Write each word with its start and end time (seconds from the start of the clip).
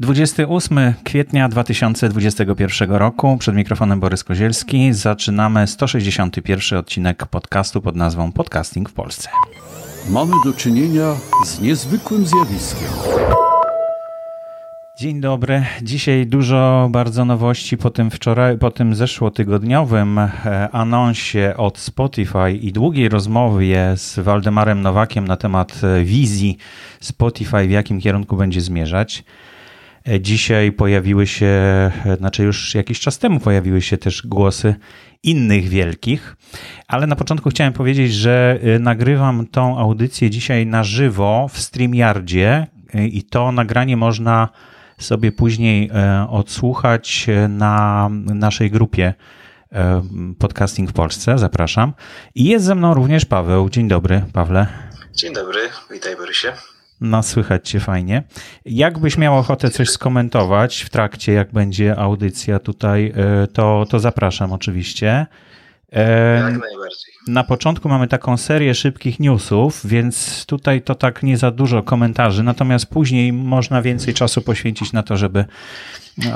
28 0.00 0.94
kwietnia 1.04 1.48
2021 1.48 2.90
roku. 2.90 3.36
Przed 3.38 3.54
mikrofonem 3.54 4.00
Borys 4.00 4.24
Kozielski. 4.24 4.92
Zaczynamy 4.92 5.66
161 5.66 6.78
odcinek 6.78 7.26
podcastu 7.26 7.80
pod 7.80 7.96
nazwą 7.96 8.32
Podcasting 8.32 8.88
w 8.88 8.92
Polsce. 8.92 9.28
Mamy 10.10 10.32
do 10.44 10.52
czynienia 10.52 11.14
z 11.46 11.60
niezwykłym 11.60 12.26
zjawiskiem. 12.26 12.88
Dzień 14.96 15.20
dobry. 15.20 15.64
Dzisiaj 15.82 16.26
dużo 16.26 16.88
bardzo 16.90 17.24
nowości 17.24 17.76
po 17.76 17.90
tym 17.90 18.10
wczoraj, 18.10 18.58
po 18.58 18.70
tym 18.70 18.94
zeszłotygodniowym 18.94 20.18
e, 20.18 20.68
anonsie 20.72 21.54
od 21.56 21.78
Spotify 21.78 22.52
i 22.52 22.72
długiej 22.72 23.08
rozmowie 23.08 23.92
z 23.96 24.18
Waldemarem 24.18 24.80
Nowakiem 24.80 25.28
na 25.28 25.36
temat 25.36 25.80
e, 25.84 26.04
wizji 26.04 26.56
Spotify, 27.00 27.66
w 27.66 27.70
jakim 27.70 28.00
kierunku 28.00 28.36
będzie 28.36 28.60
zmierzać. 28.60 29.24
E, 30.08 30.20
dzisiaj 30.20 30.72
pojawiły 30.72 31.26
się, 31.26 31.46
e, 31.46 32.16
znaczy 32.18 32.42
już 32.42 32.74
jakiś 32.74 33.00
czas 33.00 33.18
temu 33.18 33.40
pojawiły 33.40 33.82
się 33.82 33.98
też 33.98 34.22
głosy 34.26 34.74
innych 35.22 35.68
wielkich, 35.68 36.36
ale 36.88 37.06
na 37.06 37.16
początku 37.16 37.50
chciałem 37.50 37.72
powiedzieć, 37.72 38.14
że 38.14 38.58
e, 38.62 38.78
nagrywam 38.78 39.46
tą 39.46 39.78
audycję 39.78 40.30
dzisiaj 40.30 40.66
na 40.66 40.84
żywo 40.84 41.48
w 41.52 41.60
StreamYardzie 41.60 42.66
i 42.94 43.22
to 43.22 43.52
nagranie 43.52 43.96
można 43.96 44.48
sobie 44.98 45.32
później 45.32 45.90
odsłuchać 46.28 47.26
na 47.48 48.08
naszej 48.34 48.70
grupie 48.70 49.14
Podcasting 50.38 50.90
w 50.90 50.92
Polsce. 50.92 51.38
Zapraszam. 51.38 51.92
I 52.34 52.44
jest 52.44 52.64
ze 52.64 52.74
mną 52.74 52.94
również 52.94 53.24
Paweł. 53.24 53.70
Dzień 53.70 53.88
dobry, 53.88 54.24
Pawle. 54.32 54.66
Dzień 55.14 55.34
dobry, 55.34 55.60
witaj 55.90 56.16
Borysie. 56.16 56.52
No, 57.00 57.22
słychać 57.22 57.68
cię 57.68 57.80
fajnie. 57.80 58.22
Jakbyś 58.64 59.18
miał 59.18 59.38
ochotę 59.38 59.70
coś 59.70 59.90
skomentować 59.90 60.80
w 60.80 60.90
trakcie, 60.90 61.32
jak 61.32 61.52
będzie 61.52 61.96
audycja 61.96 62.58
tutaj, 62.58 63.12
e, 63.16 63.46
to, 63.46 63.86
to 63.90 63.98
zapraszam 63.98 64.52
oczywiście. 64.52 65.26
E, 65.92 66.34
jak 66.34 66.42
najbardziej. 66.42 67.10
Na 67.28 67.44
początku 67.44 67.88
mamy 67.88 68.08
taką 68.08 68.36
serię 68.36 68.74
szybkich 68.74 69.20
newsów, 69.20 69.86
więc 69.86 70.46
tutaj 70.46 70.82
to 70.82 70.94
tak 70.94 71.22
nie 71.22 71.36
za 71.36 71.50
dużo 71.50 71.82
komentarzy, 71.82 72.42
natomiast 72.42 72.86
później 72.86 73.32
można 73.32 73.82
więcej 73.82 74.14
czasu 74.14 74.42
poświęcić 74.42 74.92
na 74.92 75.02
to, 75.02 75.16
żeby 75.16 75.44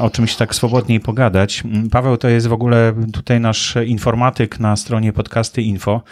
o 0.00 0.10
czymś 0.10 0.36
tak 0.36 0.54
swobodniej 0.54 1.00
pogadać. 1.00 1.62
Paweł 1.90 2.16
to 2.16 2.28
jest 2.28 2.46
w 2.46 2.52
ogóle 2.52 2.92
tutaj 3.12 3.40
nasz 3.40 3.74
informatyk 3.86 4.60
na 4.60 4.76
stronie 4.76 5.12
podcasty 5.12 5.62
info. 5.62 6.02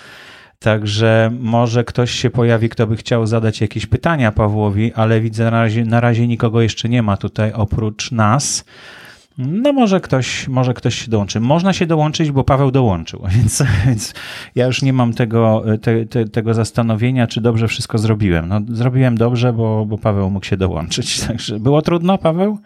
Także 0.62 1.30
może 1.40 1.84
ktoś 1.84 2.10
się 2.10 2.30
pojawi, 2.30 2.68
kto 2.68 2.86
by 2.86 2.96
chciał 2.96 3.26
zadać 3.26 3.60
jakieś 3.60 3.86
pytania 3.86 4.32
Pawłowi, 4.32 4.92
ale 4.94 5.20
widzę 5.20 5.44
na 5.44 5.50
razie, 5.50 5.84
na 5.84 6.00
razie 6.00 6.26
nikogo 6.26 6.60
jeszcze 6.60 6.88
nie 6.88 7.02
ma 7.02 7.16
tutaj 7.16 7.52
oprócz 7.52 8.12
nas. 8.12 8.64
No 9.38 9.72
może 9.72 10.00
ktoś, 10.00 10.48
może 10.48 10.74
ktoś 10.74 10.94
się 10.94 11.10
dołączy. 11.10 11.40
Można 11.40 11.72
się 11.72 11.86
dołączyć, 11.86 12.30
bo 12.30 12.44
Paweł 12.44 12.70
dołączył, 12.70 13.26
więc, 13.36 13.62
więc 13.86 14.14
ja 14.54 14.66
już 14.66 14.82
nie 14.82 14.92
mam 14.92 15.14
tego, 15.14 15.64
te, 15.82 16.06
te, 16.06 16.28
tego 16.28 16.54
zastanowienia, 16.54 17.26
czy 17.26 17.40
dobrze 17.40 17.68
wszystko 17.68 17.98
zrobiłem. 17.98 18.48
No, 18.48 18.60
zrobiłem 18.68 19.18
dobrze, 19.18 19.52
bo, 19.52 19.84
bo 19.86 19.98
Paweł 19.98 20.30
mógł 20.30 20.46
się 20.46 20.56
dołączyć. 20.56 21.20
Także 21.26 21.58
było 21.58 21.82
trudno, 21.82 22.18
Paweł? 22.18 22.58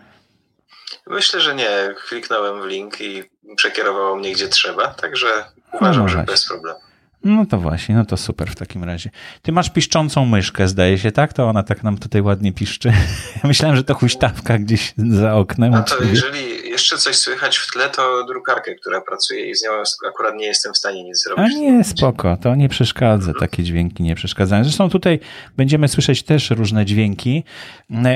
Myślę, 1.07 1.41
że 1.41 1.55
nie. 1.55 1.95
Kliknąłem 2.09 2.63
w 2.63 2.67
link 2.67 3.01
i 3.01 3.25
przekierowało 3.57 4.17
mnie 4.17 4.33
gdzie 4.33 4.49
trzeba, 4.49 4.89
także 4.89 5.27
uważam, 5.73 6.03
no, 6.03 6.09
że 6.09 6.23
bez 6.23 6.49
problemu. 6.49 6.86
No 7.27 7.47
to 7.47 7.59
właśnie, 7.59 7.95
no 7.95 8.05
to 8.05 8.17
super 8.17 8.51
w 8.51 8.55
takim 8.55 8.85
razie. 8.85 9.11
Ty 9.43 9.53
masz 9.53 9.71
piszczącą 9.71 10.25
myszkę, 10.25 10.69
zdaje 10.69 10.99
się, 10.99 11.13
tak? 11.13 11.33
To 11.33 11.45
ona 11.45 11.63
tak 11.63 11.83
nam 11.83 11.99
tutaj 11.99 12.23
ładnie 12.23 12.53
piszczy. 12.53 12.93
Ja 13.43 13.49
myślałem, 13.49 13.77
że 13.77 13.85
to 13.85 13.95
huśtawka 13.95 14.59
gdzieś 14.59 14.95
za 14.97 15.35
oknem. 15.35 15.75
A 15.75 15.83
to 15.83 16.05
jeżeli 16.05 16.57
jeszcze 16.77 16.99
coś 16.99 17.17
słychać 17.17 17.59
w 17.59 17.73
tle, 17.73 17.89
to 17.89 18.25
drukarkę, 18.25 18.75
która 18.75 19.01
pracuje 19.01 19.51
i 19.51 19.55
z 19.55 19.63
nią 19.65 19.71
akurat 20.09 20.35
nie 20.35 20.47
jestem 20.47 20.73
w 20.73 20.79
stanie 20.79 21.05
nic 21.05 21.25
zrobić. 21.25 21.45
A 21.45 21.59
nie, 21.59 21.85
spoko, 21.85 22.37
to 22.37 22.55
nie 22.55 22.69
przeszkadza, 22.69 23.33
takie 23.41 23.63
dźwięki 23.63 24.03
nie 24.03 24.15
przeszkadzają. 24.15 24.65
Zresztą 24.65 24.91
tutaj 24.91 25.21
będziemy 25.57 25.89
słyszeć 25.89 26.23
też 26.23 26.51
różne 26.51 26.85
dźwięki. 26.85 27.45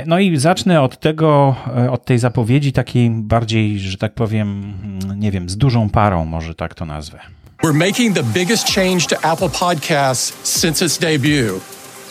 No 0.06 0.19
i 0.19 0.37
zacznę 0.37 0.82
od 0.82 1.00
tego, 1.00 1.56
od 1.91 2.04
tej 2.04 2.19
zapowiedzi 2.19 2.72
takiej 2.72 3.10
bardziej, 3.10 3.78
że 3.78 3.98
tak 3.98 4.15
powiem, 4.15 4.75
nie 5.16 5.31
wiem, 5.31 5.48
z 5.48 5.56
dużą 5.56 5.91
parą, 5.91 6.25
może 6.25 6.54
tak 6.54 6.75
to 6.75 6.84
nazwę. 6.84 7.40
We're 7.62 7.75
making 7.75 8.15
the 8.15 8.22
biggest 8.22 8.66
change 8.66 9.09
to 9.09 9.26
Apple 9.26 9.50
Podcasts 9.50 10.32
since 10.47 10.81
its 10.81 10.97
debut. 10.97 11.60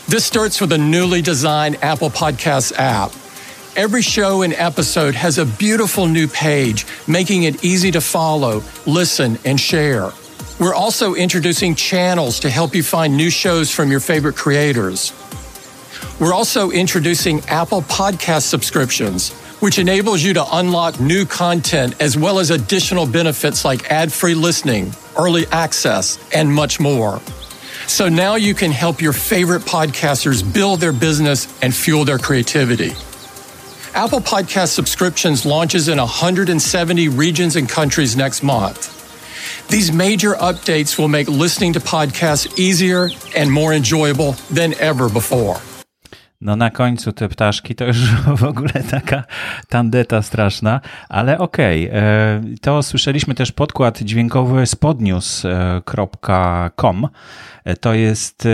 This 0.07 0.23
starts 0.23 0.61
with 0.61 0.71
a 0.73 0.77
newly 0.77 1.23
designed 1.23 1.83
Apple 1.83 2.11
Podcasts 2.11 2.71
app. 2.77 3.11
Every 3.75 4.03
show 4.03 4.43
and 4.43 4.53
episode 4.53 5.15
has 5.15 5.39
a 5.39 5.47
beautiful 5.47 6.05
new 6.05 6.27
page, 6.27 6.85
making 7.07 7.43
it 7.43 7.63
easy 7.63 7.89
to 7.91 7.99
follow, 7.99 8.61
listen, 8.85 9.39
and 9.43 9.59
share. 9.59 10.11
We're 10.59 10.75
also 10.75 11.15
introducing 11.15 11.73
channels 11.73 12.39
to 12.41 12.49
help 12.51 12.75
you 12.75 12.83
find 12.83 13.17
new 13.17 13.31
shows 13.31 13.71
from 13.71 13.89
your 13.89 14.01
favorite 14.01 14.35
creators. 14.35 15.13
We're 16.19 16.33
also 16.33 16.69
introducing 16.69 17.39
Apple 17.47 17.81
Podcast 17.81 18.43
subscriptions 18.43 19.33
which 19.59 19.79
enables 19.79 20.23
you 20.23 20.33
to 20.33 20.45
unlock 20.57 20.99
new 20.99 21.25
content 21.25 21.95
as 22.01 22.17
well 22.17 22.39
as 22.39 22.49
additional 22.49 23.05
benefits 23.05 23.65
like 23.65 23.89
ad 23.91 24.11
free 24.11 24.33
listening, 24.33 24.93
early 25.17 25.45
access, 25.47 26.17
and 26.33 26.51
much 26.51 26.79
more. 26.79 27.21
So 27.87 28.07
now 28.07 28.35
you 28.35 28.53
can 28.53 28.71
help 28.71 29.01
your 29.01 29.13
favorite 29.13 29.63
podcasters 29.63 30.41
build 30.53 30.79
their 30.79 30.93
business 30.93 31.47
and 31.61 31.73
fuel 31.73 32.05
their 32.05 32.19
creativity. 32.19 32.91
Apple 33.95 34.19
Podcast 34.19 34.69
subscriptions 34.69 35.45
launches 35.45 35.87
in 35.87 35.97
170 35.97 37.09
regions 37.09 37.55
and 37.55 37.67
countries 37.67 38.15
next 38.15 38.43
month. 38.43 38.95
These 39.69 39.91
major 39.91 40.33
updates 40.33 40.97
will 40.97 41.07
make 41.07 41.27
listening 41.27 41.73
to 41.73 41.79
podcasts 41.79 42.57
easier 42.57 43.09
and 43.35 43.51
more 43.51 43.73
enjoyable 43.73 44.33
than 44.51 44.73
ever 44.75 45.09
before. 45.09 45.59
No 46.41 46.55
na 46.55 46.69
końcu 46.69 47.11
te 47.11 47.29
ptaszki 47.29 47.75
to 47.75 47.85
już 47.85 47.97
w 48.37 48.43
ogóle 48.43 48.73
taka 48.91 49.23
tandeta 49.69 50.21
straszna, 50.21 50.81
ale 51.09 51.37
okej. 51.37 51.87
Okay. 51.87 52.01
E, 52.01 52.41
to 52.61 52.83
słyszeliśmy 52.83 53.35
też 53.35 53.51
podkład 53.51 54.01
dźwiękowy 54.01 54.65
spodnews.com. 54.65 55.47
E, 57.63 57.75
to 57.75 57.93
jest 57.93 58.45
e, 58.45 58.49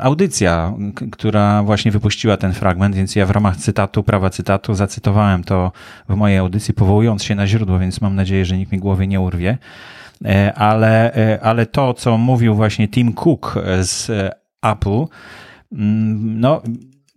audycja, 0.00 0.74
która 1.12 1.62
właśnie 1.62 1.90
wypuściła 1.90 2.36
ten 2.36 2.52
fragment, 2.52 2.94
więc 2.94 3.16
ja 3.16 3.26
w 3.26 3.30
ramach 3.30 3.56
cytatu, 3.56 4.02
prawa 4.02 4.30
cytatu 4.30 4.74
zacytowałem 4.74 5.44
to 5.44 5.72
w 6.08 6.14
mojej 6.14 6.38
audycji, 6.38 6.74
powołując 6.74 7.24
się 7.24 7.34
na 7.34 7.46
źródło, 7.46 7.78
więc 7.78 8.00
mam 8.00 8.14
nadzieję, 8.14 8.44
że 8.44 8.56
nikt 8.58 8.72
mi 8.72 8.78
głowy 8.78 9.06
nie 9.06 9.20
urwie. 9.20 9.58
Ale, 10.54 11.12
ale 11.42 11.66
to, 11.66 11.94
co 11.94 12.18
mówił 12.18 12.54
właśnie 12.54 12.88
Tim 12.88 13.12
Cook 13.12 13.54
z 13.80 14.10
Apple, 14.62 15.04
mm, 15.72 16.40
no 16.40 16.62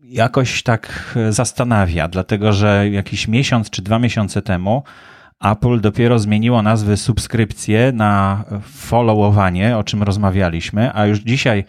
jakoś 0.07 0.63
tak 0.63 1.15
zastanawia, 1.29 2.07
dlatego 2.07 2.53
że 2.53 2.89
jakiś 2.89 3.27
miesiąc 3.27 3.69
czy 3.69 3.81
dwa 3.81 3.99
miesiące 3.99 4.41
temu 4.41 4.83
Apple 5.43 5.81
dopiero 5.81 6.19
zmieniło 6.19 6.61
nazwy 6.61 6.97
subskrypcje 6.97 7.91
na 7.91 8.43
followowanie, 8.61 9.77
o 9.77 9.83
czym 9.83 10.03
rozmawialiśmy, 10.03 10.91
a 10.93 11.05
już 11.05 11.19
dzisiaj 11.19 11.63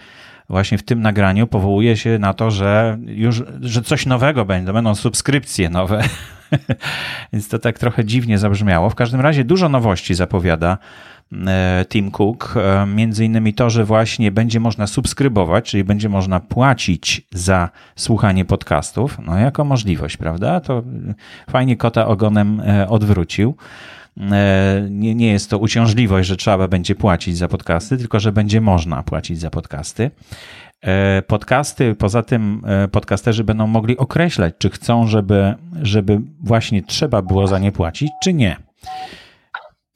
właśnie 0.49 0.79
w 0.79 0.83
tym 0.83 1.01
nagraniu 1.01 1.47
powołuje 1.47 1.97
się 1.97 2.19
na 2.19 2.35
to, 2.35 2.51
że 2.51 2.99
już, 3.07 3.43
że 3.61 3.83
coś 3.83 4.07
nowego 4.07 4.45
będzie, 4.45 4.73
będą 4.73 4.95
subskrypcje 4.95 5.71
nowe. 5.71 6.03
Więc 7.33 7.49
to 7.49 7.59
tak 7.59 7.79
trochę 7.79 8.05
dziwnie 8.05 8.39
zabrzmiało. 8.39 8.91
W 8.91 8.95
każdym 8.95 9.21
razie 9.21 9.45
dużo 9.45 9.69
nowości 9.69 10.15
zapowiada 10.15 10.79
E, 10.79 11.18
Tim 11.89 12.11
Cook. 12.11 12.55
E, 12.57 12.87
między 12.87 13.25
innymi 13.25 13.55
to, 13.55 13.71
że 13.71 13.85
właśnie 13.85 14.33
będzie 14.33 14.61
można 14.61 14.87
subskrybować, 14.87 15.71
czyli 15.71 15.85
będzie 15.85 16.09
można 16.09 16.41
płacić 16.41 17.23
za 17.33 17.71
słuchanie 17.97 18.45
podcastów. 18.45 19.19
No, 19.27 19.39
jako 19.39 19.65
możliwość, 19.65 20.17
prawda? 20.17 20.61
To 20.61 20.83
fajnie 21.51 21.77
kota 21.77 22.07
ogonem 22.07 22.61
e, 22.61 22.89
odwrócił. 22.89 23.57
Nie, 24.91 25.15
nie 25.15 25.33
jest 25.33 25.51
to 25.51 25.59
uciążliwość, 25.59 26.29
że 26.29 26.37
trzeba 26.37 26.69
będzie 26.69 26.95
płacić 26.95 27.37
za 27.37 27.49
podcasty, 27.49 27.99
tylko 27.99 28.21
że 28.21 28.33
będzie 28.33 28.61
można 28.61 29.03
płacić 29.03 29.39
za 29.39 29.51
podcasty. 29.51 30.11
Podcasty, 31.27 31.95
poza 31.95 32.23
tym 32.23 32.63
podcasterzy 32.93 33.45
będą 33.45 33.67
mogli 33.67 33.97
określać, 33.97 34.55
czy 34.59 34.71
chcą, 34.71 35.07
żeby, 35.07 35.55
żeby 35.83 36.21
właśnie 36.41 36.83
trzeba 36.83 37.23
było 37.23 37.47
za 37.47 37.59
nie 37.59 37.73
płacić, 37.73 38.11
czy 38.23 38.35
nie. 38.35 38.57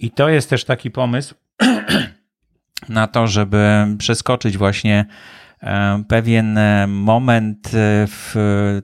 I 0.03 0.11
to 0.11 0.29
jest 0.29 0.51
też 0.51 0.65
taki 0.65 0.91
pomysł 0.91 1.35
na 2.89 3.07
to, 3.07 3.27
żeby 3.27 3.87
przeskoczyć 3.99 4.59
właśnie 4.59 5.05
e, 5.63 6.03
pewien 6.09 6.59
e, 6.59 6.87
moment 6.87 7.67
e, 7.67 7.71
w 8.07 8.35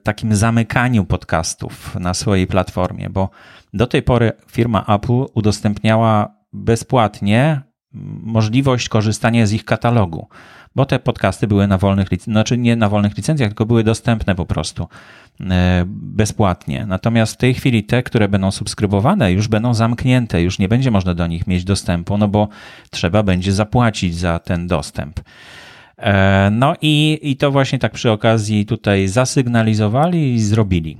takim 0.03 0.35
zamykaniu 0.35 1.05
podcastów 1.05 1.95
na 1.95 2.13
swojej 2.13 2.47
platformie, 2.47 3.09
bo 3.09 3.29
do 3.73 3.87
tej 3.87 4.03
pory 4.03 4.31
firma 4.51 4.85
Apple 4.95 5.25
udostępniała 5.33 6.35
bezpłatnie 6.53 7.61
możliwość 8.23 8.89
korzystania 8.89 9.45
z 9.45 9.53
ich 9.53 9.65
katalogu 9.65 10.27
bo 10.79 10.85
te 10.85 10.99
podcasty 10.99 11.47
były 11.47 11.67
na 11.67 11.77
wolnych 11.77 12.11
licencjach, 12.11 12.33
znaczy 12.33 12.57
nie 12.57 12.75
na 12.75 12.89
wolnych 12.89 13.17
licencjach, 13.17 13.49
tylko 13.49 13.65
były 13.65 13.83
dostępne 13.83 14.35
po 14.35 14.45
prostu 14.45 14.87
e, 15.41 15.83
bezpłatnie. 15.87 16.85
Natomiast 16.85 17.33
w 17.33 17.37
tej 17.37 17.53
chwili 17.53 17.83
te, 17.83 18.03
które 18.03 18.27
będą 18.27 18.51
subskrybowane, 18.51 19.31
już 19.31 19.47
będą 19.47 19.73
zamknięte, 19.73 20.41
już 20.41 20.59
nie 20.59 20.67
będzie 20.67 20.91
można 20.91 21.13
do 21.13 21.27
nich 21.27 21.47
mieć 21.47 21.63
dostępu, 21.63 22.17
no 22.17 22.27
bo 22.27 22.47
trzeba 22.89 23.23
będzie 23.23 23.53
zapłacić 23.53 24.15
za 24.15 24.39
ten 24.39 24.67
dostęp. 24.67 25.19
E, 25.99 26.49
no 26.51 26.73
i, 26.81 27.19
i 27.21 27.35
to 27.37 27.51
właśnie 27.51 27.79
tak 27.79 27.91
przy 27.91 28.11
okazji 28.11 28.65
tutaj 28.65 29.07
zasygnalizowali 29.07 30.33
i 30.33 30.41
zrobili. 30.41 30.97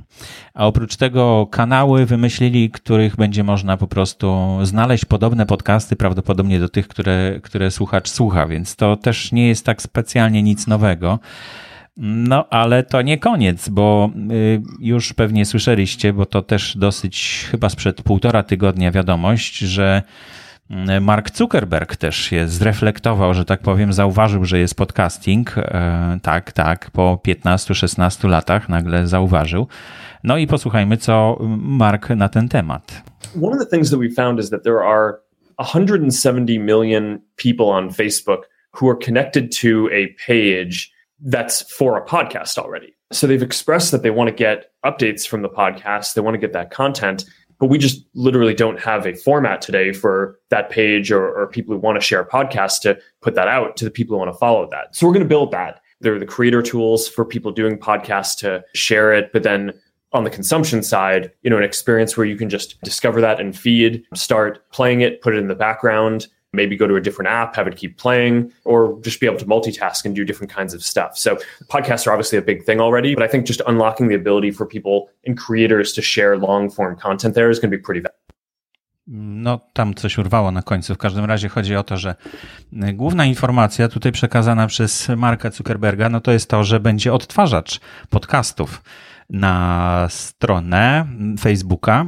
A 0.53 0.67
oprócz 0.67 0.95
tego 0.95 1.47
kanały 1.51 2.05
wymyślili, 2.05 2.69
których 2.69 3.15
będzie 3.15 3.43
można 3.43 3.77
po 3.77 3.87
prostu 3.87 4.57
znaleźć 4.63 5.05
podobne 5.05 5.45
podcasty, 5.45 5.95
prawdopodobnie 5.95 6.59
do 6.59 6.69
tych, 6.69 6.87
które, 6.87 7.39
które 7.43 7.71
słuchacz 7.71 8.09
słucha, 8.09 8.47
więc 8.47 8.75
to 8.75 8.97
też 8.97 9.31
nie 9.31 9.47
jest 9.47 9.65
tak 9.65 9.81
specjalnie 9.81 10.43
nic 10.43 10.67
nowego. 10.67 11.19
No, 12.01 12.49
ale 12.49 12.83
to 12.83 13.01
nie 13.01 13.17
koniec, 13.17 13.69
bo 13.69 14.09
y, 14.31 14.61
już 14.79 15.13
pewnie 15.13 15.45
słyszeliście, 15.45 16.13
bo 16.13 16.25
to 16.25 16.41
też 16.41 16.77
dosyć 16.77 17.45
chyba 17.51 17.69
sprzed 17.69 18.01
półtora 18.01 18.43
tygodnia 18.43 18.91
wiadomość, 18.91 19.57
że 19.57 20.01
Mark 21.01 21.37
Zuckerberg 21.37 21.95
też 21.95 22.15
się 22.15 22.47
zreflektował, 22.47 23.33
że 23.33 23.45
tak 23.45 23.61
powiem, 23.61 23.93
zauważył, 23.93 24.45
że 24.45 24.59
jest 24.59 24.75
podcasting. 24.75 25.57
E, 25.57 26.19
tak, 26.23 26.51
tak, 26.51 26.91
po 26.91 27.19
15-16 27.27 28.29
latach 28.29 28.69
nagle 28.69 29.07
zauważył. 29.07 29.67
No 30.23 30.37
i 30.37 30.47
posłuchajmy, 30.47 30.97
co 30.97 31.37
Mark 31.57 32.09
na 32.09 32.29
ten 32.29 32.49
temat. 32.49 33.03
One 33.41 33.53
of 33.53 33.59
the 33.59 33.65
things 33.65 33.89
that 33.89 33.99
we 33.99 34.09
found 34.09 34.39
is 34.39 34.49
that 34.49 34.63
there 34.63 34.83
are 34.83 35.13
170 35.57 36.59
million 36.59 37.19
people 37.35 37.65
on 37.65 37.89
Facebook 37.89 38.49
who 38.81 38.89
are 38.89 38.97
connected 39.05 39.51
to 39.61 39.87
a 39.91 40.07
page 40.27 40.91
that's 41.31 41.73
for 41.77 41.97
a 41.97 42.05
podcast 42.05 42.57
already. 42.57 42.95
So 43.11 43.27
they've 43.27 43.45
expressed 43.45 43.91
that 43.91 44.03
they 44.03 44.11
want 44.11 44.29
to 44.29 44.35
get 44.35 44.71
updates 44.85 45.27
from 45.27 45.41
the 45.41 45.49
podcast, 45.49 46.13
they 46.13 46.21
want 46.21 46.35
to 46.35 46.47
get 46.47 46.53
that 46.53 46.71
content. 46.71 47.25
But 47.59 47.67
we 47.67 47.77
just 47.77 48.05
literally 48.13 48.53
don't 48.53 48.79
have 48.79 49.05
a 49.05 49.13
format 49.13 49.61
today 49.61 49.91
for 49.91 50.39
that 50.49 50.69
page 50.69 51.11
or, 51.11 51.27
or 51.27 51.47
people 51.47 51.75
who 51.75 51.79
want 51.79 51.99
to 51.99 52.05
share 52.05 52.23
podcasts 52.23 52.79
to 52.81 52.97
put 53.21 53.35
that 53.35 53.47
out 53.47 53.77
to 53.77 53.85
the 53.85 53.91
people 53.91 54.15
who 54.15 54.19
want 54.19 54.33
to 54.33 54.37
follow 54.37 54.67
that. 54.71 54.95
So 54.95 55.05
we're 55.05 55.13
going 55.13 55.25
to 55.25 55.29
build 55.29 55.51
that. 55.51 55.81
There 56.01 56.15
are 56.15 56.19
the 56.19 56.25
creator 56.25 56.61
tools 56.61 57.07
for 57.07 57.25
people 57.25 57.51
doing 57.51 57.77
podcasts 57.77 58.37
to 58.37 58.63
share 58.73 59.13
it, 59.13 59.31
but 59.33 59.43
then 59.43 59.73
on 60.13 60.23
the 60.23 60.29
consumption 60.29 60.81
side, 60.81 61.31
you 61.43 61.49
know, 61.49 61.57
an 61.57 61.63
experience 61.63 62.17
where 62.17 62.25
you 62.25 62.37
can 62.37 62.49
just 62.49 62.81
discover 62.81 63.21
that 63.21 63.39
and 63.39 63.57
feed, 63.57 64.03
start 64.15 64.67
playing 64.71 65.01
it, 65.01 65.21
put 65.21 65.35
it 65.35 65.37
in 65.37 65.47
the 65.47 65.55
background, 65.55 66.27
maybe 66.53 66.75
go 66.75 66.87
to 66.87 66.95
a 66.95 67.01
different 67.01 67.29
app, 67.29 67.55
have 67.55 67.67
it 67.67 67.75
keep 67.75 67.97
playing, 67.97 68.51
or 68.65 68.97
just 69.01 69.19
be 69.19 69.27
able 69.27 69.39
to 69.39 69.45
multitask 69.45 70.05
and 70.05 70.15
do 70.15 70.25
different 70.25 70.53
kinds 70.55 70.73
of 70.73 70.83
stuff. 70.83 71.17
So 71.17 71.37
podcasts 71.67 72.07
are 72.07 72.11
obviously 72.11 72.37
a 72.39 72.41
big 72.41 72.65
thing 72.65 72.81
already, 72.81 73.15
but 73.15 73.23
I 73.23 73.27
think 73.27 73.47
just 73.47 73.61
unlocking 73.67 74.09
the 74.09 74.15
ability 74.15 74.51
for 74.51 74.67
people 74.67 75.09
and 75.27 75.37
creators 75.37 75.93
to 75.93 76.01
share 76.01 76.37
long 76.37 76.69
form 76.71 76.95
content 76.95 77.35
there 77.35 77.49
is 77.51 77.59
going 77.59 77.71
to 77.71 77.77
be 77.77 77.83
pretty 77.83 78.01
valuable. 78.01 78.15
No, 79.11 79.59
tam 79.73 79.93
coś 79.93 80.17
urwało 80.17 80.51
na 80.51 80.61
końcu. 80.61 80.95
W 80.95 80.97
każdym 80.97 81.25
razie 81.25 81.49
chodzi 81.49 81.75
o 81.75 81.83
to, 81.83 81.97
że 81.97 82.15
główna 82.93 83.25
informacja 83.25 83.87
tutaj 83.87 84.11
przekazana 84.11 84.67
przez 84.67 85.09
Marka 85.17 85.51
Zuckerberga, 85.51 86.09
no 86.09 86.21
to 86.21 86.31
jest 86.31 86.49
to, 86.49 86.63
że 86.63 86.79
będzie 86.79 87.13
odtwarzacz 87.13 87.79
podcastów 88.09 88.81
na 89.29 90.07
stronę 90.09 91.05
Facebooka. 91.39 92.05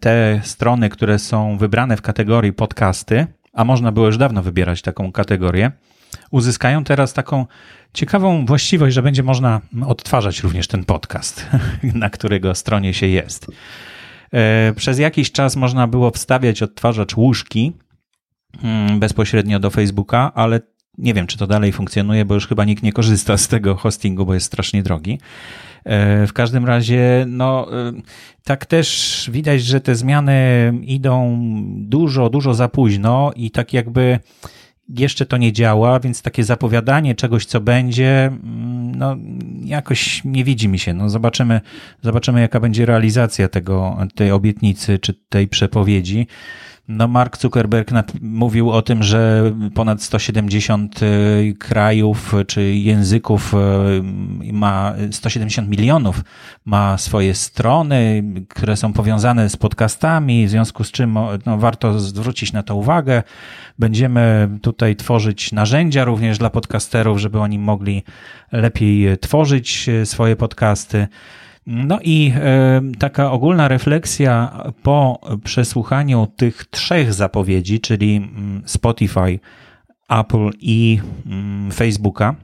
Te 0.00 0.40
strony, 0.42 0.88
które 0.88 1.18
są 1.18 1.58
wybrane 1.58 1.96
w 1.96 2.02
kategorii 2.02 2.52
podcasty, 2.52 3.26
a 3.54 3.64
można 3.64 3.92
było 3.92 4.06
już 4.06 4.18
dawno 4.18 4.42
wybierać 4.42 4.82
taką 4.82 5.12
kategorię, 5.12 5.72
uzyskają 6.30 6.84
teraz 6.84 7.12
taką 7.12 7.46
ciekawą 7.94 8.46
właściwość, 8.46 8.94
że 8.94 9.02
będzie 9.02 9.22
można 9.22 9.60
odtwarzać 9.86 10.42
również 10.42 10.68
ten 10.68 10.84
podcast, 10.84 11.46
na 11.82 12.10
którego 12.10 12.54
stronie 12.54 12.94
się 12.94 13.06
jest. 13.06 13.46
E, 14.32 14.72
przez 14.76 14.98
jakiś 14.98 15.32
czas 15.32 15.56
można 15.56 15.86
było 15.86 16.10
wstawiać 16.10 16.62
odtwarzacz 16.62 17.16
łóżki 17.16 17.72
mm, 18.62 19.00
bezpośrednio 19.00 19.60
do 19.60 19.70
Facebooka, 19.70 20.32
ale 20.34 20.60
nie 20.98 21.14
wiem, 21.14 21.26
czy 21.26 21.38
to 21.38 21.46
dalej 21.46 21.72
funkcjonuje, 21.72 22.24
bo 22.24 22.34
już 22.34 22.48
chyba 22.48 22.64
nikt 22.64 22.82
nie 22.82 22.92
korzysta 22.92 23.36
z 23.36 23.48
tego 23.48 23.74
hostingu, 23.76 24.26
bo 24.26 24.34
jest 24.34 24.46
strasznie 24.46 24.82
drogi. 24.82 25.18
E, 25.84 26.26
w 26.26 26.32
każdym 26.32 26.64
razie, 26.64 27.24
no, 27.28 27.68
e, 27.88 27.92
tak 28.44 28.66
też 28.66 29.30
widać, 29.32 29.62
że 29.62 29.80
te 29.80 29.94
zmiany 29.94 30.72
idą 30.82 31.38
dużo, 31.76 32.30
dużo 32.30 32.54
za 32.54 32.68
późno 32.68 33.32
i 33.36 33.50
tak 33.50 33.72
jakby 33.72 34.18
jeszcze 34.88 35.26
to 35.26 35.36
nie 35.36 35.52
działa, 35.52 36.00
więc 36.00 36.22
takie 36.22 36.44
zapowiadanie 36.44 37.14
czegoś, 37.14 37.46
co 37.46 37.60
będzie, 37.60 38.26
mm, 38.26 38.94
no, 38.94 39.16
jakoś 39.64 40.24
nie 40.24 40.44
widzi 40.44 40.68
mi 40.68 40.78
się. 40.78 40.94
No, 40.94 41.08
zobaczymy, 41.08 41.60
zobaczymy, 42.02 42.40
jaka 42.40 42.60
będzie 42.60 42.86
realizacja 42.86 43.48
tego, 43.48 43.96
tej 44.14 44.30
obietnicy 44.30 44.98
czy 44.98 45.14
tej 45.28 45.48
przepowiedzi. 45.48 46.26
No 46.88 47.08
Mark 47.08 47.38
Zuckerberg 47.38 47.90
mówił 48.20 48.70
o 48.70 48.82
tym, 48.82 49.02
że 49.02 49.52
ponad 49.74 50.02
170 50.02 51.02
y, 51.02 51.54
krajów 51.58 52.34
czy 52.46 52.74
języków 52.74 53.54
y, 53.54 54.52
ma 54.52 54.94
170 55.10 55.68
milionów 55.68 56.24
ma 56.64 56.98
swoje 56.98 57.34
strony, 57.34 58.24
które 58.48 58.76
są 58.76 58.92
powiązane 58.92 59.48
z 59.48 59.56
podcastami, 59.56 60.46
w 60.46 60.50
związku 60.50 60.84
z 60.84 60.90
czym 60.90 61.18
no, 61.46 61.58
warto 61.58 62.00
zwrócić 62.00 62.52
na 62.52 62.62
to 62.62 62.76
uwagę. 62.76 63.22
Będziemy 63.78 64.48
tutaj 64.62 64.96
tworzyć 64.96 65.52
narzędzia 65.52 66.04
również 66.04 66.38
dla 66.38 66.50
podcasterów, 66.50 67.18
żeby 67.18 67.40
oni 67.40 67.58
mogli 67.58 68.02
lepiej 68.52 69.18
tworzyć 69.18 69.88
y, 69.88 70.06
swoje 70.06 70.36
podcasty. 70.36 71.06
No 71.66 71.98
i 72.02 72.32
taka 72.98 73.30
ogólna 73.30 73.68
refleksja 73.68 74.62
po 74.82 75.20
przesłuchaniu 75.44 76.26
tych 76.36 76.64
trzech 76.70 77.14
zapowiedzi, 77.14 77.80
czyli 77.80 78.16
mm, 78.16 78.62
Spotify, 78.66 79.38
Apple 80.08 80.50
i 80.60 81.00
mm, 81.26 81.72
Facebooka. 81.72 82.34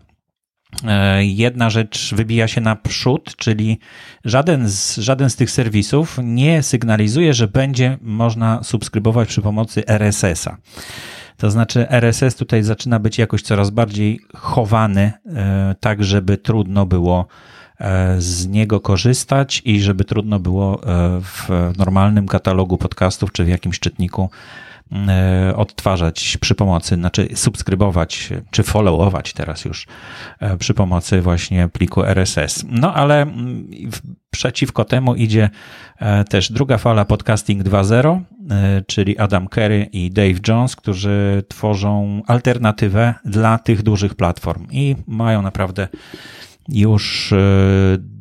E, 0.87 1.25
jedna 1.25 1.71
rzecz 1.71 2.15
wybija 2.15 2.49
się 2.49 2.61
naprzód, 2.61 3.37
czyli 3.37 3.79
żaden 4.25 4.69
z, 4.69 4.97
żaden 4.97 5.31
z 5.31 5.37
tych 5.37 5.51
serwisów 5.51 6.19
nie 6.23 6.63
sygnalizuje, 6.63 7.35
że 7.35 7.49
będzie 7.49 7.99
można 8.01 8.63
subskrybować 8.63 9.29
przy 9.29 9.43
pomocy 9.43 9.87
RSS-a. 9.87 10.57
To 11.37 11.51
znaczy, 11.51 11.89
RSS 11.91 12.37
tutaj 12.37 12.63
zaczyna 12.63 12.99
być 12.99 13.19
jakoś 13.19 13.43
coraz 13.43 13.71
bardziej 13.71 14.21
chowany, 14.37 15.13
e, 15.27 15.75
tak 15.81 16.05
żeby 16.05 16.39
trudno 16.39 16.87
było 16.87 17.27
z 18.19 18.47
niego 18.47 18.81
korzystać 18.81 19.63
i 19.65 19.81
żeby 19.81 20.05
trudno 20.05 20.39
było 20.39 20.75
e, 20.83 21.21
w 21.21 21.49
normalnym 21.79 22.27
katalogu 22.27 22.79
podcastów 22.79 23.33
czy 23.33 23.45
w 23.45 23.49
jakimś 23.49 23.79
czytniku 23.79 24.31
e, 24.93 25.53
odtwarzać 25.57 26.37
przy 26.41 26.55
pomocy, 26.55 26.95
znaczy 26.95 27.29
subskrybować 27.35 28.31
czy 28.51 28.63
followować 28.63 29.33
teraz 29.33 29.65
już 29.65 29.87
przy 30.59 30.75
pomocy 30.75 31.21
właśnie 31.21 31.69
pliku 31.69 32.05
RSS. 32.05 32.65
No 32.69 32.95
ale 32.95 33.23
mm, 33.23 33.71
przeciwko 34.31 34.85
temu 34.85 35.15
idzie 35.15 35.51
też 36.29 36.53
druga 36.53 36.79
fala 36.79 37.05
podcasting 37.05 37.63
2.0, 37.63 38.21
czyli 38.87 39.19
Adam 39.19 39.49
Kerry 39.49 39.89
i 39.93 40.11
Dave 40.11 40.39
Jones, 40.49 40.77
którzy 40.77 41.43
tworzą 41.49 42.23
alternatywę 42.27 43.15
dla 43.25 43.59
tych 43.59 43.83
dużych 43.83 44.15
platform 44.15 44.67
i 44.71 44.97
mają 45.07 45.43
naprawdę 45.43 45.89
już 46.69 47.33
e, 47.33 47.37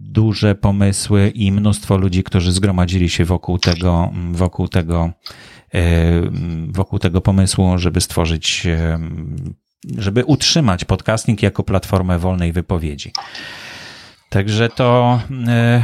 duże 0.09 0.55
pomysły 0.55 1.29
i 1.35 1.51
mnóstwo 1.51 1.97
ludzi, 1.97 2.23
którzy 2.23 2.51
zgromadzili 2.51 3.09
się 3.09 3.25
wokół 3.25 3.59
tego, 3.59 4.11
wokół 4.31 4.67
tego, 4.67 5.11
e, 5.73 5.81
wokół 6.67 6.99
tego 6.99 7.21
pomysłu, 7.21 7.77
żeby 7.77 8.01
stworzyć, 8.01 8.65
e, 8.65 8.99
żeby 9.97 10.25
utrzymać 10.25 10.85
podcasting 10.85 11.43
jako 11.43 11.63
platformę 11.63 12.19
wolnej 12.19 12.51
wypowiedzi. 12.51 13.11
Także 14.29 14.69
to 14.69 15.19
e, 15.47 15.83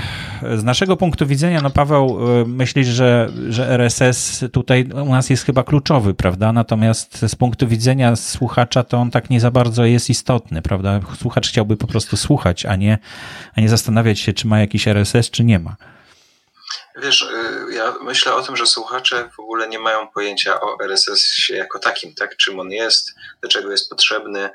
z 0.57 0.63
naszego 0.63 0.97
punktu 0.97 1.27
widzenia, 1.27 1.61
no 1.61 1.69
Paweł, 1.69 2.19
e, 2.41 2.45
myślisz, 2.45 2.87
że, 2.87 3.29
że 3.49 3.67
RSS 3.67 4.45
tutaj 4.53 4.89
u 4.93 5.11
nas 5.11 5.29
jest 5.29 5.45
chyba 5.45 5.63
kluczowy, 5.63 6.13
prawda? 6.13 6.53
Natomiast 6.53 7.19
z 7.27 7.35
punktu 7.35 7.67
widzenia 7.67 8.15
słuchacza 8.15 8.83
to 8.83 8.97
on 8.97 9.11
tak 9.11 9.29
nie 9.29 9.39
za 9.39 9.51
bardzo 9.51 9.85
jest 9.85 10.09
istotny, 10.09 10.61
prawda? 10.61 10.99
Słuchacz 11.19 11.49
chciałby 11.49 11.77
po 11.77 11.87
prostu 11.87 12.17
słuchać, 12.17 12.65
a 12.65 12.75
nie, 12.75 12.97
a 13.55 13.61
nie 13.61 13.69
zastanawiać 13.69 14.19
się, 14.19 14.33
czy 14.33 14.47
ma 14.47 14.59
jakiś 14.59 14.87
RSS, 14.87 15.31
czy 15.31 15.43
nie 15.43 15.59
ma. 15.59 15.75
Wiesz, 17.03 17.21
y, 17.21 17.73
ja 17.73 17.93
myślę 18.01 18.33
o 18.33 18.41
tym, 18.41 18.55
że 18.55 18.67
słuchacze 18.67 19.29
w 19.35 19.39
ogóle 19.39 19.67
nie 19.67 19.79
mają 19.79 20.07
pojęcia 20.07 20.61
o 20.61 20.77
RSS 20.83 21.49
jako 21.49 21.79
takim, 21.79 22.13
tak? 22.13 22.37
Czym 22.37 22.59
on 22.59 22.71
jest, 22.71 23.15
do 23.41 23.47
czego 23.49 23.71
jest 23.71 23.89
potrzebny. 23.89 24.49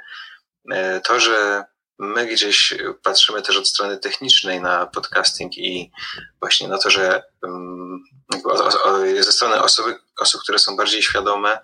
E, 0.72 1.00
to, 1.00 1.20
że 1.20 1.64
my 2.00 2.26
gdzieś 2.26 2.74
patrzymy 3.02 3.42
też 3.42 3.56
od 3.56 3.68
strony 3.68 3.98
technicznej 3.98 4.60
na 4.60 4.86
podcasting 4.86 5.58
i 5.58 5.90
właśnie 6.40 6.68
na 6.68 6.78
to, 6.78 6.90
że 6.90 7.22
ze 9.20 9.32
strony 9.32 9.62
osób, 9.62 9.86
osób 10.20 10.42
które 10.42 10.58
są 10.58 10.76
bardziej 10.76 11.02
świadome, 11.02 11.58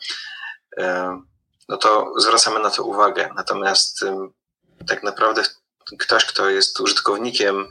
no 1.69 1.77
to 1.77 2.13
zwracamy 2.17 2.61
na 2.61 2.71
to 2.71 2.85
uwagę. 2.85 3.31
Natomiast 3.37 4.05
tak 4.87 5.03
naprawdę 5.03 5.43
ktoś, 5.99 6.25
kto 6.25 6.51
jest 6.51 6.81
użytkownikiem 6.81 7.69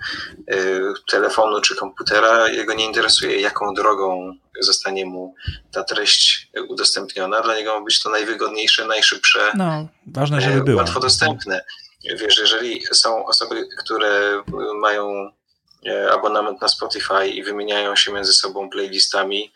y, 0.53 0.81
telefonu 1.11 1.61
czy 1.61 1.75
komputera, 1.75 2.47
jego 2.47 2.73
nie 2.73 2.85
interesuje, 2.85 3.41
jaką 3.41 3.73
drogą 3.73 4.33
zostanie 4.61 5.05
mu 5.05 5.35
ta 5.71 5.83
treść 5.83 6.51
udostępniona. 6.67 7.41
Dla 7.41 7.55
niego 7.55 7.79
ma 7.79 7.85
być 7.85 7.99
to 7.99 8.09
najwygodniejsze, 8.09 8.85
najszybsze, 8.85 9.51
no, 9.55 9.87
ważne, 10.07 10.41
żeby 10.41 10.57
y, 10.57 10.63
było. 10.63 10.77
łatwo 10.77 10.99
dostępne. 10.99 11.65
Wiesz, 12.13 12.37
jeżeli 12.37 12.85
są 12.93 13.25
osoby, 13.25 13.67
które 13.79 14.43
mają 14.75 15.31
y, 15.87 16.11
abonament 16.11 16.61
na 16.61 16.67
Spotify 16.67 17.27
i 17.27 17.43
wymieniają 17.43 17.95
się 17.95 18.11
między 18.11 18.33
sobą 18.33 18.69
playlistami, 18.69 19.53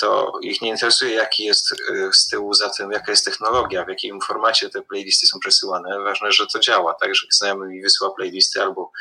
to 0.00 0.32
ich 0.42 0.62
nie 0.62 0.68
interesuje, 0.68 1.14
jaki 1.14 1.44
jest 1.44 1.72
y, 1.72 2.10
z 2.12 2.28
tyłu 2.28 2.54
za 2.54 2.70
tym, 2.70 2.92
jaka 2.92 3.12
jest 3.12 3.24
technologia, 3.24 3.84
w 3.84 3.88
jakim 3.88 4.20
formacie 4.20 4.70
te 4.70 4.82
playlisty 4.82 5.26
są 5.26 5.38
przesyłane. 5.40 6.00
Ważne, 6.00 6.32
że 6.32 6.46
to 6.46 6.58
działa, 6.58 6.94
tak, 6.94 7.14
że 7.14 7.26
znajomy 7.30 7.68
mi 7.68 7.82
wysyła 7.82 8.10
playlisty 8.10 8.62
albo 8.62 8.92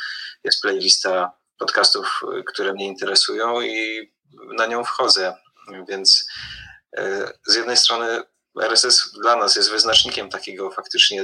jest 0.43 0.61
playlista 0.61 1.31
podcastów, 1.57 2.21
y, 2.39 2.43
które 2.43 2.73
mnie 2.73 2.85
interesują 2.85 3.61
i 3.61 4.11
na 4.57 4.65
nią 4.65 4.83
wchodzę. 4.83 5.35
Więc 5.89 6.27
z 7.45 7.55
jednej 7.55 7.77
strony 7.77 8.23
RSS 8.61 9.11
dla 9.11 9.35
nas 9.35 9.55
jest 9.55 9.71
wyznacznikiem 9.71 10.29
takiego 10.29 10.71
faktycznie 10.71 11.23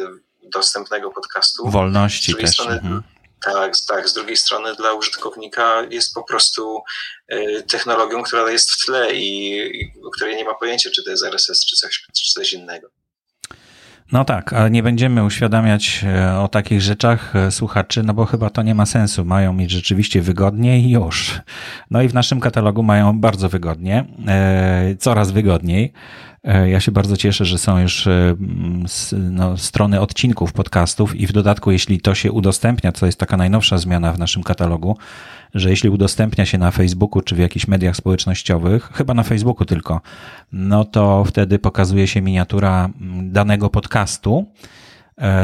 dostępnego 0.50 1.12
podcastu. 1.12 1.70
Wolności 1.70 2.32
z 2.32 2.38
też. 2.38 2.50
Strony, 2.50 2.76
mhm. 2.76 3.04
Tak, 3.44 3.74
tak. 3.88 4.10
Z 4.10 4.14
drugiej 4.14 4.38
strony 4.38 4.76
dla 4.76 4.94
użytkownika 4.94 5.82
jest 5.90 6.14
po 6.14 6.24
prostu 6.24 6.84
y, 7.34 7.64
technologią, 7.72 8.24
która 8.24 8.52
jest 8.52 8.72
w 8.72 8.86
tle 8.86 9.14
i, 9.16 9.58
i 9.82 9.92
o 10.08 10.10
której 10.10 10.36
nie 10.36 10.46
ma 10.46 10.54
pojęcia, 10.54 10.90
czy 10.96 11.04
to 11.04 11.12
jest 11.12 11.24
RSS, 11.24 11.66
czy 11.66 11.76
coś, 11.76 12.06
czy 12.14 12.34
coś 12.34 12.54
innego. 12.54 12.90
No 14.12 14.26
tak, 14.26 14.54
ale 14.54 14.72
nie 14.72 14.84
będziemy 14.84 15.24
uświadamiać 15.24 16.04
e, 16.04 16.40
o 16.40 16.48
takich 16.48 16.82
rzeczach 16.82 17.36
e, 17.36 17.52
słuchaczy, 17.52 18.04
no 18.04 18.14
bo 18.14 18.26
chyba 18.26 18.50
to 18.50 18.62
nie 18.62 18.76
ma 18.76 18.86
sensu. 18.86 19.26
Mają 19.26 19.54
mieć 19.54 19.72
rzeczywiście 19.72 20.22
wygodnie 20.22 20.80
i 20.80 20.92
już. 20.92 21.42
No 21.92 22.02
i 22.02 22.08
w 22.08 22.14
naszym 22.14 22.40
katalogu 22.40 22.84
mają 22.84 23.20
bardzo 23.20 23.50
wygodnie, 23.50 24.06
e, 24.28 24.96
coraz 25.00 25.32
wygodniej. 25.32 25.94
E, 26.44 26.70
ja 26.70 26.80
się 26.80 26.92
bardzo 26.92 27.18
cieszę, 27.18 27.46
że 27.46 27.58
są 27.58 27.80
już 27.80 28.08
e, 28.08 28.36
no, 29.14 29.58
strony 29.58 30.00
odcinków 30.02 30.54
podcastów 30.54 31.16
i 31.16 31.28
w 31.28 31.32
dodatku, 31.32 31.72
jeśli 31.72 32.02
to 32.02 32.16
się 32.16 32.32
udostępnia, 32.32 32.92
to 32.92 33.06
jest 33.06 33.20
taka 33.20 33.38
najnowsza 33.38 33.78
zmiana 33.78 34.14
w 34.14 34.20
naszym 34.20 34.44
katalogu, 34.44 34.98
że 35.54 35.70
jeśli 35.70 35.90
udostępnia 35.90 36.46
się 36.46 36.58
na 36.58 36.72
Facebooku 36.72 37.22
czy 37.22 37.36
w 37.36 37.40
jakichś 37.40 37.68
mediach 37.68 37.96
społecznościowych, 37.96 38.92
chyba 38.94 39.14
na 39.14 39.24
Facebooku 39.24 39.66
tylko, 39.66 40.02
no 40.52 40.86
to 40.86 41.24
wtedy 41.24 41.60
pokazuje 41.60 42.08
się 42.08 42.22
miniatura 42.22 42.90
danego 43.22 43.70
podcastu 43.70 44.46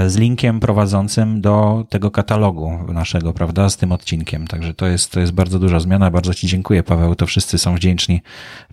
z 0.07 0.17
linkiem 0.17 0.59
prowadzącym 0.59 1.41
do 1.41 1.85
tego 1.89 2.11
katalogu 2.11 2.93
naszego, 2.93 3.33
prawda, 3.33 3.69
z 3.69 3.77
tym 3.77 3.91
odcinkiem. 3.91 4.47
Także 4.47 4.73
to 4.73 4.87
jest, 4.87 5.11
to 5.11 5.19
jest 5.19 5.31
bardzo 5.31 5.59
duża 5.59 5.79
zmiana. 5.79 6.11
Bardzo 6.11 6.33
Ci 6.33 6.47
dziękuję, 6.47 6.83
Paweł. 6.83 7.15
To 7.15 7.25
wszyscy 7.25 7.57
są 7.57 7.75
wdzięczni. 7.75 8.21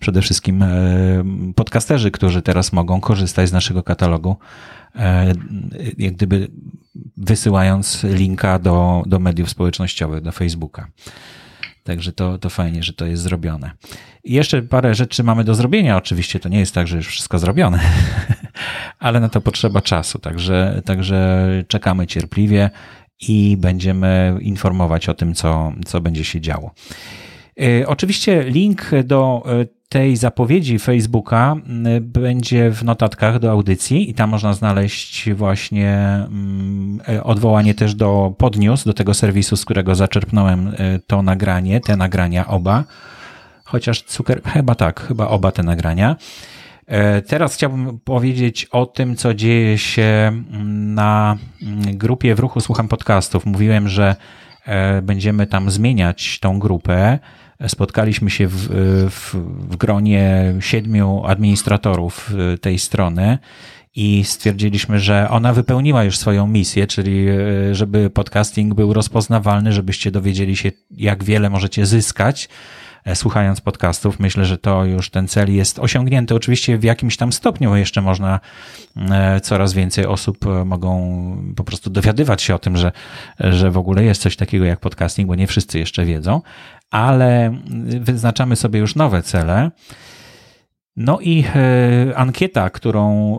Przede 0.01 0.21
wszystkim 0.21 0.63
e, 0.63 0.67
podcasterzy, 1.55 2.11
którzy 2.11 2.41
teraz 2.41 2.73
mogą 2.73 3.01
korzystać 3.01 3.49
z 3.49 3.51
naszego 3.51 3.83
katalogu, 3.83 4.37
e, 4.95 5.33
jak 5.97 6.13
gdyby 6.13 6.47
wysyłając 7.17 8.03
linka 8.03 8.59
do, 8.59 9.03
do 9.05 9.19
mediów 9.19 9.49
społecznościowych, 9.49 10.21
do 10.21 10.31
Facebooka. 10.31 10.87
Także 11.87 12.13
to, 12.13 12.37
to 12.37 12.49
fajnie, 12.49 12.83
że 12.83 12.93
to 12.93 13.05
jest 13.05 13.23
zrobione. 13.23 13.71
I 14.23 14.33
jeszcze 14.33 14.61
parę 14.61 14.95
rzeczy 14.95 15.23
mamy 15.23 15.43
do 15.43 15.55
zrobienia. 15.55 15.97
Oczywiście 15.97 16.39
to 16.39 16.49
nie 16.49 16.59
jest 16.59 16.73
tak, 16.73 16.87
że 16.87 16.97
już 16.97 17.07
wszystko 17.07 17.39
zrobione, 17.39 17.79
ale 18.99 19.19
na 19.19 19.29
to 19.29 19.41
potrzeba 19.41 19.81
czasu. 19.81 20.19
Także, 20.19 20.81
także 20.85 21.47
czekamy 21.67 22.07
cierpliwie 22.07 22.69
i 23.19 23.57
będziemy 23.59 24.37
informować 24.41 25.09
o 25.09 25.13
tym, 25.13 25.33
co, 25.33 25.73
co 25.85 26.01
będzie 26.01 26.23
się 26.23 26.41
działo. 26.41 26.71
E, 27.61 27.87
oczywiście 27.87 28.43
link 28.43 28.91
do 29.03 29.43
e, 29.45 29.65
tej 29.89 30.15
zapowiedzi 30.15 30.79
Facebooka 30.79 31.55
będzie 32.01 32.71
w 32.71 32.83
notatkach 32.83 33.39
do 33.39 33.51
audycji 33.51 34.09
i 34.09 34.13
tam 34.13 34.29
można 34.29 34.53
znaleźć 34.53 35.33
właśnie 35.33 35.97
e, 37.07 37.23
odwołanie 37.23 37.75
też 37.75 37.95
do 37.95 38.33
podniósł, 38.37 38.85
do 38.85 38.93
tego 38.93 39.13
serwisu, 39.13 39.57
z 39.57 39.65
którego 39.65 39.95
zaczerpnąłem 39.95 40.73
to 41.07 41.21
nagranie, 41.21 41.81
te 41.81 41.95
nagrania 41.95 42.47
oba. 42.47 42.83
Chociaż 43.63 44.01
cukier, 44.01 44.41
chyba 44.43 44.75
tak, 44.75 45.07
chyba 45.07 45.27
oba 45.27 45.51
te 45.51 45.63
nagrania. 45.63 46.15
Teraz 47.27 47.55
chciałbym 47.55 47.99
powiedzieć 47.99 48.65
o 48.65 48.85
tym, 48.85 49.15
co 49.15 49.33
dzieje 49.33 49.77
się 49.77 50.43
na 50.75 51.37
grupie 51.93 52.35
w 52.35 52.39
ruchu 52.39 52.61
Słucham 52.61 52.87
Podcastów. 52.87 53.45
Mówiłem, 53.45 53.89
że 53.89 54.15
będziemy 55.01 55.47
tam 55.47 55.71
zmieniać 55.71 56.39
tą 56.39 56.59
grupę. 56.59 57.19
Spotkaliśmy 57.67 58.29
się 58.29 58.47
w, 58.47 58.67
w, 59.09 59.35
w 59.69 59.75
gronie 59.75 60.53
siedmiu 60.59 61.23
administratorów 61.25 62.31
y, 62.53 62.57
tej 62.57 62.79
strony 62.79 63.37
i 63.95 64.23
stwierdziliśmy, 64.23 64.99
że 64.99 65.29
ona 65.29 65.53
wypełniła 65.53 66.03
już 66.03 66.17
swoją 66.17 66.47
misję, 66.47 66.87
czyli 66.87 67.25
żeby 67.71 68.09
podcasting 68.09 68.73
był 68.73 68.93
rozpoznawalny, 68.93 69.71
żebyście 69.73 70.11
dowiedzieli 70.11 70.55
się, 70.55 70.71
jak 70.91 71.23
wiele 71.23 71.49
możecie 71.49 71.85
zyskać 71.85 72.45
e, 72.45 72.49
słuchając 73.15 73.61
podcastów. 73.61 74.19
Myślę, 74.19 74.45
że 74.45 74.57
to 74.57 74.85
już 74.85 75.09
ten 75.09 75.27
cel 75.27 75.55
jest 75.55 75.79
osiągnięty. 75.79 76.35
Oczywiście 76.35 76.77
w 76.77 76.83
jakimś 76.83 77.17
tam 77.17 77.31
stopniu 77.31 77.75
jeszcze 77.75 78.01
można 78.01 78.39
e, 78.95 79.41
coraz 79.41 79.73
więcej 79.73 80.05
osób 80.05 80.47
e, 80.47 80.65
mogą 80.65 81.17
po 81.55 81.63
prostu 81.63 81.89
dowiadywać 81.89 82.41
się 82.41 82.55
o 82.55 82.59
tym, 82.59 82.77
że, 82.77 82.91
że 83.39 83.71
w 83.71 83.77
ogóle 83.77 84.03
jest 84.03 84.21
coś 84.21 84.35
takiego 84.35 84.65
jak 84.65 84.79
podcasting, 84.79 85.27
bo 85.27 85.35
nie 85.35 85.47
wszyscy 85.47 85.79
jeszcze 85.79 86.05
wiedzą, 86.05 86.41
ale 86.91 87.57
wyznaczamy 87.99 88.55
sobie 88.55 88.79
już 88.79 88.95
nowe 88.95 89.23
cele. 89.23 89.71
No 90.97 91.19
i 91.19 91.43
e, 91.55 92.17
ankieta, 92.17 92.69
którą 92.69 93.37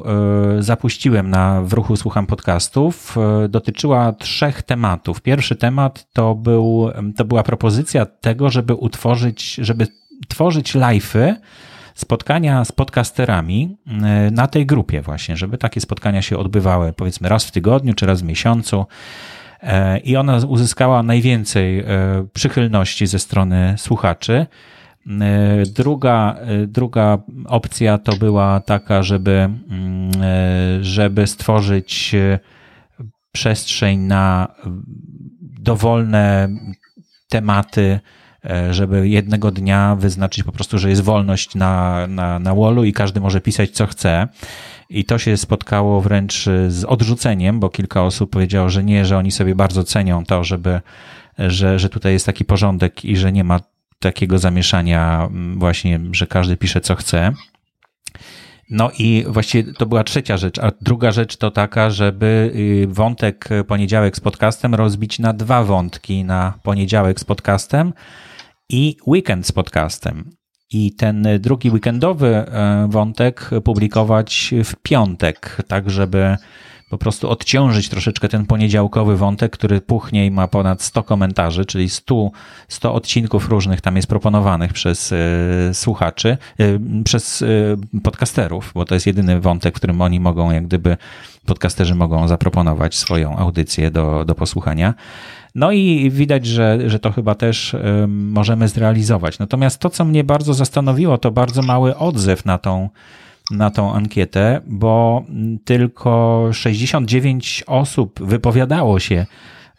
e, 0.59 0.63
zapuściłem 0.63 1.31
na 1.31 1.63
w 1.63 1.73
ruchu 1.73 1.97
Słucham 1.97 2.27
Podcastów, 2.27 3.17
e, 3.45 3.49
dotyczyła 3.49 4.13
trzech 4.13 4.63
tematów. 4.63 5.23
Pierwszy 5.23 5.57
temat 5.57 6.13
to, 6.13 6.35
był, 6.35 6.91
to 7.17 7.25
była 7.25 7.43
propozycja 7.43 8.07
tego, 8.07 8.51
żeby 8.51 8.75
utworzyć, 8.75 9.55
żeby 9.55 9.87
tworzyć 10.29 10.75
live'y, 10.75 11.35
spotkania 11.95 12.65
z 12.65 12.73
podcasterami 12.73 13.77
na 14.33 14.47
tej 14.47 14.67
grupie 14.67 15.03
właśnie, 15.03 15.37
żeby 15.37 15.59
takie 15.59 15.81
spotkania 15.81 16.23
się 16.23 16.39
odbywały 16.39 16.93
powiedzmy 16.93 17.29
raz 17.29 17.45
w 17.45 17.51
tygodniu 17.51 17.95
czy 17.95 18.07
raz 18.07 18.23
w 18.23 18.25
miesiącu 18.25 18.87
i 20.05 20.17
ona 20.17 20.37
uzyskała 20.47 21.03
najwięcej 21.03 21.85
przychylności 22.33 23.07
ze 23.07 23.19
strony 23.19 23.75
słuchaczy. 23.79 24.47
E, 25.09 25.63
druga, 25.67 26.37
druga 26.67 27.19
opcja 27.47 27.99
to 27.99 28.17
była 28.17 28.61
taka, 28.61 29.03
żeby, 29.03 29.33
mm, 29.33 30.11
żeby 30.81 31.27
stworzyć 31.27 32.15
przestrzeń 33.33 33.99
na 33.99 34.55
dowolne 35.41 36.49
tematy, 37.29 38.01
żeby 38.71 39.09
jednego 39.09 39.51
dnia 39.51 39.97
wyznaczyć 39.97 40.45
po 40.45 40.53
prostu, 40.53 40.79
że 40.79 40.91
jest 40.91 41.03
wolność 41.03 41.55
na, 41.55 42.07
na, 42.07 42.39
na 42.39 42.55
wallu 42.55 42.85
i 42.85 42.93
każdy 42.93 43.21
może 43.21 43.41
pisać 43.41 43.71
co 43.71 43.87
chce. 43.87 44.29
I 44.91 45.05
to 45.05 45.19
się 45.19 45.37
spotkało 45.37 46.01
wręcz 46.01 46.45
z 46.69 46.85
odrzuceniem, 46.85 47.61
bo 47.61 47.69
kilka 47.69 48.03
osób 48.03 48.31
powiedziało, 48.31 48.69
że 48.69 48.85
nie, 48.85 49.05
że 49.05 49.19
oni 49.19 49.31
sobie 49.31 49.55
bardzo 49.55 49.85
cenią 49.85 50.25
to, 50.25 50.45
żeby, 50.45 50.81
że, 51.39 51.79
że 51.79 51.89
tutaj 51.89 52.13
jest 52.13 52.27
taki 52.27 52.45
porządek 52.45 53.05
i 53.05 53.17
że 53.17 53.33
nie 53.33 53.45
ma 53.45 53.61
takiego 53.99 54.39
zamieszania 54.39 55.29
mm, 55.31 55.59
właśnie, 55.59 56.01
że 56.13 56.27
każdy 56.27 56.57
pisze 56.57 56.81
co 56.81 56.95
chce. 56.95 57.33
No 58.71 58.91
i 58.99 59.25
właściwie 59.29 59.73
to 59.73 59.87
była 59.87 60.05
trzecia 60.05 60.37
rzecz, 60.37 60.59
a 60.59 60.73
druga 60.81 61.13
rzecz 61.13 61.37
to 61.37 61.51
taka, 61.51 61.91
żeby 61.91 62.53
y, 62.55 62.87
wątek 62.89 63.49
poniedziałek 63.67 64.17
z 64.17 64.21
podcastem 64.21 64.75
rozbić 64.75 65.19
na 65.19 65.33
dwa 65.33 65.65
wątki, 65.65 66.25
na 66.25 66.55
poniedziałek 66.63 67.21
z 67.21 67.25
podcastem 67.25 67.93
i 68.69 68.97
weekend 69.07 69.47
z 69.47 69.53
podcastem 69.53 70.31
i 70.71 70.93
ten 70.93 71.27
drugi 71.39 71.71
weekendowy 71.71 72.45
wątek 72.89 73.51
publikować 73.65 74.55
w 74.65 74.77
piątek, 74.83 75.63
tak 75.69 75.91
żeby 75.91 76.37
po 76.89 76.99
prostu 76.99 77.31
odciążyć 77.31 77.89
troszeczkę 77.89 78.29
ten 78.29 78.47
poniedziałkowy 78.47 79.17
wątek, 79.17 79.53
który 79.53 79.81
puchnie 79.81 80.27
i 80.27 80.31
ma 80.31 80.49
ponad 80.49 80.83
100 80.83 81.03
komentarzy, 81.03 81.65
czyli 81.65 81.89
100, 81.89 82.31
100 82.69 82.95
odcinków 82.95 83.49
różnych 83.49 83.81
tam 83.81 83.97
jest 83.97 84.09
proponowanych 84.09 84.73
przez 84.73 85.13
y, 85.13 85.17
słuchaczy, 85.73 86.39
y, 86.61 86.81
przez 87.05 87.43
y, 87.43 87.77
podcasterów, 88.03 88.73
bo 88.75 88.85
to 88.85 88.95
jest 88.95 89.07
jedyny 89.07 89.41
wątek, 89.41 89.75
w 89.75 89.77
którym 89.77 90.01
oni 90.01 90.21
mogą, 90.21 90.51
jak 90.51 90.67
gdyby 90.67 90.97
podcasterzy 91.47 91.95
mogą 91.95 92.29
zaproponować 92.29 92.95
swoją 92.95 93.37
audycję 93.37 93.91
do, 93.91 94.25
do 94.25 94.35
posłuchania. 94.35 94.95
No 95.55 95.73
i 95.73 96.11
widać, 96.11 96.47
że, 96.47 96.79
że 96.91 96.99
to 96.99 97.13
chyba 97.13 97.35
też 97.35 97.77
możemy 98.09 98.69
zrealizować. 98.69 99.39
Natomiast 99.39 99.79
to, 99.79 99.91
co 99.91 100.05
mnie 100.05 100.25
bardzo 100.25 100.55
zastanowiło, 100.55 101.19
to 101.19 101.31
bardzo 101.31 101.63
mały 101.63 101.97
odzew 101.97 102.45
na 102.45 102.59
tą, 102.59 102.89
na 103.51 103.71
tą 103.71 103.95
ankietę, 103.95 104.61
bo 104.67 105.25
tylko 105.65 106.45
69 106.53 107.65
osób 107.67 108.21
wypowiadało 108.23 109.01
się 109.01 109.27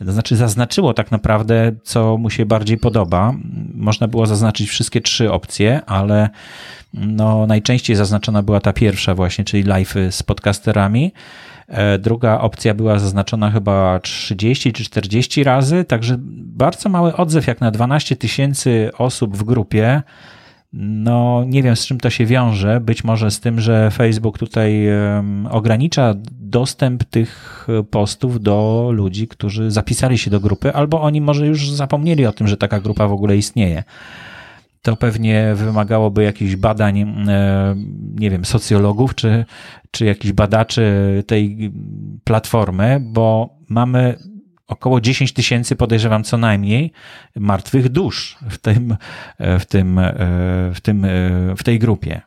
to 0.06 0.12
znaczy 0.12 0.36
zaznaczyło 0.36 0.94
tak 0.94 1.12
naprawdę, 1.12 1.72
co 1.84 2.18
mu 2.18 2.30
się 2.30 2.46
bardziej 2.46 2.78
podoba. 2.78 3.34
Można 3.74 4.08
było 4.08 4.26
zaznaczyć 4.26 4.70
wszystkie 4.70 5.02
trzy 5.02 5.32
opcje, 5.32 5.86
ale 5.86 6.30
no, 6.94 7.48
najczęściej 7.48 7.96
zaznaczona 7.96 8.44
była 8.44 8.60
ta 8.60 8.74
pierwsza 8.74 9.16
właśnie, 9.16 9.46
czyli 9.46 9.64
live 9.64 9.96
z 10.12 10.24
podcasterami. 10.24 11.14
E, 11.68 12.00
druga 12.00 12.40
opcja 12.40 12.74
była 12.74 13.00
zaznaczona 13.00 13.52
chyba 13.52 14.00
30 14.00 14.74
czy 14.74 14.84
40 14.84 15.44
razy, 15.44 15.84
także 15.84 16.16
bardzo 16.40 16.90
mały 16.90 17.16
odzew, 17.16 17.48
jak 17.48 17.62
na 17.62 17.72
12 17.72 18.16
tysięcy 18.16 18.92
osób 18.98 19.38
w 19.38 19.44
grupie. 19.44 20.02
No, 20.74 21.44
nie 21.48 21.64
wiem 21.64 21.76
z 21.76 21.86
czym 21.86 22.00
to 22.00 22.10
się 22.10 22.26
wiąże. 22.26 22.80
Być 22.80 23.04
może 23.04 23.32
z 23.32 23.40
tym, 23.40 23.60
że 23.60 23.92
Facebook 23.92 24.38
tutaj 24.38 24.88
ogranicza 25.50 26.16
dostęp 26.32 27.04
tych 27.04 27.68
postów 27.92 28.42
do 28.42 28.90
ludzi, 28.94 29.28
którzy 29.28 29.72
zapisali 29.72 30.18
się 30.18 30.32
do 30.32 30.40
grupy, 30.40 30.74
albo 30.74 31.02
oni 31.02 31.22
może 31.22 31.48
już 31.48 31.72
zapomnieli 31.72 32.26
o 32.26 32.34
tym, 32.34 32.48
że 32.48 32.58
taka 32.58 32.80
grupa 32.80 33.08
w 33.08 33.14
ogóle 33.14 33.38
istnieje. 33.38 33.84
To 34.82 34.96
pewnie 34.96 35.54
wymagałoby 35.56 36.24
jakichś 36.24 36.56
badań, 36.56 37.16
nie 38.16 38.30
wiem, 38.30 38.46
socjologów 38.46 39.16
czy, 39.16 39.46
czy 39.92 40.06
jakichś 40.06 40.32
badaczy 40.34 40.84
tej 41.28 41.72
platformy, 42.24 43.00
bo 43.02 43.58
mamy 43.70 44.18
około 44.70 45.02
10 45.02 45.34
tysięcy, 45.34 45.76
podejrzewam 45.76 46.24
co 46.24 46.38
najmniej, 46.38 46.92
martwych 47.36 47.90
dusz 47.90 48.38
w 48.50 48.58
tym, 48.58 48.98
w 49.60 49.66
tym, 49.66 50.02
w 50.74 50.78
tym, 50.82 51.08
w 51.58 51.64
tej 51.64 51.80
grupie. 51.80 52.22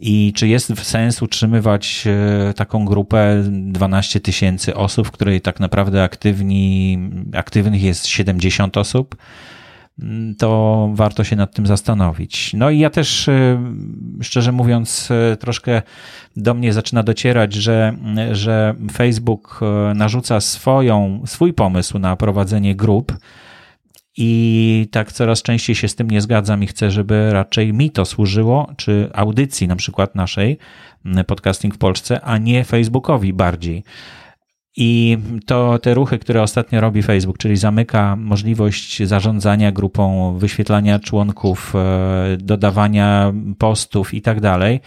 I 0.00 0.32
czy 0.36 0.48
jest 0.48 0.78
sens 0.82 1.22
utrzymywać 1.22 2.04
e, 2.06 2.54
taką 2.54 2.84
grupę 2.84 3.42
12 3.50 4.20
tysięcy 4.20 4.74
osób, 4.74 5.08
w 5.08 5.10
której 5.10 5.40
tak 5.40 5.60
naprawdę 5.60 6.02
aktywni, 6.02 6.98
aktywnych 7.34 7.82
jest 7.82 8.06
70 8.06 8.76
osób? 8.76 9.16
To 10.38 10.90
warto 10.94 11.24
się 11.24 11.36
nad 11.36 11.54
tym 11.54 11.66
zastanowić. 11.66 12.54
No 12.54 12.70
i 12.70 12.78
ja 12.78 12.90
też, 12.90 13.28
e, 13.28 13.60
szczerze 14.22 14.52
mówiąc, 14.52 15.08
e, 15.10 15.36
troszkę 15.36 15.82
do 16.36 16.54
mnie 16.54 16.72
zaczyna 16.72 17.02
docierać, 17.02 17.54
że, 17.54 17.96
że 18.32 18.74
Facebook 18.92 19.60
narzuca 19.94 20.40
swoją, 20.40 21.22
swój 21.26 21.52
pomysł 21.52 21.98
na 21.98 22.16
prowadzenie 22.16 22.76
grup. 22.76 23.12
I 24.16 24.88
tak 24.90 25.12
coraz 25.12 25.42
częściej 25.42 25.76
się 25.76 25.88
z 25.88 25.94
tym 25.94 26.10
nie 26.10 26.20
zgadzam 26.20 26.62
i 26.62 26.66
chcę, 26.66 26.90
żeby 26.90 27.32
raczej 27.32 27.72
mi 27.72 27.90
to 27.90 28.04
służyło, 28.04 28.72
czy 28.76 29.10
audycji 29.14 29.68
na 29.68 29.76
przykład 29.76 30.14
naszej, 30.14 30.58
podcasting 31.26 31.74
w 31.74 31.78
Polsce, 31.78 32.20
a 32.20 32.38
nie 32.38 32.64
Facebookowi 32.64 33.32
bardziej. 33.32 33.84
I 34.76 35.18
to 35.46 35.78
te 35.78 35.94
ruchy, 35.94 36.18
które 36.18 36.42
ostatnio 36.42 36.80
robi 36.80 37.02
Facebook, 37.02 37.38
czyli 37.38 37.56
zamyka 37.56 38.16
możliwość 38.16 39.02
zarządzania 39.02 39.72
grupą, 39.72 40.32
wyświetlania 40.38 40.98
członków, 40.98 41.74
e, 41.74 42.36
dodawania 42.36 43.32
postów 43.58 44.14
i 44.14 44.22
tak 44.22 44.40
dalej, 44.40 44.80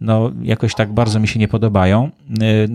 no 0.00 0.30
jakoś 0.42 0.74
tak 0.74 0.92
bardzo 0.92 1.20
mi 1.20 1.28
się 1.28 1.40
nie 1.40 1.48
podobają. 1.48 2.04
E, 2.04 2.10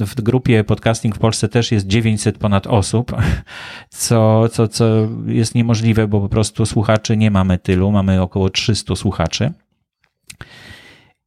w 0.06 0.22
grupie 0.22 0.64
podcasting 0.64 1.16
w 1.16 1.20
Polsce 1.20 1.50
też 1.50 1.72
jest 1.72 1.88
900 1.88 2.38
ponad 2.38 2.68
osób, 2.68 3.12
co, 3.90 4.50
co, 4.50 4.68
co 4.68 4.86
jest 5.26 5.56
niemożliwe, 5.56 6.08
bo 6.08 6.22
po 6.22 6.30
prostu 6.30 6.66
słuchaczy 6.66 7.18
nie 7.18 7.32
mamy 7.32 7.58
tylu, 7.58 7.92
mamy 7.92 8.22
około 8.22 8.50
300 8.50 8.96
słuchaczy. 8.96 9.52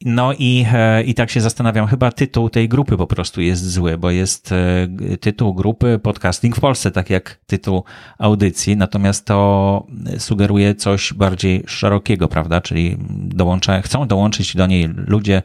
No 0.04 0.32
i, 0.32 0.66
e, 0.72 1.02
i 1.02 1.14
tak 1.14 1.30
się 1.30 1.40
zastanawiam, 1.40 1.86
chyba 1.86 2.12
tytuł 2.12 2.50
tej 2.50 2.68
grupy 2.68 2.96
po 2.96 3.06
prostu 3.06 3.40
jest 3.40 3.70
zły, 3.70 3.98
bo 3.98 4.10
jest 4.10 4.52
e, 4.52 4.88
tytuł 5.20 5.54
grupy 5.54 5.98
podcasting 6.02 6.56
w 6.56 6.60
Polsce, 6.60 6.90
tak 6.90 7.10
jak 7.10 7.38
tytuł 7.46 7.84
audycji, 8.18 8.76
natomiast 8.76 9.24
to 9.24 9.86
sugeruje 10.18 10.74
coś 10.74 11.12
bardziej 11.12 11.64
szerokiego, 11.66 12.28
prawda? 12.28 12.60
Czyli 12.60 12.96
dołącza, 13.10 13.82
chcą 13.82 14.06
dołączyć 14.06 14.56
do 14.56 14.66
niej 14.66 14.88
ludzie, 14.88 15.42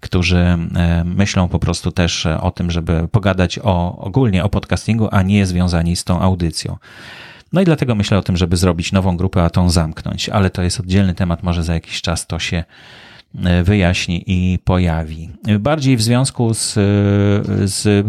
którzy 0.00 0.38
e, 0.38 0.58
myślą 1.04 1.48
po 1.48 1.58
prostu 1.58 1.92
też 1.92 2.26
o 2.26 2.50
tym, 2.50 2.70
żeby 2.70 3.08
pogadać 3.08 3.58
o, 3.58 3.98
ogólnie 3.98 4.44
o 4.44 4.48
podcastingu, 4.48 5.08
a 5.10 5.22
nie 5.22 5.46
związani 5.46 5.96
z 5.96 6.04
tą 6.04 6.20
audycją. 6.20 6.76
No 7.52 7.60
i 7.60 7.64
dlatego 7.64 7.94
myślę 7.94 8.18
o 8.18 8.22
tym, 8.22 8.36
żeby 8.36 8.56
zrobić 8.56 8.92
nową 8.92 9.16
grupę, 9.16 9.42
a 9.42 9.50
tą 9.50 9.70
zamknąć, 9.70 10.28
ale 10.28 10.50
to 10.50 10.62
jest 10.62 10.80
oddzielny 10.80 11.14
temat, 11.14 11.42
może 11.42 11.64
za 11.64 11.74
jakiś 11.74 12.02
czas 12.02 12.26
to 12.26 12.38
się 12.38 12.64
wyjaśni 13.64 14.24
i 14.26 14.58
pojawi. 14.64 15.30
Bardziej 15.60 15.96
w 15.96 16.02
związku 16.02 16.54
z, 16.54 16.72
z, 17.64 18.06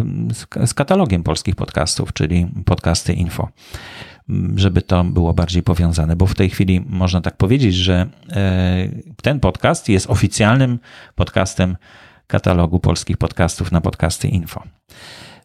z 0.65 0.73
katalogiem 0.73 1.23
polskich 1.23 1.55
podcastów, 1.55 2.13
czyli 2.13 2.47
podcasty 2.65 3.13
info 3.13 3.49
żeby 4.55 4.81
to 4.81 5.03
było 5.03 5.33
bardziej 5.33 5.63
powiązane, 5.63 6.15
bo 6.15 6.25
w 6.25 6.35
tej 6.35 6.49
chwili 6.49 6.85
można 6.89 7.21
tak 7.21 7.37
powiedzieć, 7.37 7.75
że 7.75 8.07
e, 8.31 8.87
ten 9.21 9.39
podcast 9.39 9.89
jest 9.89 10.09
oficjalnym 10.09 10.79
podcastem 11.15 11.77
katalogu 12.27 12.79
polskich 12.79 13.17
podcastów 13.17 13.71
na 13.71 13.81
podcasty 13.81 14.27
info. 14.27 14.63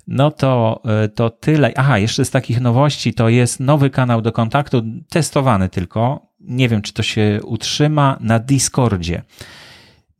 No 0.06 0.30
to, 0.30 0.82
e, 1.04 1.08
to 1.08 1.30
tyle. 1.30 1.72
Aha, 1.76 1.98
jeszcze 1.98 2.24
z 2.24 2.30
takich 2.30 2.60
nowości 2.60 3.14
to 3.14 3.28
jest 3.28 3.60
nowy 3.60 3.90
kanał 3.90 4.22
do 4.22 4.32
kontaktu, 4.32 4.82
testowany 5.08 5.68
tylko. 5.68 6.26
Nie 6.40 6.68
wiem, 6.68 6.82
czy 6.82 6.92
to 6.92 7.02
się 7.02 7.40
utrzyma 7.44 8.16
na 8.20 8.38
Discordzie. 8.38 9.22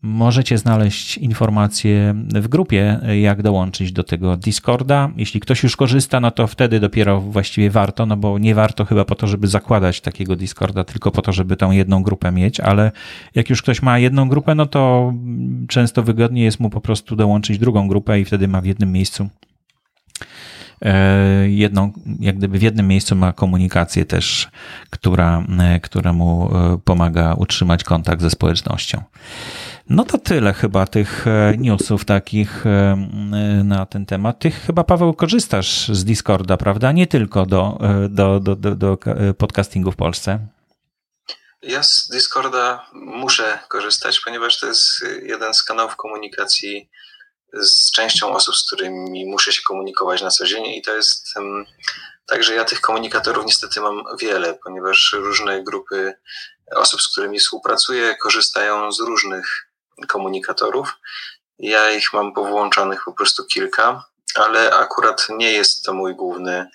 Możecie 0.04 0.58
znaleźć 0.58 1.18
informacje 1.18 2.14
w 2.34 2.48
grupie, 2.48 3.00
jak 3.20 3.42
dołączyć 3.42 3.92
do 3.92 4.04
tego 4.04 4.36
Discorda. 4.36 5.10
Jeśli 5.16 5.40
ktoś 5.40 5.62
już 5.62 5.76
korzysta, 5.76 6.20
no 6.20 6.30
to 6.30 6.46
wtedy 6.46 6.80
dopiero 6.80 7.20
właściwie 7.20 7.70
warto, 7.70 8.06
no 8.06 8.16
bo 8.16 8.38
nie 8.38 8.54
warto 8.54 8.84
chyba 8.84 9.04
po 9.04 9.14
to, 9.14 9.26
żeby 9.26 9.46
zakładać 9.46 10.00
takiego 10.00 10.36
Discorda, 10.36 10.84
tylko 10.84 11.10
po 11.10 11.22
to, 11.22 11.32
żeby 11.32 11.56
tą 11.56 11.70
jedną 11.70 12.02
grupę 12.02 12.32
mieć, 12.32 12.60
ale 12.60 12.92
jak 13.34 13.50
już 13.50 13.62
ktoś 13.62 13.82
ma 13.82 13.98
jedną 13.98 14.28
grupę, 14.28 14.54
no 14.54 14.66
to 14.66 15.12
często 15.68 16.02
wygodniej 16.02 16.44
jest 16.44 16.60
mu 16.60 16.70
po 16.70 16.80
prostu 16.80 17.16
dołączyć 17.16 17.58
drugą 17.58 17.88
grupę 17.88 18.20
i 18.20 18.24
wtedy 18.24 18.48
ma 18.48 18.60
w 18.60 18.64
jednym 18.64 18.92
miejscu 18.92 19.28
e, 20.84 21.50
jedną, 21.50 21.92
jak 22.20 22.36
gdyby 22.38 22.58
w 22.58 22.62
jednym 22.62 22.88
miejscu 22.88 23.16
ma 23.16 23.32
komunikację 23.32 24.04
też, 24.04 24.50
która, 24.90 25.44
e, 25.58 25.80
która 25.80 26.12
mu 26.12 26.56
e, 26.56 26.78
pomaga 26.84 27.34
utrzymać 27.34 27.84
kontakt 27.84 28.22
ze 28.22 28.30
społecznością. 28.30 29.02
No 29.90 30.04
to 30.04 30.18
tyle 30.18 30.52
chyba 30.52 30.86
tych 30.86 31.26
e, 31.26 31.54
newsów 31.58 32.04
takich 32.04 32.66
e, 32.66 32.96
na 33.64 33.86
ten 33.86 34.06
temat. 34.06 34.38
Ty 34.38 34.50
chyba, 34.50 34.84
Paweł, 34.84 35.14
korzystasz 35.14 35.88
z 35.88 36.04
Discorda, 36.04 36.56
prawda? 36.56 36.92
Nie 36.92 37.06
tylko 37.06 37.46
do, 37.46 37.78
e, 37.80 38.08
do, 38.08 38.40
do, 38.40 38.56
do, 38.56 38.74
do 38.74 38.98
podcastingu 39.38 39.92
w 39.92 39.96
Polsce. 39.96 40.38
Ja 41.62 41.82
z 41.82 42.08
Discorda 42.12 42.86
muszę 42.92 43.58
korzystać, 43.68 44.20
ponieważ 44.20 44.60
to 44.60 44.66
jest 44.66 45.04
jeden 45.22 45.54
z 45.54 45.62
kanałów 45.62 45.96
komunikacji 45.96 46.90
z 47.52 47.90
częścią 47.90 48.32
osób, 48.32 48.56
z 48.56 48.66
którymi 48.66 49.26
muszę 49.26 49.52
się 49.52 49.62
komunikować 49.68 50.22
na 50.22 50.30
co 50.30 50.46
dzień 50.46 50.66
i 50.66 50.82
to 50.82 50.96
jest 50.96 51.34
tak, 52.26 52.44
że 52.44 52.54
ja 52.54 52.64
tych 52.64 52.80
komunikatorów 52.80 53.46
niestety 53.46 53.80
mam 53.80 54.02
wiele, 54.20 54.58
ponieważ 54.64 55.16
różne 55.18 55.62
grupy 55.62 56.14
osób, 56.76 57.02
z 57.02 57.12
którymi 57.12 57.38
współpracuję, 57.38 58.16
korzystają 58.16 58.92
z 58.92 59.00
różnych 59.00 59.71
komunikatorów. 60.06 60.98
Ja 61.58 61.90
ich 61.90 62.12
mam 62.12 62.32
powłączonych 62.32 63.02
po 63.04 63.12
prostu 63.12 63.46
kilka, 63.46 64.04
ale 64.34 64.74
akurat 64.74 65.26
nie 65.30 65.52
jest 65.52 65.84
to 65.84 65.94
mój 65.94 66.14
główny 66.14 66.66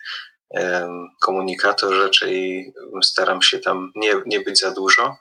komunikator. 1.22 2.04
Raczej 2.04 2.74
staram 3.04 3.42
się 3.42 3.60
tam 3.60 3.92
nie, 3.96 4.14
nie 4.26 4.40
być 4.40 4.60
za 4.60 4.72
dużo. 4.72 5.18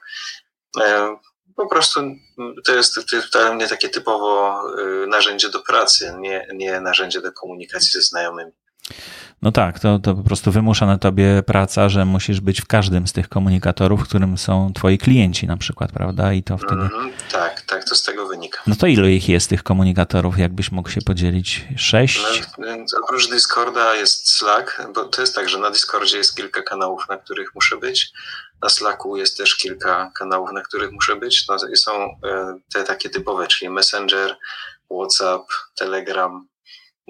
Po 1.55 1.67
prostu 1.67 2.01
to 2.65 2.75
jest 2.75 2.99
dla 3.31 3.53
mnie 3.53 3.67
takie 3.67 3.89
typowo 3.89 4.61
y, 4.79 5.07
narzędzie 5.07 5.49
do 5.49 5.59
pracy, 5.59 6.13
nie, 6.19 6.47
nie 6.53 6.81
narzędzie 6.81 7.21
do 7.21 7.31
komunikacji 7.31 7.91
ze 7.91 8.01
znajomymi. 8.01 8.51
No 9.41 9.51
tak, 9.51 9.79
to, 9.79 9.99
to 9.99 10.15
po 10.15 10.23
prostu 10.23 10.51
wymusza 10.51 10.85
na 10.85 10.97
tobie 10.97 11.43
praca, 11.45 11.89
że 11.89 12.05
musisz 12.05 12.41
być 12.41 12.61
w 12.61 12.67
każdym 12.67 13.07
z 13.07 13.13
tych 13.13 13.29
komunikatorów, 13.29 14.01
w 14.01 14.03
którym 14.03 14.37
są 14.37 14.73
twoi 14.73 14.97
klienci 14.97 15.47
na 15.47 15.57
przykład, 15.57 15.91
prawda? 15.91 16.33
I 16.33 16.43
to 16.43 16.57
wtedy... 16.57 16.81
Mm, 16.81 17.11
tak, 17.31 17.61
tak, 17.61 17.83
to 17.83 17.95
z 17.95 18.03
tego 18.03 18.27
wynika. 18.27 18.61
No 18.67 18.75
to 18.75 18.87
ilu 18.87 19.07
ich 19.07 19.29
jest 19.29 19.49
tych 19.49 19.63
komunikatorów, 19.63 20.39
jakbyś 20.39 20.71
mógł 20.71 20.89
się 20.89 21.01
podzielić? 21.01 21.67
Sześć? 21.75 22.21
No, 22.57 22.67
oprócz 23.03 23.29
Discorda 23.29 23.95
jest 23.95 24.29
Slack, 24.29 24.81
bo 24.95 25.05
to 25.05 25.21
jest 25.21 25.35
tak, 25.35 25.49
że 25.49 25.57
na 25.57 25.71
Discordzie 25.71 26.17
jest 26.17 26.35
kilka 26.35 26.61
kanałów, 26.61 27.09
na 27.09 27.17
których 27.17 27.55
muszę 27.55 27.77
być. 27.77 28.11
Na 28.61 28.69
Slacku 28.69 29.17
jest 29.17 29.37
też 29.37 29.55
kilka 29.55 30.11
kanałów, 30.15 30.51
na 30.51 30.61
których 30.61 30.91
muszę 30.91 31.15
być. 31.15 31.47
No, 31.47 31.57
są 31.75 31.91
e, 32.25 32.59
te 32.73 32.83
takie 32.83 33.09
typowe, 33.09 33.47
czyli 33.47 33.69
Messenger, 33.69 34.37
WhatsApp, 34.91 35.43
Telegram, 35.75 36.47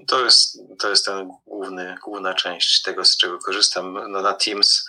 to 0.08 0.26
jest, 0.26 0.60
to 0.80 0.90
jest 0.90 1.06
ten 1.06 1.32
główny, 1.46 1.96
główna 2.04 2.34
część 2.34 2.82
tego, 2.82 3.06
z 3.06 3.18
czego 3.18 3.40
korzystam. 3.40 3.94
No, 3.94 4.22
na 4.22 4.34
Teams 4.34 4.86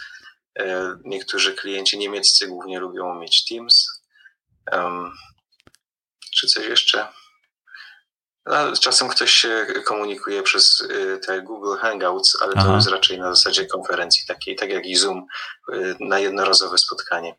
e, 0.58 0.96
niektórzy 1.04 1.54
klienci 1.54 1.98
niemieccy 1.98 2.46
głównie 2.46 2.80
lubią 2.80 3.14
mieć 3.14 3.44
Teams. 3.44 4.02
Um, 4.72 5.12
czy 6.34 6.46
coś 6.46 6.66
jeszcze? 6.66 7.08
No, 8.46 8.76
czasem 8.80 9.08
ktoś 9.08 9.30
się 9.30 9.66
komunikuje 9.86 10.42
przez 10.42 10.80
y, 10.80 11.20
te 11.26 11.42
Google 11.42 11.76
Hangouts, 11.76 12.42
ale 12.42 12.52
Aha. 12.56 12.66
to 12.66 12.76
jest 12.76 12.88
raczej 12.88 13.18
na 13.18 13.34
zasadzie 13.34 13.66
konferencji 13.66 14.26
takiej, 14.26 14.56
tak 14.56 14.70
jak 14.70 14.86
i 14.86 14.96
Zoom, 14.96 15.26
y, 15.72 15.96
na 16.00 16.18
jednorazowe 16.18 16.78
spotkanie. 16.78 17.34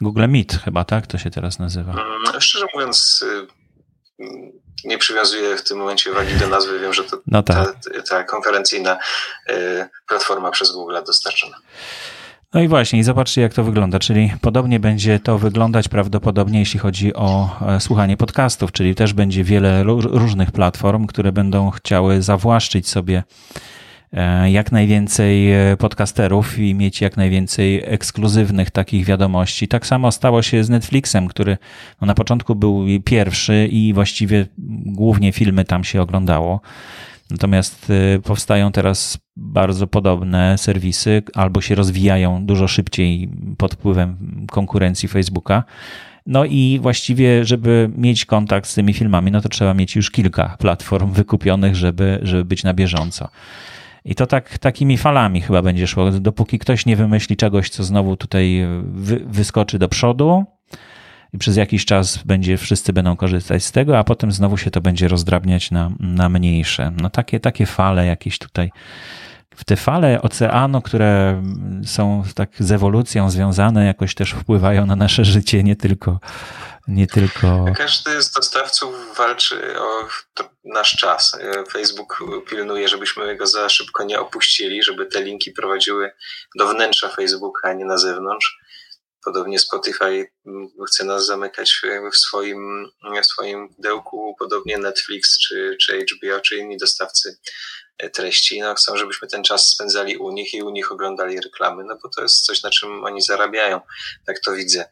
Google 0.00 0.28
Meet 0.28 0.52
chyba, 0.64 0.84
tak? 0.84 1.06
To 1.06 1.18
się 1.18 1.30
teraz 1.30 1.58
nazywa. 1.58 1.92
Mm, 1.92 2.40
Szczerze 2.40 2.66
mówiąc, 2.74 3.24
nie 4.84 4.98
przywiązuję 4.98 5.56
w 5.56 5.64
tym 5.64 5.78
momencie 5.78 6.12
wagi 6.12 6.34
do 6.34 6.48
nazwy. 6.48 6.80
Wiem, 6.80 6.92
że 6.92 7.04
to 7.04 7.16
No 7.26 7.42
tak. 7.42 7.56
ta, 7.56 8.02
ta 8.08 8.24
konferencyjna 8.24 8.98
y, 9.50 9.54
platforma 10.08 10.50
przez 10.50 10.72
Google 10.72 10.96
dostarczona. 11.06 11.56
No 12.54 12.60
i 12.60 12.68
właśnie, 12.68 12.98
i 12.98 13.02
zobaczcie, 13.02 13.40
jak 13.42 13.54
to 13.54 13.64
wygląda. 13.64 13.98
Czyli 13.98 14.32
podobnie 14.40 14.80
będzie 14.80 15.20
to 15.20 15.38
wyglądać 15.38 15.88
prawdopodobnie, 15.88 16.58
jeśli 16.58 16.80
chodzi 16.80 17.14
o 17.14 17.48
e, 17.68 17.80
słuchanie 17.80 18.16
podcastów, 18.16 18.72
czyli 18.72 18.94
też 18.94 19.12
będzie 19.12 19.44
wiele 19.44 19.84
ró- 19.84 20.18
różnych 20.18 20.50
platform, 20.52 21.06
które 21.06 21.32
będą 21.32 21.70
chciały 21.70 22.22
zawłaszczyć 22.22 22.88
sobie 22.88 23.22
jak 24.46 24.72
najwięcej 24.72 25.52
e, 25.52 25.76
podcasterów 25.76 26.58
i 26.58 26.74
mieć 26.74 27.00
jak 27.00 27.16
najwięcej 27.16 27.82
ekskluzywnych 27.84 28.70
takich 28.70 29.04
wiadomości. 29.04 29.68
Tak 29.68 29.86
samo 29.86 30.12
stało 30.12 30.42
się 30.42 30.64
z 30.64 30.70
Netflixem, 30.70 31.28
który 31.28 31.58
no, 32.00 32.06
na 32.06 32.14
początku 32.14 32.54
był 32.54 32.86
pierwszy 33.04 33.68
i 33.70 33.92
właściwie 33.92 34.46
głównie 34.86 35.32
filmy 35.32 35.64
tam 35.64 35.84
się 35.84 36.02
oglądało. 36.02 36.60
Natomiast 37.30 37.90
y, 37.90 38.20
powstają 38.20 38.72
teraz 38.72 39.18
bardzo 39.36 39.86
podobne 39.86 40.58
serwisy, 40.58 41.22
albo 41.34 41.60
się 41.60 41.74
rozwijają 41.74 42.46
dużo 42.46 42.68
szybciej 42.68 43.28
pod 43.58 43.74
wpływem 43.74 44.16
konkurencji 44.50 45.08
Facebooka. 45.08 45.64
No 46.26 46.44
i 46.44 46.78
właściwie, 46.82 47.44
żeby 47.44 47.90
mieć 47.96 48.24
kontakt 48.24 48.68
z 48.68 48.74
tymi 48.74 48.92
filmami, 48.92 49.30
no 49.30 49.40
to 49.40 49.48
trzeba 49.48 49.74
mieć 49.74 49.96
już 49.96 50.10
kilka 50.10 50.56
platform 50.58 51.12
wykupionych, 51.12 51.76
żeby, 51.76 52.18
żeby 52.22 52.44
być 52.44 52.64
na 52.64 52.74
bieżąco. 52.74 53.28
I 54.04 54.14
to 54.14 54.26
tak 54.26 54.58
takimi 54.58 54.98
falami 54.98 55.40
chyba 55.40 55.62
będzie 55.62 55.86
szło, 55.86 56.10
dopóki 56.10 56.58
ktoś 56.58 56.86
nie 56.86 56.96
wymyśli 56.96 57.36
czegoś, 57.36 57.70
co 57.70 57.84
znowu 57.84 58.16
tutaj 58.16 58.66
wy, 58.82 59.20
wyskoczy 59.26 59.78
do 59.78 59.88
przodu, 59.88 60.44
i 61.32 61.38
przez 61.38 61.56
jakiś 61.56 61.84
czas 61.84 62.22
będzie, 62.22 62.56
wszyscy 62.56 62.92
będą 62.92 63.16
korzystać 63.16 63.64
z 63.64 63.72
tego, 63.72 63.98
a 63.98 64.04
potem 64.04 64.32
znowu 64.32 64.56
się 64.56 64.70
to 64.70 64.80
będzie 64.80 65.08
rozdrabniać 65.08 65.70
na, 65.70 65.90
na 66.00 66.28
mniejsze. 66.28 66.92
No 67.00 67.10
takie, 67.10 67.40
takie 67.40 67.66
fale 67.66 68.06
jakieś 68.06 68.38
tutaj, 68.38 68.70
w 69.56 69.64
te 69.64 69.76
fale 69.76 70.22
oceanu, 70.22 70.82
które 70.82 71.42
są 71.86 72.22
tak 72.34 72.50
z 72.58 72.72
ewolucją 72.72 73.30
związane, 73.30 73.86
jakoś 73.86 74.14
też 74.14 74.30
wpływają 74.30 74.86
na 74.86 74.96
nasze 74.96 75.24
życie, 75.24 75.62
nie 75.62 75.76
tylko, 75.76 76.20
nie 76.88 77.06
tylko... 77.06 77.64
Każdy 77.76 78.22
z 78.22 78.30
dostawców 78.30 79.16
walczy 79.16 79.80
o 79.80 80.08
nasz 80.64 80.96
czas. 80.96 81.38
Facebook 81.72 82.24
pilnuje, 82.48 82.88
żebyśmy 82.88 83.36
go 83.36 83.46
za 83.46 83.68
szybko 83.68 84.04
nie 84.04 84.20
opuścili, 84.20 84.82
żeby 84.82 85.06
te 85.06 85.22
linki 85.22 85.50
prowadziły 85.50 86.12
do 86.58 86.68
wnętrza 86.68 87.08
Facebooka, 87.08 87.68
a 87.68 87.72
nie 87.72 87.84
na 87.84 87.98
zewnątrz. 87.98 88.58
Podobnie 89.24 89.58
Spotify 89.58 90.26
chce 90.88 91.04
nas 91.04 91.26
zamykać 91.26 91.80
w 92.12 92.16
swoim, 92.16 92.86
w 93.22 93.26
swoim 93.26 93.68
pudełku, 93.74 94.36
podobnie 94.38 94.78
Netflix 94.78 95.38
czy, 95.38 95.76
czy 95.80 95.98
HBO, 95.98 96.40
czy 96.40 96.56
inni 96.56 96.76
dostawcy 96.76 97.38
treści. 98.14 98.60
No, 98.60 98.74
chcą, 98.74 98.96
żebyśmy 98.96 99.28
ten 99.28 99.42
czas 99.42 99.68
spędzali 99.68 100.16
u 100.16 100.30
nich 100.30 100.54
i 100.54 100.62
u 100.62 100.70
nich 100.70 100.92
oglądali 100.92 101.40
reklamy, 101.40 101.84
no 101.84 101.98
bo 102.02 102.08
to 102.08 102.22
jest 102.22 102.46
coś, 102.46 102.62
na 102.62 102.70
czym 102.70 103.04
oni 103.04 103.22
zarabiają. 103.22 103.80
Tak 104.26 104.40
to 104.40 104.52
widzę. 104.52 104.84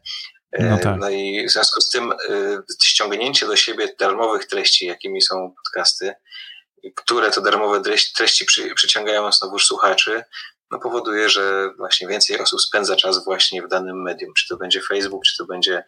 No, 0.59 0.77
tak. 0.77 0.99
no 0.99 1.09
i 1.09 1.45
w 1.47 1.51
związku 1.51 1.81
z 1.81 1.89
tym 1.89 2.13
ściągnięcie 2.83 3.47
do 3.47 3.55
siebie 3.55 3.95
darmowych 3.99 4.45
treści, 4.45 4.85
jakimi 4.85 5.21
są 5.21 5.53
podcasty, 5.63 6.13
które 6.95 7.31
to 7.31 7.41
darmowe 7.41 7.81
treści 8.15 8.45
przy, 8.45 8.75
przyciągają 8.75 9.31
znowu 9.31 9.59
słuchaczy, 9.59 10.23
no 10.71 10.79
powoduje, 10.79 11.29
że 11.29 11.69
właśnie 11.77 12.07
więcej 12.07 12.39
osób 12.39 12.61
spędza 12.61 12.95
czas 12.95 13.25
właśnie 13.25 13.61
w 13.61 13.67
danym 13.67 14.01
medium. 14.01 14.33
Czy 14.33 14.47
to 14.47 14.57
będzie 14.57 14.81
Facebook, 14.81 15.23
czy 15.23 15.37
to 15.37 15.45
będzie 15.45 15.83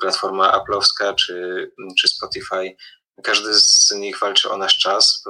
platforma 0.00 0.52
Apple'owska, 0.58 1.14
czy, 1.14 1.70
czy 2.00 2.08
Spotify. 2.08 2.76
Każdy 3.22 3.54
z 3.54 3.94
nich 3.96 4.18
walczy 4.18 4.50
o 4.50 4.56
nasz 4.56 4.78
czas. 4.78 5.24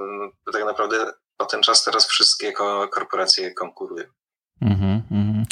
Tak 0.53 0.65
naprawdę 0.65 1.13
o 1.39 1.45
ten 1.45 1.63
czas 1.63 1.85
teraz 1.85 2.07
wszystkie 2.07 2.53
korporacje 2.93 3.55
konkurują. 3.55 4.05
Mm 4.63 5.03
-hmm. 5.11 5.45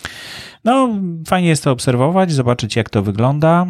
No, 0.65 0.89
fajnie 1.29 1.49
jest 1.49 1.65
to 1.65 1.71
obserwować, 1.71 2.33
zobaczyć, 2.33 2.77
jak 2.77 2.91
to 2.91 3.03
wygląda 3.03 3.67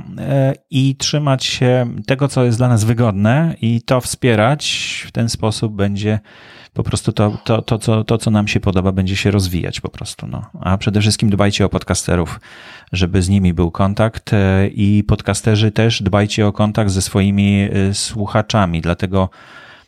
i 0.71 0.97
trzymać 0.97 1.45
się 1.45 1.97
tego, 2.07 2.29
co 2.29 2.45
jest 2.45 2.59
dla 2.59 2.69
nas 2.69 2.85
wygodne, 2.85 3.57
i 3.61 3.83
to 3.83 4.01
wspierać. 4.01 5.05
W 5.09 5.13
ten 5.13 5.29
sposób 5.29 5.73
będzie 5.73 6.21
po 6.79 6.83
prostu 6.83 7.13
to, 7.13 7.39
to, 7.45 7.63
to, 7.63 7.79
co, 7.79 8.05
to, 8.05 8.19
co 8.19 8.31
nam 8.31 8.49
się 8.49 8.61
podoba, 8.61 8.93
będzie 8.93 9.17
się 9.17 9.31
rozwijać 9.31 9.81
po 9.81 9.89
prostu. 9.89 10.27
No. 10.27 10.43
A 10.61 10.79
przede 10.79 11.01
wszystkim 11.01 11.31
dbajcie 11.31 11.65
o 11.65 11.69
podcasterów, 11.69 12.41
żeby 12.93 13.23
z 13.23 13.29
nimi 13.29 13.55
był 13.55 13.71
kontakt 13.71 14.31
i 14.71 15.05
podcasterzy 15.09 15.71
też 15.71 16.03
dbajcie 16.03 16.47
o 16.47 16.53
kontakt 16.53 16.91
ze 16.91 17.03
swoimi 17.03 17.69
słuchaczami, 17.93 18.81
dlatego 18.81 19.31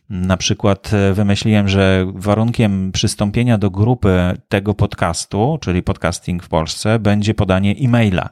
na 0.09 0.37
przykład 0.37 0.91
wymyśliłem, 1.13 1.69
że 1.69 2.07
warunkiem 2.15 2.93
przystąpienia 2.93 3.59
do 3.59 3.71
grupy 3.71 4.39
tego 4.49 4.75
podcastu, 4.75 5.59
czyli 5.61 5.83
podcasting 5.83 6.43
w 6.43 6.49
Polsce, 6.49 6.99
będzie 6.99 7.35
podanie 7.35 7.75
e-maila, 7.81 8.29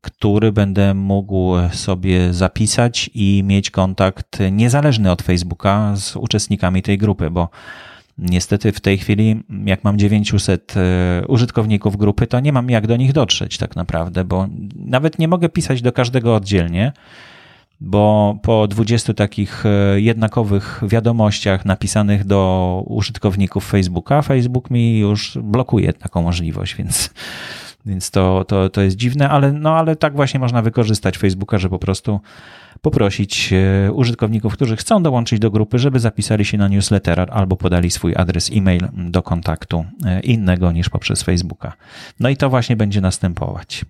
który 0.00 0.52
będę 0.52 0.94
mógł 0.94 1.54
sobie 1.72 2.32
zapisać 2.32 3.10
i 3.14 3.42
mieć 3.46 3.70
kontakt 3.70 4.38
niezależny 4.52 5.10
od 5.10 5.22
Facebooka 5.22 5.96
z 5.96 6.16
uczestnikami 6.16 6.82
tej 6.82 6.98
grupy, 6.98 7.30
bo 7.30 7.48
Niestety 8.18 8.72
w 8.72 8.80
tej 8.80 8.98
chwili, 8.98 9.42
jak 9.64 9.84
mam 9.84 9.98
900 9.98 10.74
użytkowników 11.28 11.96
grupy, 11.96 12.26
to 12.26 12.40
nie 12.40 12.52
mam 12.52 12.70
jak 12.70 12.86
do 12.86 12.96
nich 12.96 13.12
dotrzeć 13.12 13.58
tak 13.58 13.76
naprawdę, 13.76 14.24
bo 14.24 14.46
nawet 14.76 15.18
nie 15.18 15.28
mogę 15.28 15.48
pisać 15.48 15.82
do 15.82 15.92
każdego 15.92 16.34
oddzielnie, 16.34 16.92
bo 17.80 18.38
po 18.42 18.66
20 18.66 19.14
takich 19.14 19.64
jednakowych 19.96 20.80
wiadomościach 20.82 21.64
napisanych 21.64 22.24
do 22.24 22.82
użytkowników 22.86 23.70
Facebooka, 23.70 24.22
Facebook 24.22 24.70
mi 24.70 24.98
już 24.98 25.38
blokuje 25.42 25.92
taką 25.92 26.22
możliwość, 26.22 26.76
więc, 26.76 27.10
więc 27.86 28.10
to, 28.10 28.44
to, 28.44 28.68
to 28.68 28.82
jest 28.82 28.96
dziwne, 28.96 29.28
ale, 29.28 29.52
no, 29.52 29.76
ale 29.76 29.96
tak 29.96 30.14
właśnie 30.14 30.40
można 30.40 30.62
wykorzystać 30.62 31.18
Facebooka, 31.18 31.58
że 31.58 31.68
po 31.68 31.78
prostu 31.78 32.20
poprosić 32.82 33.54
użytkowników, 33.92 34.52
którzy 34.52 34.76
chcą 34.76 35.02
dołączyć 35.02 35.38
do 35.38 35.50
grupy, 35.50 35.78
żeby 35.78 36.00
zapisali 36.00 36.44
się 36.44 36.58
na 36.58 36.68
newsletter 36.68 37.26
albo 37.30 37.56
podali 37.56 37.90
swój 37.90 38.14
adres 38.16 38.50
e-mail 38.54 38.88
do 38.92 39.22
kontaktu 39.22 39.84
innego 40.22 40.72
niż 40.72 40.88
poprzez 40.88 41.22
Facebooka. 41.22 41.72
No 42.20 42.28
i 42.28 42.36
to 42.36 42.50
właśnie 42.50 42.76
będzie 42.76 43.00
następować. 43.00 43.84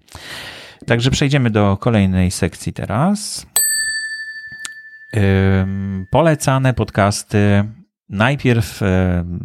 Także 0.87 1.11
przejdziemy 1.11 1.51
do 1.51 1.77
kolejnej 1.77 2.31
sekcji 2.31 2.73
teraz. 2.73 3.47
Polecane 6.11 6.75
podcasty. 6.75 7.65
Najpierw 8.11 8.81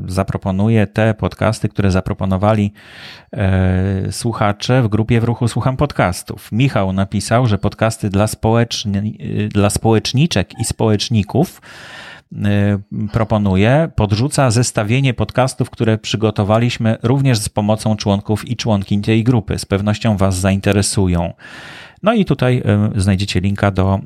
zaproponuję 0.08 0.88
te 0.88 1.14
podcasty, 1.14 1.70
które 1.70 1.92
zaproponowali 1.92 2.74
słuchacze 4.12 4.84
w 4.84 4.88
grupie 4.88 5.22
w 5.22 5.24
ruchu 5.24 5.48
Słucham 5.48 5.78
Podcastów. 5.78 6.52
Michał 6.52 6.94
napisał, 6.94 7.48
że 7.48 7.58
podcasty 7.58 8.10
dla, 8.10 8.28
społeczni, 8.28 9.18
dla 9.50 9.70
społeczniczek 9.70 10.60
i 10.60 10.66
społeczników 10.66 11.62
proponuje, 13.12 13.90
podrzuca 13.96 14.52
zestawienie 14.52 15.14
podcastów, 15.14 15.70
które 15.70 15.98
przygotowaliśmy 15.98 16.98
również 17.04 17.38
z 17.38 17.50
pomocą 17.50 17.96
członków 17.96 18.50
i 18.50 18.56
członkiń 18.56 19.02
tej 19.02 19.24
grupy. 19.24 19.60
Z 19.60 19.66
pewnością 19.66 20.18
Was 20.18 20.36
zainteresują. 20.36 21.34
No 22.04 22.14
i 22.14 22.26
tutaj 22.26 22.64
znajdziecie 22.96 23.40
linka 23.40 23.72
do 23.72 24.00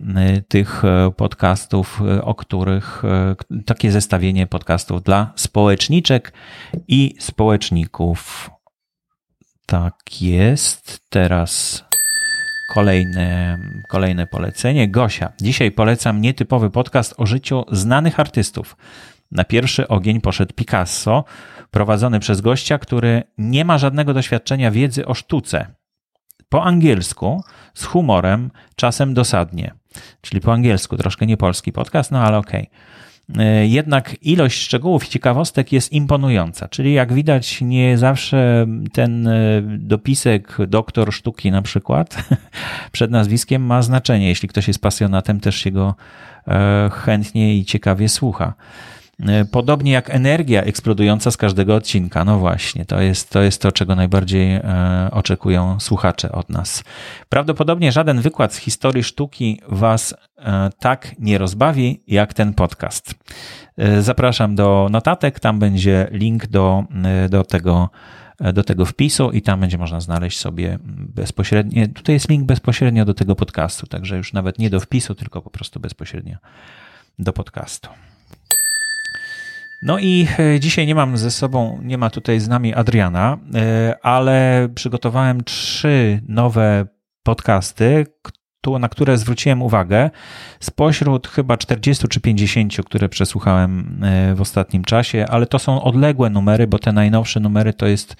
tych 0.47 0.83
podcastów, 1.17 2.01
o 2.21 2.36
których 2.36 3.03
takie 3.65 3.91
zestawienie 3.91 4.47
podcastów 4.47 5.03
dla 5.03 5.33
społeczniczek 5.36 6.33
i 6.88 7.15
społeczników. 7.19 8.49
Tak 9.65 10.21
jest. 10.21 10.99
Teraz 11.10 11.83
kolejne, 12.73 13.60
kolejne 13.89 14.27
polecenie. 14.27 14.88
Gosia. 14.88 15.33
Dzisiaj 15.41 15.71
polecam 15.71 16.21
nietypowy 16.21 16.69
podcast 16.69 17.13
o 17.17 17.25
życiu 17.25 17.63
znanych 17.71 18.19
artystów. 18.19 18.77
Na 19.31 19.43
pierwszy 19.43 19.88
ogień 19.88 20.21
poszedł 20.21 20.53
Picasso, 20.53 21.23
prowadzony 21.71 22.19
przez 22.19 22.41
gościa, 22.41 22.77
który 22.77 23.23
nie 23.38 23.65
ma 23.65 23.77
żadnego 23.77 24.13
doświadczenia 24.13 24.71
wiedzy 24.71 25.05
o 25.05 25.13
sztuce 25.13 25.75
po 26.49 26.63
angielsku, 26.63 27.43
z 27.73 27.83
humorem, 27.83 28.51
czasem 28.75 29.13
dosadnie. 29.13 29.73
Czyli 30.21 30.41
po 30.41 30.53
angielsku, 30.53 30.97
troszkę 30.97 31.25
nie 31.25 31.38
polski 31.38 31.71
podcast, 31.71 32.12
no 32.12 32.19
ale 32.19 32.38
okej. 32.38 32.69
e, 33.38 33.67
jednak 33.67 34.15
ilość 34.21 34.62
szczegółów 34.62 35.05
i 35.05 35.10
ciekawostek 35.10 35.71
jest 35.71 35.91
imponująca. 35.91 36.67
Czyli 36.67 36.93
jak 36.93 37.13
widać, 37.13 37.62
nie 37.62 37.97
zawsze 37.97 38.67
ten 38.93 39.27
e, 39.27 39.62
dopisek 39.62 40.57
doktor 40.67 41.13
sztuki 41.13 41.51
na 41.51 41.62
przykład 41.62 42.17
przed 42.91 43.12
nazwiskiem 43.12 43.65
ma 43.65 43.81
znaczenie. 43.81 44.27
Jeśli 44.27 44.49
ktoś 44.49 44.67
jest 44.67 44.81
pasjonatem, 44.81 45.39
też 45.39 45.55
się 45.55 45.71
go 45.71 45.95
e, 46.47 46.89
chętnie 46.93 47.55
i 47.55 47.65
ciekawie 47.65 48.10
słucha. 48.10 48.53
E, 49.19 49.45
podobnie 49.45 49.91
jak 49.91 50.10
energia 50.10 50.62
eksplodująca 50.63 51.32
z 51.32 51.38
każdego 51.38 51.75
odcinka. 51.75 52.25
No 52.25 52.39
właśnie, 52.39 52.86
to 52.86 53.01
jest 53.01 53.30
to, 53.30 53.41
jest 53.41 53.62
to 53.62 53.71
czego 53.71 53.95
najbardziej 53.95 54.56
e, 54.56 55.10
oczekują 55.12 55.80
słuchacze 55.80 56.32
od 56.32 56.49
nas. 56.49 56.84
Prawdopodobnie 57.30 57.91
żaden 57.91 58.21
wykład 58.21 58.53
z 58.53 58.58
historii 58.58 59.03
sztuki 59.03 59.62
Was 59.69 60.15
e, 60.38 60.69
tak 60.80 61.15
nie 61.19 61.38
rozbawi 61.38 62.03
jak 62.08 62.34
ten 62.34 62.53
podcast. 62.53 63.15
Zapraszam 63.99 64.56
do 64.56 64.88
notatek, 64.91 65.39
tam 65.39 65.60
będzie 65.60 66.08
link 66.12 66.47
do, 66.47 66.84
do 67.30 67.43
tego 67.43 67.89
do 68.53 68.63
tego 68.63 68.86
wpisu 68.86 69.32
i 69.32 69.41
tam 69.41 69.60
będzie 69.60 69.77
można 69.77 69.99
znaleźć 69.99 70.39
sobie 70.39 70.80
bezpośrednio, 70.84 71.88
tutaj 71.88 72.13
jest 72.15 72.30
link 72.30 72.45
bezpośrednio 72.45 73.06
do 73.06 73.13
tego 73.13 73.36
podcastu, 73.36 73.88
także 73.88 74.17
już 74.17 74.34
nawet 74.34 74.60
nie 74.60 74.69
do 74.69 74.80
wpisu, 74.80 75.15
tylko 75.15 75.41
po 75.41 75.49
prostu 75.49 75.80
bezpośrednio 75.80 76.38
do 77.19 77.34
podcastu. 77.34 77.89
No 79.81 79.99
i 79.99 80.27
e, 80.39 80.59
dzisiaj 80.59 80.87
nie 80.87 80.95
mam 80.95 81.17
ze 81.17 81.31
sobą, 81.31 81.79
nie 81.83 81.97
ma 81.97 82.09
tutaj 82.09 82.39
z 82.39 82.47
nami 82.47 82.73
Adriana, 82.73 83.37
e, 83.55 83.95
ale 84.01 84.69
przygotowałem 84.75 85.43
trzy 85.43 86.21
nowe 86.27 86.85
podcasty, 87.23 88.05
na 88.79 88.89
które 88.89 89.17
zwróciłem 89.17 89.61
uwagę 89.61 90.09
spośród 90.59 91.27
chyba 91.27 91.57
40 91.57 92.07
czy 92.07 92.21
50, 92.21 92.77
które 92.85 93.09
przesłuchałem 93.09 94.03
e, 94.03 94.35
w 94.35 94.41
ostatnim 94.41 94.83
czasie, 94.83 95.25
ale 95.29 95.45
to 95.45 95.59
są 95.59 95.81
odległe 95.81 96.29
numery, 96.29 96.67
bo 96.67 96.79
te 96.79 96.91
najnowsze 96.91 97.39
numery 97.39 97.73
to 97.73 97.87
jest 97.87 98.15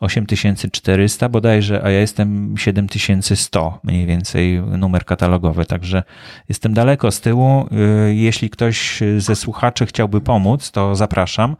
8400 0.00 1.28
bodajże, 1.28 1.82
a 1.84 1.90
ja 1.90 2.00
jestem 2.00 2.54
7100 2.58 3.78
mniej 3.84 4.06
więcej 4.06 4.62
numer 4.62 5.04
katalogowy, 5.04 5.64
także 5.64 6.02
jestem 6.48 6.74
daleko 6.74 7.10
z 7.10 7.20
tyłu. 7.20 7.68
Y, 8.08 8.14
jeśli 8.14 8.50
ktoś 8.50 9.00
ze 9.18 9.36
słuchaczy 9.36 9.86
chciałby 9.86 10.20
pomóc, 10.20 10.70
to 10.70 10.96
zapraszam 10.96 11.56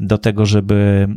do 0.00 0.18
tego, 0.18 0.46
żeby 0.46 1.08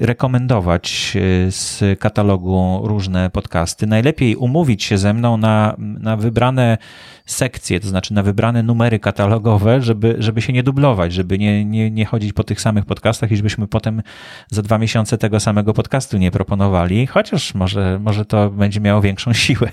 y, 0.00 0.06
rekomendować 0.06 1.12
y, 1.16 1.52
z 1.52 2.00
katalogu 2.00 2.80
różne 2.84 3.30
podcasty. 3.30 3.86
Najlepiej 3.86 4.36
umówić 4.36 4.84
się 4.84 4.98
ze 4.98 5.14
mną 5.14 5.36
na, 5.36 5.74
na 5.78 6.16
wybrane 6.16 6.78
sekcje, 7.26 7.80
to 7.80 7.88
znaczy 7.88 8.14
na 8.14 8.22
wybrane 8.22 8.62
numery 8.62 8.98
katalogowe, 8.98 9.82
żeby, 9.82 10.16
żeby 10.18 10.42
się 10.42 10.52
nie 10.52 10.62
dublować, 10.62 11.12
żeby 11.12 11.38
nie, 11.38 11.64
nie, 11.64 11.90
nie 11.90 12.04
chodzić 12.04 12.32
po 12.32 12.44
tych 12.44 12.60
samych 12.60 12.86
podcastach 12.86 13.32
i 13.32 13.36
żebyśmy 13.36 13.66
potem 13.66 14.02
za 14.50 14.62
dwa 14.62 14.78
miesiące 14.78 15.18
tego 15.18 15.40
samego 15.40 15.74
podcastu 15.74 16.18
nie 16.18 16.30
proponowali, 16.30 17.06
chociaż 17.06 17.54
może, 17.54 17.98
może 18.02 18.24
to 18.24 18.50
będzie 18.50 18.80
miało 18.80 19.00
większą 19.00 19.32
siłę, 19.44 19.68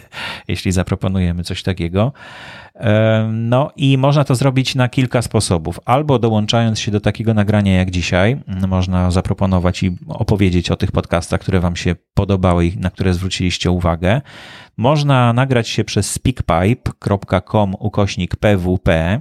jeśli 0.48 0.72
zaproponujemy 0.72 1.44
coś 1.44 1.64
takiego. 1.64 2.14
No 3.32 3.72
i 3.76 3.98
można 3.98 4.24
to 4.24 4.36
zrobić 4.36 4.76
na 4.76 4.90
kilka 4.90 5.22
sposobów. 5.22 5.80
Albo 5.86 6.20
dołączając 6.20 6.80
się 6.80 6.92
do 6.92 7.00
takiego 7.00 7.34
nagrania 7.34 7.74
jak 7.74 7.92
dzisiaj, 7.92 8.42
można 8.68 9.12
zaproponować 9.12 9.84
i 9.84 9.98
opowiedzieć 10.08 10.72
o 10.72 10.76
tych 10.76 10.92
podcastach, 10.92 11.42
które 11.42 11.60
Wam 11.60 11.76
się 11.76 11.96
podobały 12.14 12.66
i 12.66 12.78
na 12.78 12.90
które 12.90 13.14
zwróciliście 13.14 13.72
uwagę. 13.72 14.22
Można 14.78 15.34
nagrać 15.34 15.68
się 15.68 15.84
przez 15.84 16.12
speakpipe.com 16.12 17.76
ukośnik 17.80 18.36
pwp 18.36 19.20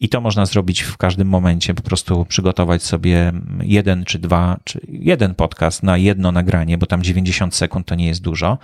i 0.00 0.08
to 0.08 0.20
można 0.20 0.46
zrobić 0.46 0.80
w 0.80 0.96
każdym 0.96 1.28
momencie, 1.28 1.74
po 1.74 1.82
prostu 1.82 2.24
przygotować 2.24 2.82
sobie 2.82 3.32
jeden 3.62 4.04
czy 4.04 4.18
dwa, 4.18 4.56
czy 4.64 4.80
jeden 4.88 5.34
podcast 5.34 5.82
na 5.82 5.96
jedno 5.96 6.32
nagranie, 6.32 6.78
bo 6.78 6.86
tam 6.86 7.02
90 7.02 7.54
sekund 7.54 7.86
to 7.86 7.94
nie 7.94 8.06
jest 8.06 8.22
dużo. 8.22 8.58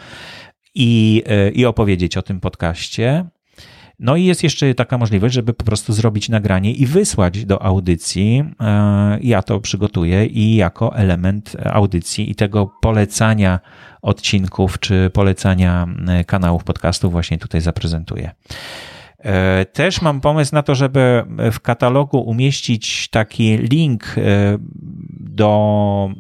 I, 0.75 1.23
e, 1.27 1.51
i 1.51 1.67
opowiedzieć 1.67 2.17
o 2.17 2.23
tym 2.23 2.41
podcaście. 2.41 3.25
No 3.99 4.17
i 4.17 4.25
jest 4.25 4.43
jeszcze 4.43 4.75
taka 4.75 4.99
możliwość, 4.99 5.35
żeby 5.35 5.55
po 5.55 5.65
prostu 5.65 5.93
zrobić 5.93 6.29
nagranie 6.29 6.73
i 6.73 6.87
wysłać 6.87 7.45
do 7.45 7.63
audycji. 7.63 8.45
E, 8.61 9.19
ja 9.21 9.43
to 9.43 9.61
przygotuję 9.61 10.27
i 10.27 10.57
jako 10.57 10.97
element 10.97 11.57
audycji 11.65 12.31
i 12.31 12.35
tego 12.35 12.67
polecania 12.81 13.61
odcinków 14.03 14.79
czy 14.79 15.11
polecania 15.13 15.87
e, 16.09 16.25
kanałów 16.25 16.65
podcastów 16.65 17.13
właśnie 17.13 17.39
tutaj 17.39 17.61
zaprezentuję. 17.61 18.31
E, 19.19 19.65
też 19.65 20.03
mam 20.03 20.21
pomysł 20.21 20.55
na 20.55 20.63
to, 20.63 20.75
żeby 20.75 21.25
w 21.53 21.61
katalogu 21.61 22.21
umieścić 22.21 23.09
taki 23.09 23.57
link 23.57 24.15
do, 25.21 26.11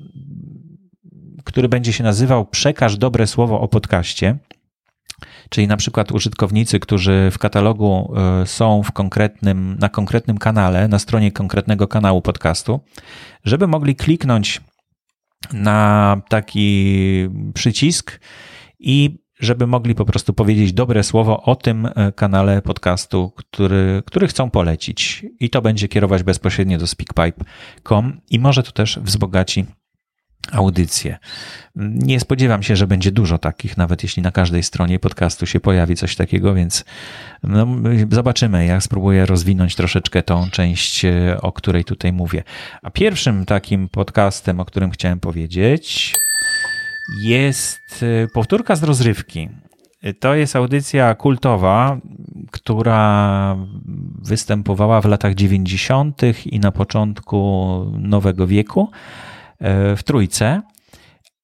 który 1.44 1.68
będzie 1.68 1.92
się 1.92 2.04
nazywał 2.04 2.46
Przekaż 2.46 2.96
dobre 2.96 3.26
słowo 3.26 3.60
o 3.60 3.68
podcaście. 3.68 4.37
Czyli 5.48 5.68
na 5.68 5.76
przykład 5.76 6.12
użytkownicy, 6.12 6.80
którzy 6.80 7.28
w 7.32 7.38
katalogu 7.38 8.14
e, 8.16 8.46
są 8.46 8.82
w 8.82 8.92
konkretnym, 8.92 9.76
na 9.80 9.88
konkretnym 9.88 10.38
kanale, 10.38 10.88
na 10.88 10.98
stronie 10.98 11.32
konkretnego 11.32 11.88
kanału 11.88 12.22
podcastu, 12.22 12.80
żeby 13.44 13.66
mogli 13.66 13.96
kliknąć 13.96 14.60
na 15.52 16.22
taki 16.28 17.28
przycisk 17.54 18.20
i 18.78 19.24
żeby 19.40 19.66
mogli 19.66 19.94
po 19.94 20.04
prostu 20.04 20.32
powiedzieć 20.32 20.72
dobre 20.72 21.02
słowo 21.02 21.42
o 21.42 21.56
tym 21.56 21.87
e, 21.87 22.12
kanale 22.12 22.62
podcastu, 22.62 23.32
który, 23.37 24.02
który 24.06 24.28
chcą 24.28 24.50
polecić. 24.50 25.26
I 25.40 25.50
to 25.50 25.62
będzie 25.62 25.88
kierować 25.88 26.22
bezpośrednio 26.22 26.78
do 26.78 26.87
speakpipe.com 26.87 28.20
i 28.30 28.38
może 28.38 28.62
to 28.62 28.72
też 28.72 28.98
wzbogaci 29.02 29.66
audycje. 30.52 31.18
Nie 31.76 32.20
spodziewam 32.20 32.62
się, 32.62 32.76
że 32.76 32.87
będzie 32.87 33.12
dużo 33.12 33.38
takich, 33.38 33.76
nawet 33.76 34.02
jeśli 34.02 34.22
na 34.22 34.30
każdej 34.30 34.62
stronie 34.62 34.98
podcastu 34.98 35.46
się 35.46 35.61
pojawi 35.61 35.96
coś 35.96 36.16
takiego, 36.16 36.54
więc 36.54 36.85
no, 37.42 37.66
zobaczymy. 38.11 38.66
Ja 38.66 38.80
spróbuję 38.80 39.26
rozwinąć 39.26 39.74
troszeczkę 39.74 40.22
tą 40.22 40.50
część, 40.50 41.04
e, 41.04 41.38
o 41.42 41.52
której 41.52 41.85
tutaj 41.85 42.12
mówię. 42.12 42.42
A 42.83 42.90
pierwszym 42.90 43.44
takim 43.44 43.88
podcastem, 43.88 44.61
o 44.61 44.64
którym 44.64 44.90
chciałem 44.90 45.20
powiedzieć, 45.20 46.14
jest 47.22 48.02
e, 48.02 48.28
powtórka 48.28 48.76
z 48.76 48.83
rozrywki. 48.83 49.48
To 50.20 50.35
jest 50.35 50.57
audycja 50.57 51.14
kultowa, 51.14 51.98
która 52.50 53.57
występowała 54.22 55.00
w 55.00 55.04
latach 55.04 55.35
90. 55.35 56.22
i 56.46 56.61
na 56.61 56.72
początku 56.72 57.40
nowego 57.98 58.46
wieku 58.46 58.90
w 59.96 60.03
trójce. 60.05 60.62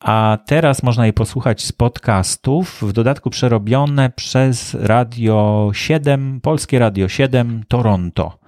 A 0.01 0.39
teraz 0.47 0.83
można 0.83 1.07
je 1.07 1.13
posłuchać 1.13 1.65
z 1.65 1.73
podcastów, 1.73 2.83
w 2.83 2.93
dodatku 2.93 3.31
przerobione 3.31 4.11
przez 4.11 4.75
Radio 4.75 5.71
7, 5.75 6.41
Polskie 6.41 6.79
Radio 6.79 7.09
7 7.09 7.65
Toronto. 7.69 8.39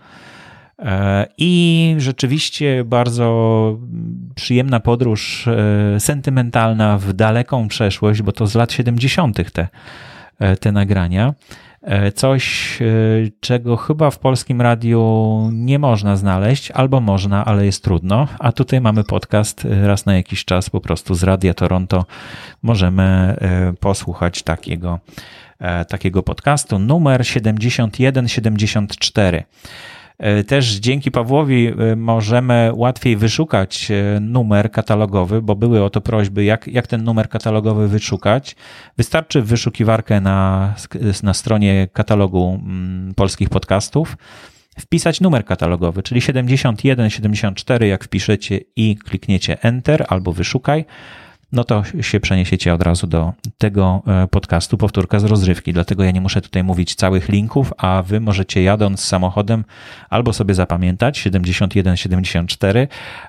E, 0.78 1.26
I 1.38 1.94
rzeczywiście 1.98 2.84
bardzo 2.84 3.78
przyjemna 4.34 4.80
podróż 4.80 5.48
e, 5.48 6.00
sentymentalna 6.00 6.98
w 6.98 7.12
daleką 7.12 7.68
przeszłość, 7.68 8.22
bo 8.22 8.32
to 8.32 8.46
z 8.46 8.54
lat 8.54 8.72
70. 8.72 9.52
te, 9.52 9.68
e, 10.38 10.56
te 10.56 10.72
nagrania. 10.72 11.34
E, 11.82 12.12
coś, 12.12 12.78
e, 12.82 12.84
czego 13.40 13.76
chyba 13.76 14.10
w 14.10 14.18
polskim 14.18 14.60
radiu 14.60 15.02
nie 15.52 15.78
można 15.78 16.16
znaleźć, 16.16 16.70
albo 16.70 17.00
można, 17.00 17.44
ale 17.44 17.66
jest 17.66 17.84
trudno. 17.84 18.28
A 18.38 18.52
tutaj 18.52 18.80
mamy 18.80 19.04
podcast 19.04 19.64
e, 19.64 19.86
raz 19.86 20.06
na 20.06 20.16
jakiś 20.16 20.44
czas 20.44 20.70
po 20.70 20.80
prostu 20.80 21.14
z 21.14 21.22
Radia 21.22 21.54
Toronto. 21.54 22.06
Możemy 22.62 23.36
posłuchać 23.80 24.42
takiego, 24.42 24.98
takiego 25.88 26.22
podcastu. 26.22 26.78
Numer 26.78 27.26
7174. 27.26 29.44
E, 30.22 30.44
też 30.44 30.74
dzięki 30.74 31.10
Pawłowi 31.10 31.66
e, 31.66 31.96
możemy 31.96 32.70
łatwiej 32.74 33.16
wyszukać 33.16 33.90
e, 33.90 34.20
numer 34.20 34.70
katalogowy, 34.70 35.42
bo 35.42 35.54
były 35.54 35.84
o 35.84 35.90
to 35.90 36.00
prośby, 36.00 36.44
jak, 36.44 36.68
jak 36.68 36.86
ten 36.86 37.04
numer 37.04 37.28
katalogowy 37.28 37.88
wyszukać. 37.88 38.56
Wystarczy 38.96 39.42
wyszukiwarkę 39.42 40.20
na, 40.20 40.74
na 41.22 41.34
stronie 41.34 41.88
katalogu 41.92 42.60
mm, 42.64 43.14
polskich 43.14 43.48
podcastów 43.48 44.16
wpisać 44.78 45.20
numer 45.20 45.44
katalogowy, 45.44 46.02
czyli 46.02 46.20
7174, 46.20 47.88
jak 47.88 48.04
wpiszecie 48.04 48.60
i 48.76 48.96
klikniecie 48.96 49.62
Enter 49.62 50.04
albo 50.08 50.32
wyszukaj, 50.32 50.84
no 51.52 51.64
to 51.64 51.82
się 52.00 52.20
przeniesiecie 52.20 52.74
od 52.74 52.82
razu 52.82 53.06
do 53.06 53.32
tego 53.58 54.02
e, 54.06 54.28
podcastu, 54.28 54.78
powtórka 54.78 55.20
z 55.20 55.24
rozrywki. 55.24 55.72
Dlatego 55.72 56.04
ja 56.04 56.10
nie 56.10 56.20
muszę 56.20 56.40
tutaj 56.40 56.64
mówić 56.64 56.94
całych 56.94 57.28
linków, 57.28 57.72
a 57.76 58.02
wy 58.02 58.20
możecie 58.20 58.62
jadąc 58.62 59.00
samochodem 59.00 59.64
albo 60.10 60.32
sobie 60.32 60.54
zapamiętać 60.54 61.18
7174, 61.18 62.88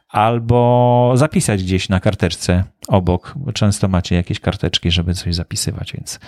albo 0.10 1.12
zapisać 1.16 1.64
gdzieś 1.64 1.90
na 1.90 2.00
karteczce 2.00 2.64
obok, 2.88 3.34
bo 3.36 3.54
często 3.54 3.88
macie 3.88 4.16
jakieś 4.16 4.40
karteczki, 4.40 4.92
żeby 4.92 5.14
coś 5.14 5.36
zapisywać, 5.36 5.94
więc 5.94 6.20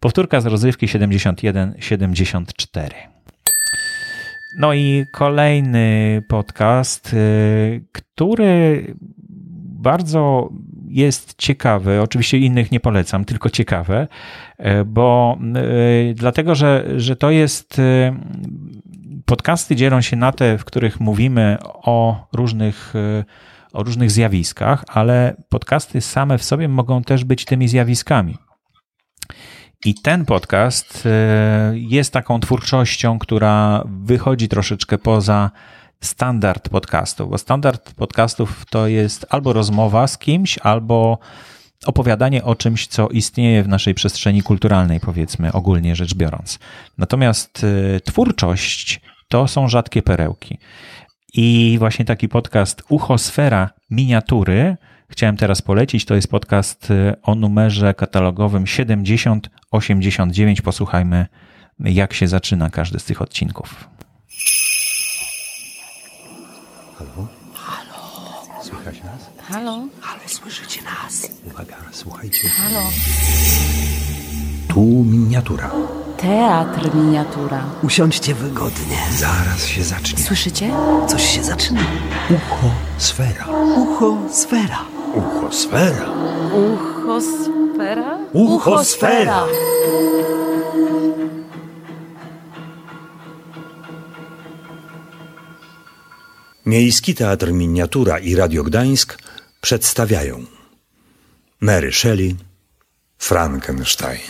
powtórka 0.00 0.40
z 0.40 0.46
rozrywki 0.46 0.88
7174. 0.88 2.94
No 4.58 4.74
i 4.74 5.04
kolejny 5.12 6.22
podcast, 6.28 7.14
y, 7.14 7.84
który 7.92 8.94
bardzo 9.80 10.50
jest 10.90 11.34
ciekawy. 11.38 12.00
Oczywiście 12.00 12.38
innych 12.38 12.72
nie 12.72 12.80
polecam, 12.80 13.24
tylko 13.24 13.50
ciekawe, 13.50 14.08
y, 14.58 14.84
bo 14.84 15.38
y, 16.10 16.14
dlatego, 16.14 16.54
że, 16.54 16.84
że 16.96 17.16
to 17.16 17.30
jest. 17.30 17.80
Podcasty 19.24 19.76
dzielą 19.76 20.00
się 20.00 20.16
na 20.16 20.32
te, 20.32 20.58
w 20.58 20.64
których 20.64 21.00
mówimy 21.00 21.56
o 21.64 22.28
różnych, 22.32 22.94
o 23.72 23.82
różnych 23.82 24.10
zjawiskach, 24.10 24.84
ale 24.88 25.36
podcasty 25.48 26.00
same 26.00 26.38
w 26.38 26.44
sobie 26.44 26.68
mogą 26.68 27.02
też 27.02 27.24
być 27.24 27.44
tymi 27.44 27.68
zjawiskami. 27.68 28.38
I 29.84 29.94
ten 29.94 30.24
podcast 30.24 31.06
e, 31.06 31.72
jest 31.74 32.12
taką 32.12 32.40
twórczością, 32.40 33.18
która 33.18 33.84
wychodzi 33.86 34.48
troszeczkę 34.48 34.98
poza 34.98 35.50
standard 36.00 36.68
podcastów, 36.68 37.30
bo 37.30 37.38
standard 37.38 37.94
podcastów 37.94 38.64
to 38.70 38.86
jest 38.86 39.26
albo 39.30 39.52
rozmowa 39.52 40.06
z 40.06 40.18
kimś, 40.18 40.58
albo 40.58 41.18
opowiadanie 41.86 42.44
o 42.44 42.54
czymś, 42.54 42.86
co 42.86 43.08
istnieje 43.08 43.62
w 43.62 43.68
naszej 43.68 43.94
przestrzeni 43.94 44.42
kulturalnej, 44.42 45.00
powiedzmy, 45.00 45.52
ogólnie 45.52 45.96
rzecz 45.96 46.14
biorąc. 46.14 46.58
Natomiast 46.98 47.66
e, 47.96 48.00
twórczość 48.00 49.00
to 49.28 49.48
są 49.48 49.68
rzadkie 49.68 50.02
perełki. 50.02 50.58
I 51.34 51.76
właśnie 51.78 52.04
taki 52.04 52.28
podcast 52.28 52.82
Uchosfera 52.88 53.70
Miniatury 53.90 54.76
chciałem 55.10 55.36
teraz 55.36 55.62
polecić. 55.62 56.04
To 56.04 56.14
jest 56.14 56.30
podcast 56.30 56.90
y, 56.90 57.14
o 57.22 57.34
numerze 57.34 57.94
katalogowym 57.94 58.66
7089. 58.66 60.60
Posłuchajmy, 60.60 61.26
jak 61.80 62.14
się 62.14 62.28
zaczyna 62.28 62.70
każdy 62.70 62.98
z 62.98 63.04
tych 63.04 63.22
odcinków. 63.22 63.88
Halo? 67.00 67.26
Halo? 67.54 68.62
Słychać 68.62 69.02
nas? 69.04 69.20
Halo? 69.48 69.78
Halo, 70.00 70.20
słyszycie 70.26 70.80
nas? 70.82 71.28
Uwaga, 71.46 71.76
słuchajcie. 71.92 72.48
Halo? 72.48 72.80
Tu 74.68 74.80
miniatura. 75.04 75.70
Teatr 76.16 76.94
miniatura. 76.94 77.64
Usiądźcie 77.82 78.34
wygodnie. 78.34 78.96
Zaraz 79.10 79.66
się 79.66 79.82
zacznie. 79.84 80.24
Słyszycie? 80.24 80.70
Coś 81.08 81.34
się 81.34 81.42
zaczyna. 81.42 81.80
Ucho 82.30 82.70
sfera. 82.98 83.46
Ucho 83.76 84.16
sfera. 84.32 84.78
Uchosfera. 85.14 86.06
Uchosfera? 86.54 88.18
Uchosfera. 88.32 89.46
Miejski 96.70 97.14
Teatr 97.14 97.52
Miniatura 97.52 98.18
i 98.18 98.34
Radio 98.34 98.62
Gdańsk 98.64 99.18
przedstawiają 99.60 100.44
Mary 101.60 101.92
Shelley, 101.92 102.36
Frankenstein. 103.18 104.20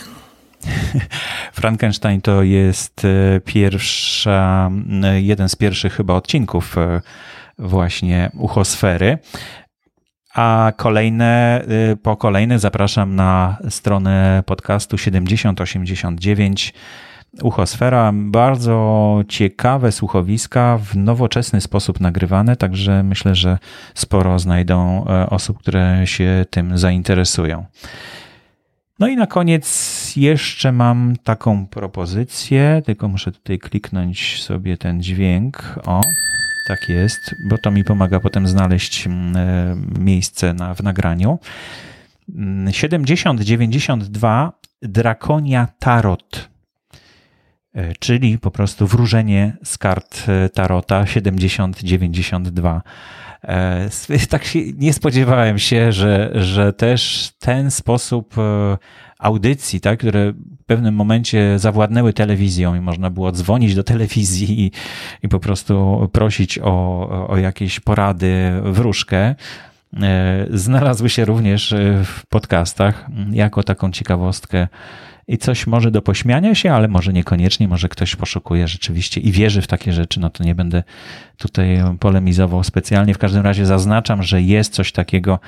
Frankenstein 1.61 2.21
to 2.21 2.43
jest 2.43 3.05
e, 3.05 3.39
pierwsza, 3.39 4.71
e, 5.03 5.21
jeden 5.21 5.49
z 5.49 5.55
pierwszych 5.55 5.93
chyba 5.93 6.13
odcinków 6.13 6.77
e, 6.77 7.01
właśnie 7.59 8.31
uchosfery. 8.33 9.17
A 10.33 10.73
kolejne, 10.77 11.65
po 12.03 12.17
kolejne 12.17 12.59
zapraszam 12.59 13.15
na 13.15 13.57
stronę 13.69 14.43
podcastu 14.45 14.97
7089 14.97 16.73
Uchosfera. 17.41 18.11
Bardzo 18.13 19.23
ciekawe 19.27 19.91
słuchowiska, 19.91 20.77
w 20.77 20.95
nowoczesny 20.95 21.61
sposób 21.61 21.99
nagrywane, 21.99 22.55
także 22.55 23.03
myślę, 23.03 23.35
że 23.35 23.57
sporo 23.93 24.39
znajdą 24.39 25.05
e, 25.07 25.29
osób, 25.29 25.59
które 25.59 26.01
się 26.07 26.45
tym 26.49 26.77
zainteresują. 26.77 27.65
No 28.99 29.07
i 29.07 29.15
na 29.15 29.27
koniec 29.27 30.13
jeszcze 30.15 30.71
mam 30.71 31.15
taką 31.23 31.67
propozycję, 31.67 32.81
tylko 32.85 33.07
muszę 33.07 33.31
tutaj 33.31 33.59
kliknąć 33.59 34.43
sobie 34.43 34.77
ten 34.77 35.03
dźwięk. 35.03 35.79
O. 35.85 36.01
Tak 36.67 36.89
jest, 36.89 37.35
bo 37.49 37.57
to 37.57 37.71
mi 37.71 37.83
pomaga 37.83 38.19
potem 38.19 38.47
znaleźć 38.47 39.07
mm, 39.07 39.37
e, 39.37 39.75
miejsce 39.99 40.53
na, 40.53 40.73
w 40.73 40.83
nagraniu. 40.83 41.39
7092 42.71 44.41
mm, 44.41 44.51
Drakonia 44.81 45.67
Tarot, 45.79 46.49
czyli 47.99 48.37
po 48.37 48.51
prostu 48.51 48.87
wróżenie 48.87 49.57
z 49.63 49.77
kart 49.77 50.23
e, 50.27 50.49
Tarota 50.49 51.05
7092. 51.05 52.81
Tak 54.29 54.43
się 54.43 54.59
nie 54.77 54.93
spodziewałem 54.93 55.59
się, 55.59 55.91
że, 55.91 56.31
że 56.33 56.73
też 56.73 57.31
ten 57.39 57.71
sposób 57.71 58.35
audycji, 59.19 59.81
tak, 59.81 59.99
które 59.99 60.31
w 60.31 60.65
pewnym 60.65 60.95
momencie 60.95 61.59
zawładnęły 61.59 62.13
telewizją 62.13 62.75
i 62.75 62.79
można 62.81 63.09
było 63.09 63.31
dzwonić 63.31 63.75
do 63.75 63.83
telewizji 63.83 64.61
i, 64.61 64.71
i 65.23 65.29
po 65.29 65.39
prostu 65.39 66.09
prosić 66.11 66.59
o, 66.59 67.27
o 67.29 67.37
jakieś 67.37 67.79
porady, 67.79 68.51
wróżkę, 68.63 69.35
e, 70.01 70.45
znalazły 70.49 71.09
się 71.09 71.25
również 71.25 71.75
w 72.05 72.25
podcastach 72.29 73.07
jako 73.31 73.63
taką 73.63 73.91
ciekawostkę 73.91 74.67
i 75.31 75.37
coś 75.37 75.67
może 75.67 75.91
do 75.91 76.01
pośmiania 76.01 76.55
się, 76.55 76.73
ale 76.73 76.87
może 76.87 77.13
niekoniecznie, 77.13 77.67
może 77.67 77.89
ktoś 77.89 78.15
poszukuje 78.15 78.67
rzeczywiście 78.67 79.21
i 79.21 79.31
wierzy 79.31 79.61
w 79.61 79.67
takie 79.67 79.93
rzeczy, 79.93 80.19
no 80.19 80.29
to 80.29 80.43
nie 80.43 80.55
będę 80.55 80.83
tutaj 81.37 81.83
polemizował 81.99 82.63
specjalnie. 82.63 83.13
W 83.13 83.17
każdym 83.17 83.43
razie 83.43 83.65
zaznaczam, 83.65 84.23
że 84.23 84.41
jest 84.41 84.73
coś 84.73 84.91
takiego 84.91 85.39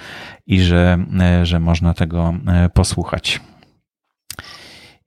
i 0.48 0.62
że, 0.62 1.06
e, 1.20 1.46
że 1.46 1.60
można 1.60 1.94
tego 1.94 2.34
e, 2.48 2.70
posłuchać. 2.70 3.42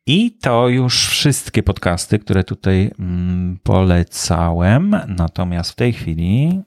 I 0.07 0.31
to 0.31 0.69
już 0.69 1.07
wszystkie 1.07 1.63
podcasty, 1.63 2.19
które 2.19 2.45
tutaj 2.45 2.91
mm, 2.99 3.59
polecałem. 3.63 4.97
Natomiast 5.09 5.71
w 5.71 5.75
tej 5.75 5.93
chwili 5.93 6.63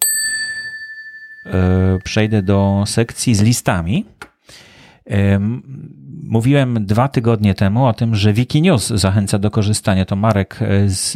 e, 1.45 1.97
przejdę 2.03 2.41
do 2.41 2.83
sekcji 2.87 3.35
z 3.35 3.41
listami. 3.41 4.05
Mówiłem 6.29 6.85
dwa 6.85 7.07
tygodnie 7.07 7.55
temu 7.55 7.85
o 7.85 7.93
tym, 7.93 8.15
że 8.15 8.33
Wikinews 8.33 8.87
zachęca 8.87 9.39
do 9.39 9.51
korzystania. 9.51 10.05
To 10.05 10.15
Marek 10.15 10.59
e, 10.61 10.89
z, 10.89 11.11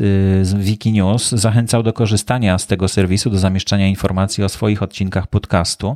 z 0.47 0.53
Wikinews 0.53 1.32
zachęcał 1.32 1.84
do 1.84 1.93
korzystania 1.93 2.58
z 2.58 2.67
tego 2.67 2.88
serwisu, 2.88 3.29
do 3.29 3.38
zamieszczania 3.38 3.88
informacji 3.88 4.43
o 4.43 4.49
swoich 4.49 4.84
odcinkach 4.84 5.27
podcastu. 5.27 5.95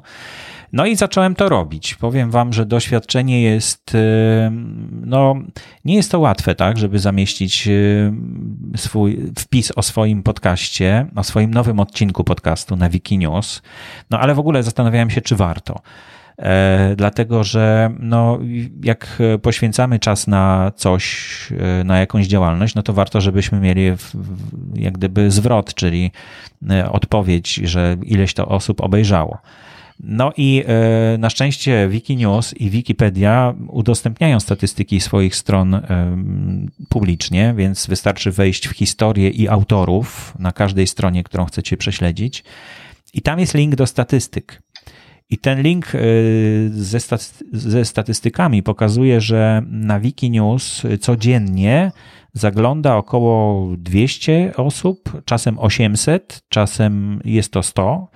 No 0.73 0.85
i 0.85 0.95
zacząłem 0.95 1.35
to 1.35 1.49
robić. 1.49 1.95
Powiem 1.95 2.31
wam, 2.31 2.53
że 2.53 2.65
doświadczenie 2.65 3.41
jest, 3.41 3.95
y, 3.95 3.99
no, 4.91 5.35
nie 5.85 5.95
jest 5.95 6.11
to 6.11 6.19
łatwe, 6.19 6.55
tak, 6.55 6.77
żeby 6.77 6.99
zamieścić 6.99 7.69
swój 8.75 9.19
wpis 9.39 9.71
o 9.75 9.83
swoim 9.83 10.23
podcaście, 10.23 11.05
o 11.15 11.23
swoim 11.23 11.53
nowym 11.53 11.79
odcinku 11.79 12.23
podcastu 12.23 12.75
na 12.75 12.89
Wikinews. 12.89 13.61
No 14.09 14.19
ale 14.19 14.35
w 14.35 14.39
ogóle 14.39 14.63
zastanawiałem 14.63 15.09
się, 15.09 15.21
czy 15.21 15.35
warto. 15.35 15.81
E, 16.37 16.93
dlatego, 16.95 17.43
że 17.43 17.91
no, 17.99 18.39
jak 18.83 19.19
poświęcamy 19.41 19.99
czas 19.99 20.27
na 20.27 20.71
coś, 20.75 21.27
e, 21.51 21.83
na 21.83 21.99
jakąś 21.99 22.27
działalność, 22.27 22.75
no 22.75 22.83
to 22.83 22.93
warto, 22.93 23.21
żebyśmy 23.21 23.59
mieli 23.59 23.91
jak 24.73 24.93
gdyby 24.93 25.31
zwrot, 25.31 25.73
czyli 25.73 26.11
e, 26.69 26.91
odpowiedź, 26.91 27.53
że 27.53 27.97
ileś 28.03 28.33
to 28.33 28.47
osób 28.47 28.81
obejrzało. 28.81 29.37
No 29.99 30.31
i 30.37 30.63
na 31.19 31.29
szczęście 31.29 31.87
Wikinews 31.89 32.53
i 32.53 32.69
Wikipedia 32.69 33.53
udostępniają 33.67 34.39
statystyki 34.39 34.99
swoich 34.99 35.35
stron 35.35 35.81
publicznie, 36.89 37.53
więc 37.57 37.87
wystarczy 37.87 38.31
wejść 38.31 38.67
w 38.67 38.71
historię 38.71 39.29
i 39.29 39.47
autorów 39.47 40.33
na 40.39 40.51
każdej 40.51 40.87
stronie, 40.87 41.23
którą 41.23 41.45
chcecie 41.45 41.77
prześledzić. 41.77 42.43
I 43.13 43.21
tam 43.21 43.39
jest 43.39 43.53
link 43.53 43.75
do 43.75 43.87
statystyk. 43.87 44.61
I 45.29 45.37
ten 45.37 45.61
link 45.61 45.95
e, 45.95 45.99
ze, 46.69 46.99
ze 47.53 47.85
statystykami 47.85 48.63
pokazuje, 48.63 49.21
że 49.21 49.63
na 49.67 49.99
Wikinews 49.99 50.83
codziennie 51.01 51.91
zagląda 52.33 52.95
około 52.95 53.67
200 53.77 54.53
osób, 54.55 55.21
czasem 55.25 55.59
800, 55.59 56.41
czasem 56.49 57.21
jest 57.25 57.51
to 57.51 57.63
100, 57.63 58.07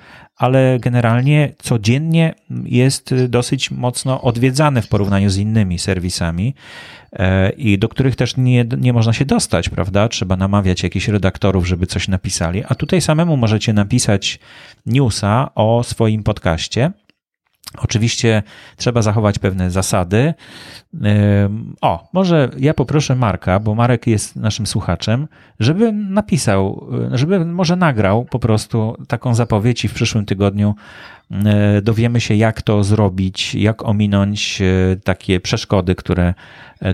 ale 0.42 0.78
generalnie 0.80 1.54
codziennie 1.58 2.34
jest 2.66 3.16
dosyć 3.30 3.72
mocno 3.72 4.22
odwiedzane 4.22 4.82
w 4.82 4.88
porównaniu 4.88 5.30
z 5.30 5.38
innymi 5.38 5.80
serwisami 5.80 6.56
e, 7.14 7.50
i 7.50 7.78
do 7.78 7.90
których 7.90 8.16
też 8.16 8.38
nie, 8.38 8.66
nie 8.78 8.94
można 8.94 9.14
się 9.14 9.26
dostać, 9.26 9.70
prawda? 9.70 10.08
Trzeba 10.08 10.36
namawiać 10.36 10.84
jakichś 10.84 11.08
redaktorów, 11.08 11.68
żeby 11.68 11.88
coś 11.88 12.08
napisali, 12.08 12.64
a 12.68 12.76
tutaj 12.76 13.02
samemu 13.02 13.38
możecie 13.38 13.74
napisać 13.74 14.40
newsa 14.86 15.50
o 15.56 15.84
swoim 15.84 16.24
podcaście 16.24 16.92
Oczywiście 17.78 18.44
trzeba 18.78 19.02
zachować 19.02 19.40
pewne 19.40 19.72
zasady. 19.72 20.34
O, 21.82 22.10
może 22.14 22.50
ja 22.58 22.74
poproszę 22.74 23.16
Marka, 23.16 23.60
bo 23.60 23.76
Marek 23.76 24.08
jest 24.08 24.36
naszym 24.36 24.68
słuchaczem, 24.68 25.28
żeby 25.60 25.92
napisał, 25.92 26.88
żeby 27.12 27.46
może 27.46 27.76
nagrał 27.76 28.26
po 28.26 28.40
prostu 28.40 28.98
taką 29.08 29.36
zapowiedź 29.36 29.86
i 29.86 29.88
w 29.88 29.94
przyszłym 29.94 30.26
tygodniu 30.26 30.76
E, 31.32 31.82
dowiemy 31.82 32.22
się, 32.22 32.36
jak 32.36 32.62
to 32.62 32.84
zrobić, 32.84 33.56
jak 33.56 33.86
ominąć 33.86 34.62
e, 34.62 34.96
takie 35.04 35.40
przeszkody, 35.40 35.96
które, 35.96 36.24
e, 36.28 36.34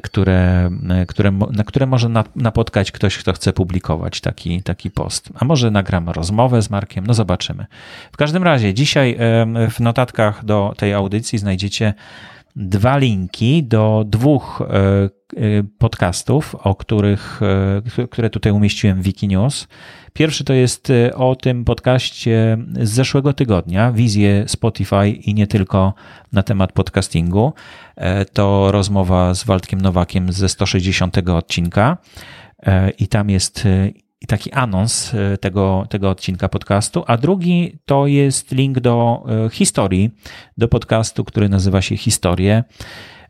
które, 0.03 0.69
które, 1.07 1.31
na 1.31 1.63
które 1.63 1.85
może 1.85 2.09
napotkać 2.35 2.91
ktoś, 2.91 3.17
kto 3.17 3.33
chce 3.33 3.53
publikować 3.53 4.21
taki, 4.21 4.63
taki 4.63 4.91
post. 4.91 5.29
A 5.39 5.45
może 5.45 5.71
nagramy 5.71 6.13
rozmowę 6.13 6.61
z 6.61 6.69
Markiem, 6.69 7.07
no 7.07 7.13
zobaczymy. 7.13 7.65
W 8.11 8.17
każdym 8.17 8.43
razie, 8.43 8.73
dzisiaj 8.73 9.17
w 9.71 9.79
notatkach 9.79 10.45
do 10.45 10.73
tej 10.77 10.93
audycji 10.93 11.39
znajdziecie 11.39 11.93
dwa 12.55 12.97
linki 12.97 13.63
do 13.63 14.03
dwóch 14.07 14.63
podcastów, 15.77 16.55
o 16.55 16.75
których, 16.75 17.41
które 18.11 18.29
tutaj 18.29 18.51
umieściłem 18.51 19.01
w 19.01 19.05
Wikinews. 19.05 19.67
Pierwszy 20.18 20.43
to 20.43 20.53
jest 20.53 20.89
y, 20.89 21.15
o 21.15 21.36
tym 21.36 21.65
podcaście 21.65 22.57
z 22.82 22.89
zeszłego 22.89 23.34
tygodnia, 23.34 23.91
wizję 23.91 24.43
Spotify 24.47 25.09
i 25.09 25.34
nie 25.34 25.47
tylko 25.47 25.93
na 26.34 26.43
temat 26.43 26.72
podcastingu. 26.72 27.53
E, 27.95 28.26
to 28.26 28.72
rozmowa 28.72 29.34
z 29.34 29.43
Waldkiem 29.43 29.82
Nowakiem 29.82 30.32
ze 30.32 30.49
160 30.49 31.18
odcinka 31.30 31.97
e, 32.63 32.89
i 32.89 33.07
tam 33.07 33.30
jest 33.30 33.68
y, 34.24 34.28
taki 34.28 34.51
anons 34.51 35.13
y, 35.13 35.38
tego, 35.38 35.86
tego 35.89 36.09
odcinka 36.09 36.49
podcastu, 36.49 37.03
a 37.07 37.18
drugi 37.18 37.80
to 37.86 38.07
jest 38.07 38.51
link 38.51 38.80
do 38.80 39.26
historii, 39.51 40.11
do 40.57 40.68
podcastu, 40.68 41.24
który 41.24 41.49
nazywa 41.49 41.82
się 41.82 41.97
Historie. 41.97 42.63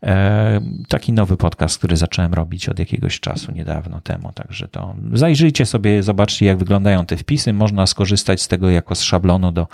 E, 0.02 0.60
taki 0.88 1.12
nowy 1.12 1.36
podcast, 1.36 1.78
który 1.78 1.96
zacząłem 1.96 2.34
robić 2.34 2.68
od 2.68 2.78
jakiegoś 2.78 3.20
czasu 3.20 3.52
niedawno 3.52 4.00
temu. 4.00 4.32
Także 4.32 4.68
to 4.68 4.94
zajrzyjcie 5.12 5.66
sobie, 5.66 6.02
zobaczcie, 6.02 6.46
jak 6.46 6.58
wyglądają 6.58 7.06
te 7.06 7.16
wpisy. 7.16 7.52
Można 7.52 7.86
skorzystać 7.86 8.42
z 8.42 8.48
tego 8.48 8.70
jako 8.70 8.94
z 8.94 9.02
szablonu 9.02 9.52
do 9.52 9.66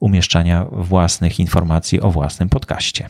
umieszczania 0.00 0.64
własnych 0.72 1.40
informacji 1.40 2.00
o 2.00 2.10
własnym 2.10 2.48
podcaście. 2.48 3.08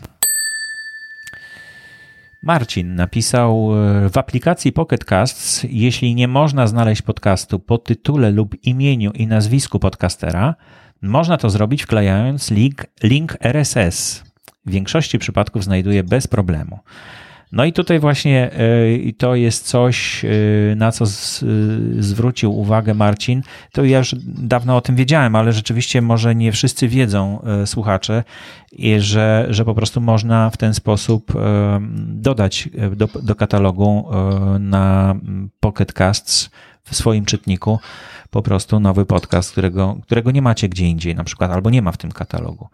Marcin 2.42 2.94
napisał 2.94 3.70
e, 3.72 4.10
w 4.10 4.18
aplikacji 4.18 4.72
Pocket 4.72 5.04
Casts, 5.04 5.66
jeśli 5.70 6.14
nie 6.14 6.28
można 6.28 6.66
znaleźć 6.66 7.02
podcastu 7.02 7.58
po 7.58 7.78
tytule 7.78 8.30
lub 8.30 8.56
imieniu 8.62 9.10
i 9.10 9.26
nazwisku 9.26 9.78
podcastera, 9.78 10.54
można 11.02 11.36
to 11.36 11.50
zrobić 11.50 11.82
wklejając 11.82 12.50
link, 12.50 12.86
link 13.02 13.36
RSS 13.40 14.24
w 14.66 14.70
większości 14.70 15.18
przypadków 15.18 15.64
znajduje 15.64 16.04
bez 16.04 16.26
problemu. 16.26 16.78
No 17.52 17.64
i 17.64 17.72
tutaj 17.72 18.00
właśnie 18.00 18.50
e, 18.52 19.12
to 19.18 19.34
jest 19.34 19.66
coś, 19.66 20.24
e, 20.24 20.28
na 20.76 20.92
co 20.92 21.06
z, 21.06 21.42
e, 21.42 21.46
zwrócił 22.02 22.58
uwagę 22.58 22.94
Marcin. 22.94 23.42
To 23.72 23.84
ja 23.84 23.98
już 23.98 24.14
dawno 24.24 24.76
o 24.76 24.80
tym 24.80 24.96
wiedziałem, 24.96 25.36
ale 25.36 25.52
rzeczywiście 25.52 26.02
może 26.02 26.34
nie 26.34 26.52
wszyscy 26.52 26.88
wiedzą, 26.88 27.42
słuchacze, 27.66 28.24
że, 28.98 29.46
że 29.50 29.64
po 29.64 29.74
prostu 29.74 30.00
można 30.00 30.50
w 30.50 30.56
ten 30.56 30.74
sposób 30.74 31.32
dodać 32.06 32.68
do, 32.96 33.08
do 33.22 33.34
katalogu 33.34 34.08
na 34.60 35.14
Pocket 35.60 35.92
Casts 35.92 36.50
w 36.84 36.96
swoim 36.96 37.24
czytniku 37.24 37.78
po 38.30 38.42
prostu 38.42 38.80
nowy 38.80 39.06
podcast, 39.06 39.52
którego, 39.52 39.96
którego 40.02 40.30
nie 40.30 40.42
macie 40.42 40.68
gdzie 40.68 40.86
indziej 40.86 41.14
na 41.14 41.24
przykład, 41.24 41.50
albo 41.50 41.70
nie 41.70 41.82
ma 41.82 41.92
w 41.92 41.96
tym 41.96 42.12
katalogu 42.12 42.68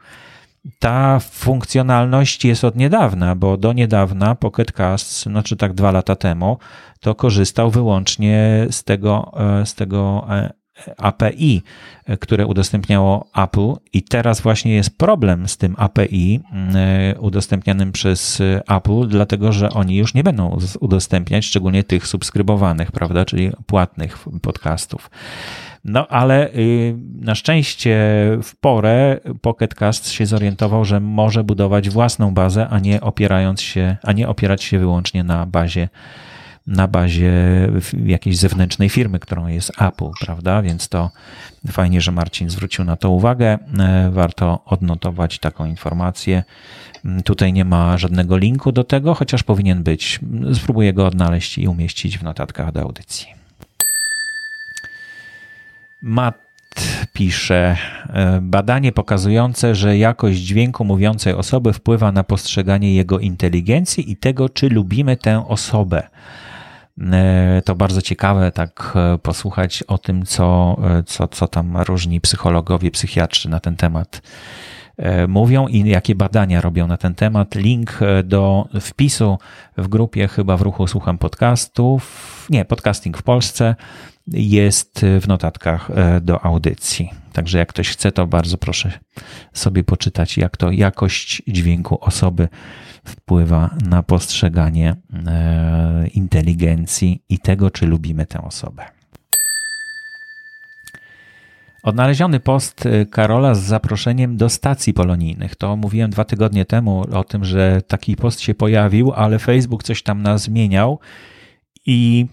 ta 0.79 1.21
funkcjonalność 1.21 2.45
jest 2.45 2.65
od 2.65 2.77
niedawna, 2.77 3.35
bo 3.35 3.57
do 3.57 3.73
niedawna 3.73 4.35
Pocket 4.35 4.73
Casts, 4.73 5.23
znaczy 5.23 5.57
tak 5.57 5.73
dwa 5.73 5.91
lata 5.91 6.17
temu, 6.17 6.59
to 7.01 7.15
korzystał 7.15 7.71
wyłącznie 7.71 8.67
z 8.71 8.85
tego, 8.85 9.33
e, 9.61 9.67
z 9.67 9.75
tego 9.75 10.27
e, 10.31 10.53
API, 10.97 11.63
które 12.21 12.47
udostępniało 12.47 13.29
Apple 13.37 13.73
i 13.93 14.03
teraz 14.03 14.41
właśnie 14.41 14.75
jest 14.75 14.99
problem 14.99 15.49
z 15.49 15.57
tym 15.57 15.75
API 15.79 16.41
e, 16.75 17.15
udostępnianym 17.21 17.93
przez 17.93 18.43
Apple, 18.69 19.09
dlatego 19.09 19.53
że 19.53 19.71
oni 19.71 19.97
już 19.97 20.15
nie 20.15 20.25
będą 20.25 20.59
udostępniać, 20.81 21.45
szczególnie 21.45 21.85
tych 21.85 22.07
subskrybowanych, 22.07 22.93
prawda, 22.93 23.25
czyli 23.25 23.51
płatnych 23.67 24.19
podcastów. 24.43 25.11
No 25.87 26.09
ale 26.09 26.49
y, 26.55 26.95
na 27.21 27.35
szczęście 27.35 27.99
w 28.43 28.53
porę 28.61 29.21
Pocket 29.41 29.75
Cast 29.75 30.11
się 30.11 30.27
zorientował, 30.27 30.85
że 30.85 31.01
może 31.01 31.45
budować 31.45 31.91
własną 31.91 32.35
bazę, 32.35 32.69
a 32.69 32.79
nie 32.79 33.01
opierając 33.01 33.61
się, 33.61 33.97
a 34.03 34.13
nie 34.13 34.29
opierać 34.29 34.63
się 34.63 34.79
wyłącznie 34.79 35.25
na 35.25 35.47
bazie 35.47 35.89
na 36.67 36.89
bazie 36.89 37.33
jakiejś 38.05 38.37
zewnętrznej 38.37 38.89
firmy, 38.89 39.19
którą 39.19 39.47
jest 39.47 39.73
Apple, 39.81 40.11
prawda? 40.21 40.63
Więc 40.63 40.89
to 40.89 41.11
fajnie, 41.71 42.01
że 42.01 42.13
Marcin 42.13 42.51
zwrócił 42.51 42.85
na 42.85 42.97
to 42.97 43.11
uwagę. 43.11 43.59
E, 43.79 44.11
warto 44.11 44.65
odnotować 44.65 45.39
taką 45.39 45.65
informację. 45.65 46.45
Mm, 47.05 47.23
tutaj 47.23 47.53
nie 47.53 47.65
ma 47.65 47.99
żadnego 47.99 48.37
linku 48.37 48.73
do 48.73 48.85
tego, 48.85 49.15
chociaż 49.15 49.43
powinien 49.43 49.83
być. 49.83 50.21
Spróbuję 50.55 50.93
go 50.93 51.07
odnaleźć 51.07 51.59
i 51.59 51.69
umieścić 51.69 52.19
w 52.19 52.23
notatkach 52.23 52.73
do 52.73 52.81
audycji. 52.81 53.46
Matt 56.07 56.39
pisze 57.13 57.77
e, 58.09 58.39
badanie 58.43 58.93
pokazujące, 58.93 59.75
że 59.75 59.99
jakość 59.99 60.39
dźwięku 60.39 60.85
mówiącej 60.85 61.33
osoby 61.33 61.73
wpływa 61.73 62.13
na 62.13 62.25
postrzeganie 62.25 62.95
jego 62.95 63.19
inteligencji 63.19 64.13
i 64.13 64.17
tego, 64.17 64.49
czy 64.49 64.69
lubimy 64.69 65.17
tę 65.17 65.49
osobę. 65.49 66.09
E, 67.01 67.63
to 67.65 67.75
bardzo 67.75 68.03
ciekawe, 68.03 68.53
tak 68.53 68.93
e, 68.97 69.19
posłuchać 69.19 69.83
o 69.83 69.99
tym, 69.99 70.27
co, 70.27 70.77
co, 71.07 71.29
co 71.29 71.49
tam 71.49 71.77
różni 71.77 72.21
psychologowie, 72.21 72.91
psychiatrzy 72.91 73.49
na 73.49 73.61
ten 73.61 73.77
temat 73.77 74.23
mówią 75.29 75.67
i 75.67 75.89
jakie 75.89 76.15
badania 76.15 76.61
robią 76.61 76.87
na 76.87 76.97
ten 76.97 77.15
temat. 77.15 77.55
Link 77.55 78.01
do 78.25 78.69
wpisu 78.81 79.39
w 79.77 79.89
grupie 79.89 80.29
chyba 80.29 80.57
w 80.57 80.63
ruchu 80.63 80.87
słucham 80.87 81.19
podcastów, 81.19 82.47
nie, 82.51 82.65
podcasting 82.65 83.19
w 83.19 83.23
Polsce 83.23 83.75
jest 84.29 85.01
w 85.21 85.29
notatkach 85.29 85.91
e, 85.91 86.21
do 86.21 86.45
audycji. 86.45 87.11
Także 87.33 87.59
jak 87.59 87.69
ktoś 87.69 87.89
chce, 87.89 88.13
to 88.13 88.27
bardzo 88.27 88.59
proszę 88.59 88.99
sobie 89.53 89.85
poczytać, 89.85 90.39
jak 90.39 90.57
to 90.57 90.71
jakość 90.71 91.43
dźwięku 91.49 92.05
osoby 92.05 92.49
wpływa 93.05 93.75
na 93.89 94.03
postrzeganie 94.03 94.97
e, 95.27 96.07
inteligencji 96.09 97.23
i 97.29 97.39
tego, 97.39 97.71
czy 97.71 97.87
lubimy 97.87 98.27
tę 98.27 98.43
osobę. 98.43 98.85
Odnaleziony 101.83 102.41
post 102.41 102.87
e, 102.87 103.07
Karola 103.07 103.55
z 103.55 103.63
zaproszeniem 103.63 104.37
do 104.37 104.49
stacji 104.49 104.95
polonijnych. 104.95 105.57
To 105.57 105.77
mówiłem 105.77 106.11
dwa 106.11 106.25
tygodnie 106.25 106.65
temu 106.65 107.05
o 107.13 107.25
tym, 107.25 107.45
że 107.45 107.83
taki 107.87 108.17
post 108.17 108.41
się 108.41 108.55
pojawił, 108.55 109.13
ale 109.13 109.39
Facebook 109.39 109.83
coś 109.83 110.03
tam 110.03 110.23
nas 110.23 110.43
zmieniał 110.43 110.99
i 111.87 112.27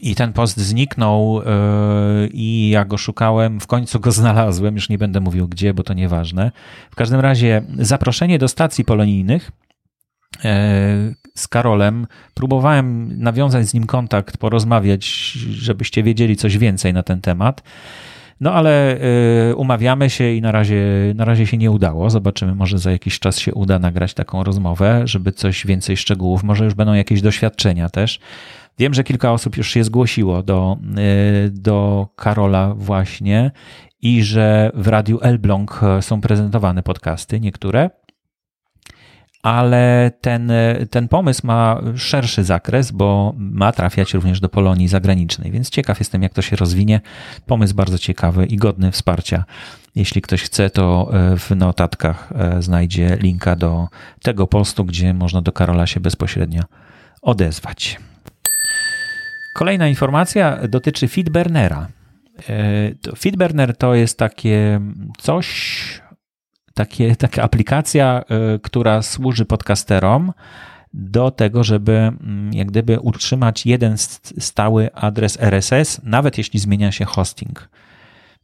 i 0.00 0.14
ten 0.14 0.32
post 0.32 0.56
zniknął 0.56 1.42
yy, 1.42 2.28
i 2.32 2.70
ja 2.70 2.84
go 2.84 2.98
szukałem, 2.98 3.60
w 3.60 3.66
końcu 3.66 4.00
go 4.00 4.12
znalazłem, 4.22 4.74
już 4.74 4.88
nie 4.88 4.98
będę 4.98 5.20
mówił 5.20 5.48
gdzie, 5.48 5.74
bo 5.74 5.82
to 5.82 5.94
nieważne. 5.94 6.52
W 6.90 6.94
każdym 6.94 7.20
razie 7.20 7.62
zaproszenie 7.78 8.38
do 8.38 8.48
stacji 8.48 8.84
polonijnych 8.84 9.50
yy, 10.44 10.50
z 11.34 11.48
Karolem. 11.48 12.06
Próbowałem 12.34 13.18
nawiązać 13.22 13.68
z 13.68 13.74
nim 13.74 13.86
kontakt, 13.86 14.36
porozmawiać, 14.36 15.06
żebyście 15.50 16.02
wiedzieli 16.02 16.36
coś 16.36 16.58
więcej 16.58 16.92
na 16.92 17.02
ten 17.02 17.20
temat. 17.20 17.62
No 18.42 18.52
ale 18.52 18.98
y, 19.50 19.56
umawiamy 19.56 20.10
się 20.10 20.32
i 20.32 20.40
na 20.40 20.52
razie, 20.52 20.84
na 21.14 21.24
razie 21.24 21.46
się 21.46 21.56
nie 21.58 21.70
udało. 21.70 22.10
Zobaczymy, 22.10 22.54
może 22.54 22.78
za 22.78 22.90
jakiś 22.90 23.18
czas 23.18 23.38
się 23.38 23.54
uda 23.54 23.78
nagrać 23.78 24.14
taką 24.14 24.44
rozmowę, 24.44 25.02
żeby 25.04 25.32
coś 25.32 25.66
więcej 25.66 25.96
szczegółów, 25.96 26.42
może 26.42 26.64
już 26.64 26.74
będą 26.74 26.94
jakieś 26.94 27.22
doświadczenia 27.22 27.88
też. 27.88 28.20
Wiem, 28.82 28.94
że 28.94 29.04
kilka 29.04 29.32
osób 29.32 29.56
już 29.56 29.70
się 29.70 29.84
zgłosiło 29.84 30.42
do, 30.42 30.76
y, 31.46 31.50
do 31.50 32.08
Karola 32.16 32.74
właśnie 32.74 33.50
i 34.00 34.22
że 34.22 34.70
w 34.74 34.88
Radiu 34.88 35.18
Elbląg 35.20 35.80
są 36.00 36.20
prezentowane 36.20 36.82
podcasty, 36.82 37.40
niektóre 37.40 37.90
ale 39.42 40.12
ten, 40.20 40.52
ten 40.90 41.08
pomysł 41.08 41.46
ma 41.46 41.80
szerszy 41.96 42.44
zakres, 42.44 42.90
bo 42.90 43.34
ma 43.36 43.72
trafiać 43.72 44.14
również 44.14 44.40
do 44.40 44.48
Polonii 44.48 44.88
zagranicznej, 44.88 45.50
więc 45.50 45.70
ciekaw 45.70 45.98
jestem, 45.98 46.22
jak 46.22 46.34
to 46.34 46.42
się 46.42 46.56
rozwinie. 46.56 47.00
Pomysł 47.46 47.74
bardzo 47.74 47.98
ciekawy 47.98 48.46
i 48.46 48.56
godny 48.56 48.92
wsparcia. 48.92 49.44
Jeśli 49.94 50.22
ktoś 50.22 50.42
chce, 50.42 50.70
to 50.70 51.10
e, 51.12 51.36
w 51.36 51.50
notatkach 51.50 52.32
e, 52.34 52.62
znajdzie 52.62 53.16
linka 53.20 53.56
do 53.56 53.88
tego 54.22 54.46
postu, 54.46 54.84
gdzie 54.84 55.14
można 55.14 55.42
do 55.42 55.52
Karola 55.52 55.86
się 55.86 56.00
bezpośrednio 56.00 56.62
odezwać. 57.22 57.98
Kolejna 59.62 59.88
informacja 59.88 60.68
dotyczy 60.68 61.08
Feedburnera. 61.08 61.88
E, 62.48 63.14
Feedburner 63.18 63.76
to 63.76 63.94
jest 63.94 64.18
takie 64.18 64.80
coś, 65.18 66.00
takie, 66.74 67.16
taka 67.16 67.42
aplikacja, 67.42 68.24
y, 68.54 68.58
która 68.58 69.02
służy 69.02 69.44
podcasterom 69.44 70.32
do 70.94 71.30
tego, 71.30 71.64
żeby 71.64 71.92
mm, 71.92 72.52
jak 72.52 72.68
gdyby 72.68 73.00
utrzymać 73.00 73.66
jeden 73.66 73.96
stały 74.38 74.94
adres 74.94 75.40
RSS, 75.40 76.00
nawet 76.02 76.38
jeśli 76.38 76.60
zmienia 76.60 76.92
się 76.92 77.04
hosting. 77.04 77.68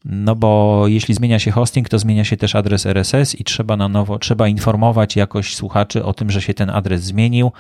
No 0.05 0.37
bo 0.37 0.83
jeśli 0.87 1.15
zmienia 1.15 1.39
się 1.39 1.51
hosting, 1.51 1.89
to 1.89 1.99
zmienia 1.99 2.25
się 2.25 2.37
też 2.37 2.55
adres 2.55 2.87
RSS 2.87 3.41
i 3.41 3.45
trzeba 3.45 3.77
na 3.77 3.89
nowo, 3.89 4.19
trzeba 4.19 4.49
informować 4.49 5.17
jakoś 5.17 5.55
słuchaczy 5.55 6.05
o 6.05 6.13
tym, 6.13 6.31
że 6.31 6.43
się 6.43 6.55
ten 6.55 6.71
adres 6.71 7.03
zmienił. 7.03 7.53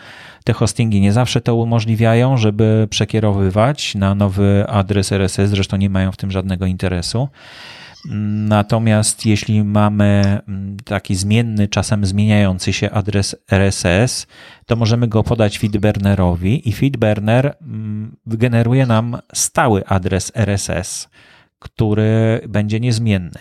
Te 0.44 0.52
hostingi 0.52 1.00
nie 1.00 1.12
zawsze 1.12 1.40
to 1.40 1.54
umożliwiają, 1.54 2.36
żeby 2.36 2.86
przekierowywać 2.90 3.94
na 3.94 4.14
nowy 4.14 4.64
adres 4.68 5.12
RSS, 5.12 5.50
zresztą 5.50 5.76
nie 5.76 5.90
mają 5.90 6.12
w 6.12 6.16
tym 6.16 6.30
żadnego 6.30 6.66
interesu. 6.66 7.28
Natomiast 8.48 9.26
jeśli 9.26 9.64
mamy 9.64 10.40
mm, 10.48 10.76
taki 10.84 11.14
zmienny, 11.14 11.68
czasem 11.68 12.06
zmieniający 12.06 12.72
się 12.72 12.90
adres 12.90 13.36
RSS, 13.50 14.26
to 14.66 14.76
możemy 14.76 15.08
go 15.08 15.24
podać 15.24 15.58
feedburnerowi 15.58 16.68
i 16.68 16.72
feedburner 16.72 17.54
mm, 17.62 18.16
wygeneruje 18.26 18.86
nam 18.86 19.18
stały 19.34 19.86
adres 19.86 20.32
RSS, 20.34 21.08
który 21.58 22.40
będzie 22.48 22.80
niezmienny. 22.80 23.40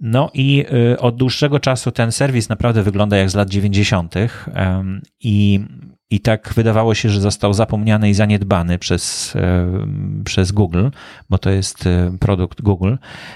No 0.00 0.30
i 0.34 0.64
y, 0.92 0.98
od 0.98 1.16
dłuższego 1.16 1.60
czasu 1.60 1.90
ten 1.90 2.12
serwis 2.12 2.48
naprawdę 2.48 2.82
wygląda 2.82 3.16
jak 3.16 3.30
z 3.30 3.34
lat 3.34 3.50
90. 3.50 4.14
i 5.20 5.60
i 6.10 6.20
tak 6.20 6.52
wydawało 6.54 6.94
się, 6.94 7.08
że 7.08 7.20
został 7.20 7.54
zapomniany 7.54 8.10
i 8.10 8.14
zaniedbany 8.14 8.78
przez, 8.78 9.36
e, 9.36 9.66
przez 10.24 10.52
Google, 10.52 10.88
bo 11.30 11.38
to 11.38 11.50
jest 11.50 11.86
e, 11.86 12.12
produkt 12.20 12.62
Google. 12.62 12.94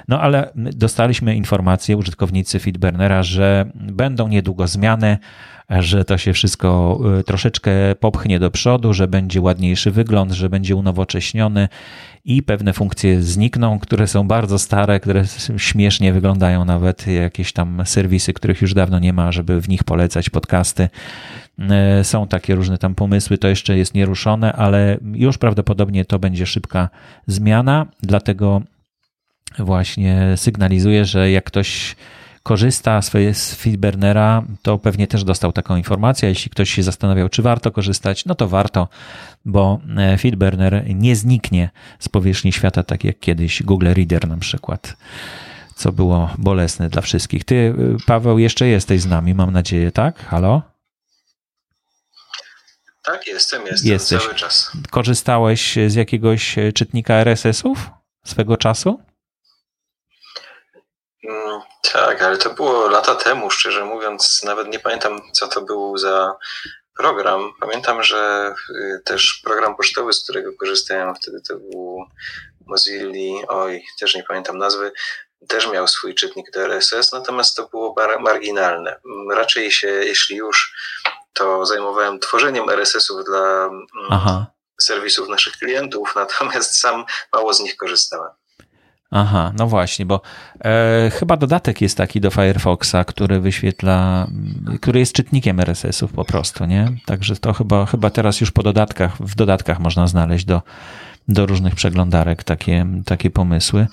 No 0.09 0.21
ale 0.21 0.51
dostaliśmy 0.55 1.37
informację, 1.37 1.97
użytkownicy 1.97 2.59
Feedburnera, 2.59 3.23
że 3.23 3.71
będą 3.75 4.29
niedługo 4.29 4.67
zmiany, 4.67 5.19
że 5.71 6.05
to 6.05 6.19
się 6.19 6.33
wszystko 6.33 7.01
e, 7.19 7.23
troszeczkę 7.23 7.73
popchnie 8.01 8.39
do 8.39 8.51
przodu, 8.51 8.95
że 8.95 9.09
będzie 9.09 9.41
ładniejszy 9.41 9.91
wygląd, 9.91 10.33
że 10.33 10.49
będzie 10.49 10.77
unowocześniony 10.77 11.69
i 12.25 12.43
pewne 12.43 12.73
funkcje 12.73 13.23
znikną, 13.23 13.79
które 13.79 14.07
są 14.07 14.29
bardzo 14.29 14.59
stare, 14.59 15.01
które 15.01 15.25
śmiesznie 15.57 16.12
wyglądają 16.12 16.65
nawet, 16.65 17.07
jakieś 17.07 17.53
tam 17.53 17.83
serwisy, 17.85 18.33
których 18.33 18.62
już 18.62 18.75
dawno 18.75 18.99
nie 18.99 19.12
ma, 19.12 19.33
żeby 19.33 19.61
w 19.61 19.69
nich 19.69 19.85
polecać 19.85 20.31
podcasty. 20.31 20.89
E, 21.59 22.05
są 22.05 22.27
takie 22.29 22.55
różne 22.55 22.79
tam 22.79 22.95
pomysły, 22.95 23.39
to 23.39 23.49
jeszcze 23.49 23.77
jest 23.77 23.95
nieruszone, 23.95 24.53
ale 24.53 24.99
już 25.15 25.39
prawdopodobnie 25.39 26.05
to 26.05 26.19
będzie 26.19 26.47
szybka 26.47 26.89
zmiana, 27.27 27.87
dlatego 28.03 28.62
właśnie 29.59 30.33
sygnalizuję, 30.37 31.05
że 31.05 31.31
jak 31.31 31.45
ktoś 31.45 31.97
korzysta 32.45 33.03
z 33.03 33.55
Feedburnera, 33.55 34.43
to 34.63 34.79
pewnie 34.79 35.07
też 35.07 35.25
dostał 35.25 35.53
taką 35.53 35.77
informację. 35.77 36.29
Jeśli 36.29 36.51
ktoś 36.51 36.71
się 36.71 36.83
zastanawiał, 36.83 37.29
czy 37.29 37.43
warto 37.43 37.71
korzystać, 37.71 38.25
no 38.25 38.35
to 38.35 38.49
warto, 38.49 38.89
bo 39.45 39.81
e, 39.97 40.19
Feedburner 40.19 40.85
nie 40.95 41.17
zniknie 41.17 41.71
z 41.99 42.09
powierzchni 42.09 42.53
świata, 42.53 42.83
tak 42.83 43.05
jak 43.05 43.21
kiedyś 43.21 43.63
Google 43.63 43.87
Reader 43.95 44.29
na 44.29 44.37
przykład, 44.37 44.97
co 45.75 45.93
było 45.93 46.31
bolesne 46.39 46.89
dla 46.89 47.03
wszystkich. 47.03 47.45
Ty, 47.45 47.55
y, 47.55 47.97
Paweł, 48.07 48.39
jeszcze 48.39 48.67
jesteś 48.67 49.01
z 49.01 49.07
nami, 49.07 49.35
mam 49.35 49.53
nadzieję, 49.53 49.93
tak? 49.93 50.19
Halo? 50.27 50.63
Tak, 53.05 53.27
jestem, 53.27 53.67
jestem 53.67 53.93
Jesteś. 53.93 54.23
cały 54.23 54.35
czas. 54.35 54.73
Korzystałeś 54.91 55.79
z 55.87 55.95
jakiegoś 55.95 56.59
e, 56.59 56.73
czytnika 56.73 57.15
RSS-ów 57.15 57.91
swego 58.25 58.57
czasu? 58.57 59.01
Mm, 61.85 62.07
tak, 62.07 62.22
ale 62.22 62.39
to 62.39 62.51
było 62.51 62.89
lata 62.89 63.14
temu, 63.14 63.51
szczerze 63.51 63.85
mówiąc, 63.85 64.43
nawet 64.45 64.68
nie 64.68 64.78
pamiętam, 64.78 65.20
co 65.32 65.49
to 65.49 65.61
był 65.61 65.99
za 65.99 66.37
program. 66.97 67.53
Pamiętam, 67.61 68.03
że 68.03 68.55
y, 68.70 69.01
też 69.05 69.41
program 69.45 69.76
pocztowy, 69.76 70.12
z 70.12 70.24
którego 70.24 70.51
korzystałem 70.61 71.14
wtedy, 71.14 71.41
to 71.49 71.57
był 71.57 72.05
Mozilla, 72.66 73.47
oj, 73.49 73.85
też 74.01 74.14
nie 74.14 74.22
pamiętam 74.22 74.59
nazwy, 74.59 74.93
też 75.49 75.70
miał 75.70 75.89
swój 75.89 76.14
czytnik 76.14 76.51
do 76.51 76.61
RSS, 76.61 77.12
natomiast 77.12 77.57
to 77.57 77.68
było 77.68 77.95
marginalne. 78.20 79.01
Raczej 79.30 79.72
się, 79.72 79.89
jeśli 79.89 80.37
już, 80.37 80.74
to 81.32 81.66
zajmowałem 81.66 82.18
tworzeniem 82.18 82.70
RSS-ów 82.70 83.24
dla 83.24 83.64
mm, 83.64 83.87
Aha. 84.11 84.47
serwisów 84.82 85.28
naszych 85.28 85.57
klientów, 85.57 86.12
natomiast 86.16 86.80
sam 86.80 87.05
mało 87.32 87.55
z 87.55 87.61
nich 87.61 87.76
korzystałem. 87.76 88.30
Aha, 89.17 89.53
no 89.59 89.67
właśnie, 89.67 90.07
bo 90.07 90.21
e, 90.65 91.11
chyba 91.12 91.37
dodatek 91.37 91.81
jest 91.81 91.97
taki 91.97 92.21
do 92.21 92.31
Firefoxa, 92.31 93.05
który 93.07 93.41
wyświetla, 93.41 94.27
który 94.81 95.01
jest 95.01 95.12
czytnikiem 95.12 95.61
RSS-ów 95.61 96.12
po 96.12 96.25
prostu, 96.25 96.65
nie? 96.65 96.89
Także 97.07 97.37
to 97.37 97.53
chyba, 97.53 97.87
chyba 97.87 98.11
teraz 98.11 98.41
już 98.41 98.51
po 98.51 98.62
dodatkach, 98.62 99.17
w 99.21 99.35
dodatkach 99.35 99.81
można 99.81 100.07
znaleźć 100.07 100.45
do, 100.45 100.62
do 101.29 101.47
różnych 101.47 101.75
przeglądarek 101.75 102.45
takie, 102.45 102.87
takie 103.05 103.31
pomysły. 103.31 103.87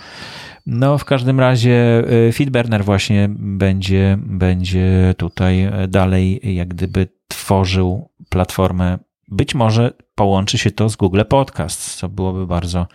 No, 0.65 0.97
w 0.97 1.05
każdym 1.05 1.39
razie 1.39 2.03
e, 2.27 2.31
Feedburner 2.31 2.85
właśnie 2.85 3.27
będzie, 3.39 4.17
będzie 4.19 5.15
tutaj 5.17 5.71
dalej 5.87 6.55
jak 6.55 6.67
gdyby 6.67 7.07
tworzył 7.27 8.09
platformę. 8.29 8.99
Być 9.27 9.55
może 9.55 9.93
połączy 10.15 10.57
się 10.57 10.71
to 10.71 10.89
z 10.89 10.95
Google 10.95 11.21
Podcast, 11.29 11.95
co 11.95 12.09
byłoby 12.09 12.47
bardzo 12.47 12.87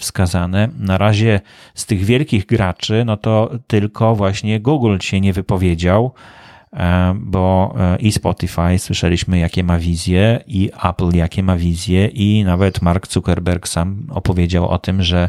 wskazane. 0.00 0.68
Na 0.78 0.98
razie 0.98 1.40
z 1.74 1.86
tych 1.86 2.04
wielkich 2.04 2.46
graczy, 2.46 3.02
no 3.06 3.16
to 3.16 3.50
tylko 3.66 4.14
właśnie 4.14 4.60
Google 4.60 4.98
się 5.00 5.20
nie 5.20 5.32
wypowiedział, 5.32 6.12
e, 6.72 7.14
bo 7.20 7.74
e, 7.78 7.96
i 7.96 8.12
Spotify 8.12 8.78
słyszeliśmy, 8.78 9.38
jakie 9.38 9.64
ma 9.64 9.78
wizje, 9.78 10.44
i 10.46 10.70
Apple, 10.84 11.10
jakie 11.16 11.42
ma 11.42 11.56
wizje, 11.56 12.06
i 12.06 12.44
nawet 12.44 12.82
Mark 12.82 13.06
Zuckerberg 13.06 13.68
sam 13.68 14.06
opowiedział 14.10 14.68
o 14.68 14.78
tym, 14.78 15.02
że 15.02 15.28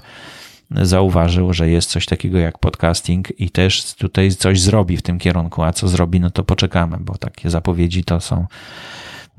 zauważył, 0.76 1.54
że 1.54 1.70
jest 1.70 1.90
coś 1.90 2.06
takiego 2.06 2.38
jak 2.38 2.58
podcasting 2.58 3.40
i 3.40 3.50
też 3.50 3.94
tutaj 3.96 4.32
coś 4.32 4.62
zrobi 4.62 4.98
w 4.98 5.02
tym 5.02 5.20
kierunku. 5.20 5.64
A 5.64 5.74
co 5.74 5.88
zrobi, 5.88 6.20
no 6.20 6.30
to 6.30 6.44
poczekamy, 6.44 6.98
bo 7.00 7.18
takie 7.18 7.50
zapowiedzi 7.50 8.04
to 8.04 8.22
są 8.22 8.46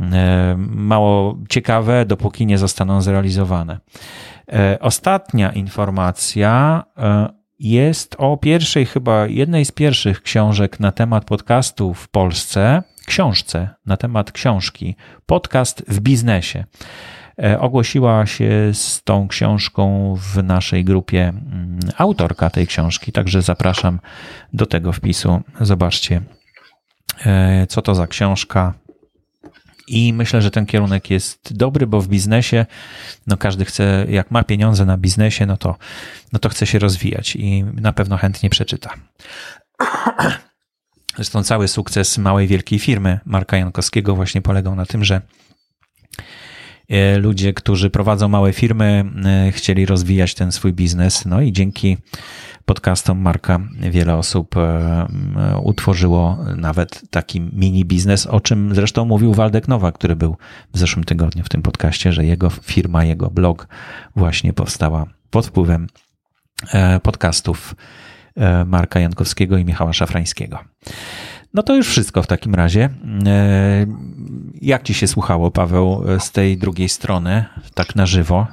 e, 0.01 0.57
mało 0.59 1.39
ciekawe, 1.49 2.07
dopóki 2.07 2.47
nie 2.47 2.59
zostaną 2.59 3.03
zrealizowane. 3.03 3.79
E, 4.53 4.79
ostatnia 4.81 5.53
informacja 5.53 6.85
e, 6.97 7.29
jest 7.59 8.17
o 8.19 8.37
pierwszej, 8.37 8.87
chyba 8.87 9.27
jednej 9.27 9.65
z 9.65 9.73
pierwszych 9.73 10.23
książek 10.23 10.81
na 10.81 10.93
temat 10.93 11.25
podcastu 11.25 11.95
w 11.95 12.09
Polsce, 12.09 12.83
książce 13.07 13.69
na 13.87 13.97
temat 13.97 14.33
książki, 14.33 14.97
podcast 15.27 15.85
w 15.89 16.01
biznesie. 16.01 16.65
E, 17.43 17.61
ogłosiła 17.61 18.27
się 18.27 18.51
z 18.73 19.03
tą 19.03 19.29
książką 19.29 20.15
w 20.17 20.43
naszej 20.43 20.85
grupie 20.85 21.29
mm, 21.29 21.79
autorka 21.99 22.51
tej 22.51 22.67
książki, 22.67 23.13
także 23.13 23.43
zapraszam 23.43 24.01
do 24.53 24.67
tego 24.67 24.93
wpisu. 24.93 25.43
Zobaczcie, 25.61 26.23
co 27.69 27.83
to 27.83 27.95
za 27.95 28.07
książka, 28.07 28.75
i 29.89 30.13
myślę, 30.13 30.43
że 30.43 30.51
ten 30.51 30.67
kierunek 30.67 31.11
jest 31.11 31.57
dobry, 31.57 31.87
bo 31.87 32.01
w 32.01 32.09
biznesie, 32.09 32.67
no 33.27 33.37
każdy 33.37 33.65
chce, 33.65 34.07
jak 34.09 34.31
ma 34.31 34.45
pieniądze 34.45 34.85
na 34.85 34.97
biznesie, 34.97 35.47
no 35.47 35.57
to, 35.57 35.77
no 36.33 36.39
to 36.39 36.49
chce 36.49 36.67
się 36.67 36.79
rozwijać 36.79 37.37
i 37.37 37.65
na 37.65 37.93
pewno 37.93 38.17
chętnie 38.17 38.51
przeczyta. 38.51 38.91
Zresztą 41.17 41.43
cały 41.43 41.69
sukces 41.69 42.19
małej, 42.19 42.47
wielkiej 42.47 42.79
firmy 42.79 43.21
Marka 43.25 43.57
Jankowskiego 43.57 44.17
właśnie 44.17 44.43
polegał 44.43 44.75
na 44.75 44.87
tym, 44.87 45.05
że 45.05 45.21
e, 46.89 47.19
ludzie, 47.19 47.53
którzy 47.53 47.91
prowadzą 47.91 48.29
małe 48.29 48.53
firmy, 48.53 49.05
e, 49.25 49.53
chcieli 49.53 49.87
rozwijać 49.87 50.35
ten 50.35 50.53
swój 50.53 50.73
biznes. 50.73 51.25
No 51.25 51.41
i 51.41 51.53
dzięki 51.53 51.97
podcastom 52.65 53.19
Marka 53.19 53.61
wiele 53.91 54.17
osób 54.17 54.57
e, 54.57 55.07
utworzyło 55.63 56.39
nawet 56.57 57.03
taki 57.11 57.41
mini 57.41 57.85
biznes, 57.85 58.27
o 58.27 58.41
czym 58.41 58.75
zresztą 58.75 59.05
mówił 59.05 59.35
Waldek 59.35 59.69
Nowa, 59.69 59.93
który 59.93 60.17
był 60.17 60.37
w 60.75 60.79
zeszłym 60.79 61.05
tygodniu 61.05 61.45
w 61.45 61.49
tym 61.49 61.63
podcaście, 61.63 62.13
że 62.13 62.25
jego 62.25 62.51
firma, 62.51 63.05
jego 63.05 63.31
blog 63.31 63.69
właśnie 64.17 64.53
powstała 64.53 65.07
pod 65.31 65.47
wpływem 65.47 65.87
e, 66.73 67.01
podcastów 67.01 67.75
e, 68.37 68.65
Marka 68.65 69.01
Jankowskiego 69.01 69.59
i 69.59 69.65
Michała 69.65 69.93
Szafrańskiego. 69.93 70.59
No 71.55 71.63
to 71.63 71.77
już 71.77 71.89
wszystko 71.89 72.23
w 72.23 72.27
takim 72.27 72.55
razie. 72.55 72.89
Jak 74.61 74.83
ci 74.83 74.95
się 74.95 75.07
słuchało, 75.07 75.51
Paweł, 75.51 76.05
z 76.19 76.33
tej 76.33 76.59
drugiej 76.59 76.89
strony, 76.89 77.45
tak 77.75 77.97
na 77.97 78.07
żywo? 78.07 78.47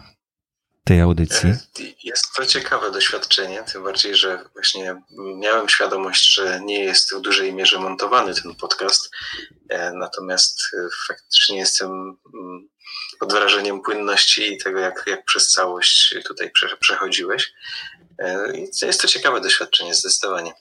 Tej 0.84 1.02
audycji? 1.02 1.50
E, 1.50 1.58
jest 2.04 2.26
to 2.36 2.46
ciekawe 2.46 2.92
doświadczenie, 2.92 3.64
tym 3.64 3.84
bardziej, 3.84 4.16
że 4.16 4.44
właśnie 4.54 5.02
miałem 5.36 5.70
świadomość, 5.70 6.34
że 6.34 6.62
nie 6.62 6.84
jest 6.84 7.16
w 7.16 7.22
dużej 7.22 7.54
mierze 7.54 7.80
montowany 7.80 8.34
ten 8.34 8.56
podcast, 8.56 9.10
e, 9.70 9.92
natomiast 9.94 10.62
e, 10.74 10.88
faktycznie 11.08 11.58
jestem 11.58 12.18
mm, 12.34 12.70
pod 13.20 13.34
wrażeniem 13.34 13.82
płynności 13.82 14.54
i 14.54 14.58
tego, 14.58 14.80
jak, 14.80 15.04
jak 15.08 15.26
przez 15.26 15.52
całość 15.52 16.16
tutaj 16.28 16.52
przechodziłeś. 16.80 17.54
Jest 18.82 19.02
to 19.02 19.08
ciekawe 19.08 19.42
doświadczenie, 19.42 19.96
zdecydowanie. 19.96 20.54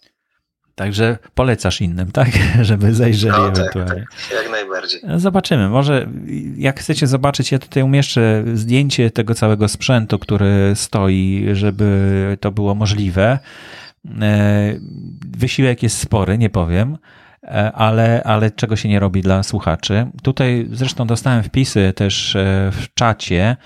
Także 0.79 1.18
polecasz 1.35 1.81
innym, 1.81 2.12
tak? 2.12 2.29
Żeby 2.61 2.95
zajrzeli 2.95 3.35
No, 3.39 3.51
tak, 3.51 3.59
ewentualnie. 3.59 4.05
tak, 4.31 4.43
jak 4.43 4.51
najbardziej. 4.53 5.01
Zobaczymy. 5.16 5.68
Może 5.68 6.09
jak 6.57 6.81
chcecie 6.81 7.07
zobaczyć, 7.07 7.53
ja 7.53 7.59
tutaj 7.59 7.83
umieszczę 7.83 8.45
zdjęcie 8.55 9.11
tego 9.11 9.35
całego 9.35 9.68
sprzętu, 9.68 10.18
który 10.18 10.72
stoi, 10.74 11.47
żeby 11.53 12.37
to 12.41 12.51
było 12.53 12.74
możliwe. 12.74 13.39
E, 14.20 14.74
Wysiłek 15.39 15.83
jest 15.83 15.99
spory, 15.99 16.39
nie 16.39 16.51
powiem, 16.51 16.99
e, 17.45 17.72
ale, 17.72 18.22
ale 18.24 18.51
czego 18.51 18.76
się 18.76 18.89
nie 18.89 19.01
robi 19.01 19.22
dla 19.22 19.43
słuchaczy. 19.43 20.07
Tutaj 20.22 20.68
zresztą 20.72 21.07
dostałem 21.07 21.43
wpisy 21.43 21.93
też 21.97 22.37
e, 22.37 22.70
w 22.72 22.95
czacie. 22.95 23.57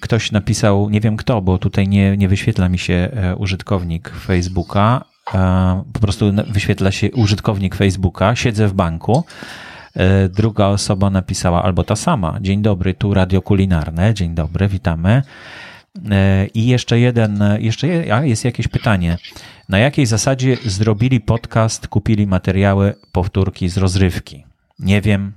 Ktoś 0.00 0.32
napisał, 0.32 0.90
nie 0.90 1.00
wiem 1.00 1.16
kto, 1.16 1.42
bo 1.42 1.58
tutaj 1.58 1.88
nie, 1.88 2.16
nie 2.16 2.28
wyświetla 2.28 2.68
mi 2.68 2.78
się 2.78 3.10
użytkownik 3.38 4.08
Facebooka. 4.08 5.04
E, 5.34 5.82
Po 5.92 6.00
prostu 6.00 6.32
wyświetla 6.48 6.90
się 6.90 7.12
użytkownik 7.12 7.74
Facebooka. 7.74 8.36
Siedzę 8.36 8.68
w 8.68 8.72
banku. 8.74 9.24
E, 9.96 10.28
Druga 10.28 10.66
osoba 10.66 11.10
napisała, 11.10 11.62
albo 11.62 11.84
ta 11.84 11.96
sama. 11.96 12.38
Dzień 12.40 12.62
dobry, 12.62 12.94
tu 12.94 13.14
radio 13.14 13.42
kulinarne. 13.42 14.14
Dzień 14.14 14.34
dobry, 14.34 14.68
witamy. 14.68 15.22
E, 16.10 16.46
I 16.46 16.66
jeszcze 16.66 16.98
jeden, 17.00 17.42
jeszcze 17.58 17.86
je- 17.88 18.14
a, 18.14 18.24
jest 18.24 18.44
jakieś 18.44 18.68
pytanie. 18.68 19.18
Na 19.68 19.78
jakiej 19.78 20.06
zasadzie 20.06 20.56
zrobili 20.64 21.20
podcast, 21.20 21.88
kupili 21.88 22.26
materiały, 22.26 22.94
powtórki 23.12 23.68
z 23.68 23.76
rozrywki? 23.76 24.44
Nie 24.78 25.00
wiem, 25.00 25.32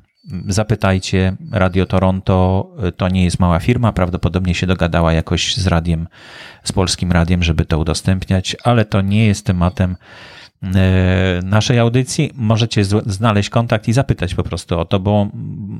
zapytajcie. 0.48 1.36
Radio 1.52 1.86
Toronto 1.86 2.68
e, 2.84 2.92
to 2.92 3.10
nie 3.10 3.24
jest 3.24 3.40
mała 3.40 3.60
firma, 3.60 3.94
prawdopodobnie 3.94 4.56
się 4.56 4.68
dogadała 4.68 5.14
jakoś 5.14 5.56
z 5.56 5.68
radiem, 5.68 6.08
z 6.64 6.72
polskim 6.72 7.12
radiem, 7.12 7.44
żeby 7.44 7.66
to 7.66 7.80
udostępniać, 7.80 8.56
ale 8.64 8.86
to 8.86 9.02
nie 9.02 9.26
jest 9.26 9.46
tematem 9.46 9.96
e, 10.64 11.40
naszej 11.44 11.80
audycji. 11.80 12.32
Możecie 12.36 12.86
znaleźć 13.06 13.50
kontakt 13.50 13.88
i 13.88 13.94
zapytać 13.94 14.36
po 14.36 14.44
prostu 14.44 14.80
o 14.80 14.86
to, 14.86 15.00
bo 15.00 15.28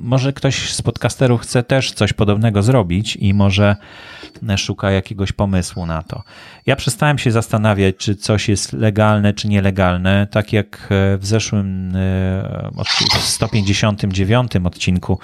może 0.10 0.34
ktoś 0.34 0.74
z 0.74 0.82
podcasterów 0.82 1.42
chce 1.42 1.64
też 1.64 1.92
coś 1.92 2.14
podobnego 2.14 2.64
zrobić 2.64 3.16
i 3.16 3.34
może 3.34 3.76
szuka 4.58 4.92
jakiegoś 4.92 5.32
pomysłu 5.32 5.86
na 5.86 6.04
to. 6.04 6.24
Ja 6.66 6.76
przestałem 6.76 7.18
się 7.18 7.32
zastanawiać, 7.32 7.96
czy 7.96 8.16
coś 8.16 8.50
jest 8.50 8.74
legalne, 8.74 9.34
czy 9.34 9.48
nielegalne. 9.48 10.28
Tak 10.32 10.54
jak 10.54 10.88
e, 10.92 11.18
w 11.18 11.26
zeszłym 11.26 11.96
e, 11.96 12.70
od- 12.78 12.88
w 12.88 13.22
159 13.22 14.52
odcinku 14.66 15.20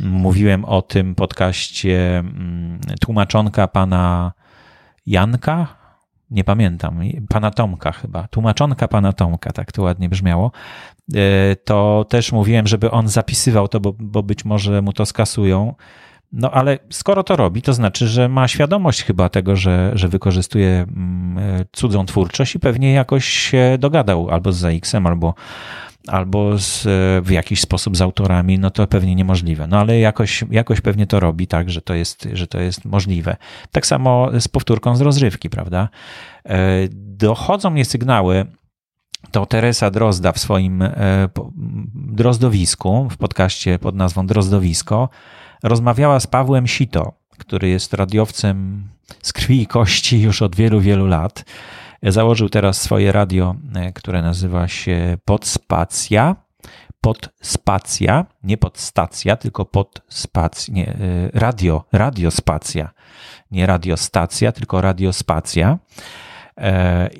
mówiłem 0.00 0.64
o 0.64 0.82
tym 0.82 1.14
podcaście 1.14 2.18
mm, 2.18 2.80
tłumaczonka 3.00 3.68
pana 3.68 4.32
Janka, 5.06 5.66
nie 6.30 6.44
pamiętam, 6.44 7.00
pana 7.28 7.50
Tomka 7.50 7.92
chyba, 7.92 8.28
tłumaczonka 8.28 8.88
pana 8.88 9.12
Tomka, 9.12 9.52
tak 9.52 9.72
to 9.72 9.82
ładnie 9.82 10.08
brzmiało, 10.08 10.52
E, 10.52 10.97
to 11.64 12.06
też 12.08 12.32
mówiłem, 12.32 12.66
żeby 12.66 12.90
on 12.90 13.08
zapisywał 13.08 13.68
to, 13.68 13.80
bo, 13.80 13.94
bo 13.98 14.22
być 14.22 14.44
może 14.44 14.82
mu 14.82 14.92
to 14.92 15.06
skasują. 15.06 15.74
No 16.32 16.50
ale 16.50 16.78
skoro 16.90 17.22
to 17.22 17.36
robi, 17.36 17.62
to 17.62 17.72
znaczy, 17.72 18.06
że 18.06 18.28
ma 18.28 18.48
świadomość 18.48 19.02
chyba 19.02 19.28
tego, 19.28 19.56
że, 19.56 19.90
że 19.94 20.08
wykorzystuje 20.08 20.68
mm, 20.68 21.38
e, 21.38 21.64
cudzą 21.72 22.06
twórczość 22.06 22.54
i 22.54 22.60
pewnie 22.60 22.92
jakoś 22.92 23.24
się 23.24 23.76
dogadał 23.80 24.30
albo 24.30 24.52
z 24.52 24.56
ZX-em, 24.56 25.06
albo, 25.06 25.34
albo 26.08 26.58
z, 26.58 26.86
e, 26.86 26.88
w 27.22 27.30
jakiś 27.30 27.60
sposób 27.60 27.96
z 27.96 28.02
autorami, 28.02 28.58
no 28.58 28.70
to 28.70 28.86
pewnie 28.86 29.14
niemożliwe. 29.14 29.66
No 29.66 29.78
ale 29.80 29.98
jakoś, 29.98 30.44
jakoś 30.50 30.80
pewnie 30.80 31.06
to 31.06 31.20
robi 31.20 31.46
tak, 31.46 31.70
że 31.70 31.82
to, 31.82 31.94
jest, 31.94 32.28
że 32.32 32.46
to 32.46 32.60
jest 32.60 32.84
możliwe. 32.84 33.36
Tak 33.72 33.86
samo 33.86 34.30
z 34.40 34.48
powtórką 34.48 34.96
z 34.96 35.00
rozrywki, 35.00 35.50
prawda? 35.50 35.88
E, 36.46 36.88
Dochodzą 37.18 37.70
mnie 37.70 37.84
sygnały, 37.84 38.46
to 39.30 39.46
Teresa 39.46 39.90
Drozda 39.90 40.32
w 40.32 40.38
swoim 40.38 40.82
e, 40.82 40.92
drozdowisku, 41.94 43.08
w 43.10 43.16
podcaście 43.16 43.78
pod 43.78 43.94
nazwą 43.94 44.26
Drozdowisko, 44.26 45.08
rozmawiała 45.62 46.20
z 46.20 46.26
Pawłem 46.26 46.66
Sito, 46.66 47.12
który 47.38 47.68
jest 47.68 47.94
radiowcem 47.94 48.88
z 49.22 49.32
krwi 49.32 49.62
i 49.62 49.66
kości 49.66 50.20
już 50.20 50.42
od 50.42 50.56
wielu, 50.56 50.80
wielu 50.80 51.06
lat. 51.06 51.44
Założył 52.02 52.48
teraz 52.48 52.80
swoje 52.80 53.12
radio, 53.12 53.54
e, 53.74 53.92
które 53.92 54.22
nazywa 54.22 54.68
się 54.68 55.18
Podspacja. 55.24 56.36
Podspacja, 57.00 58.26
nie 58.42 58.56
podstacja, 58.56 59.36
tylko 59.36 59.64
podspacja, 59.64 60.74
nie, 60.74 60.88
e, 60.88 60.96
radio, 61.34 61.84
radiospacja. 61.92 62.90
Nie 63.50 63.66
radiostacja, 63.66 64.52
tylko 64.52 64.80
radiospacja 64.80 65.78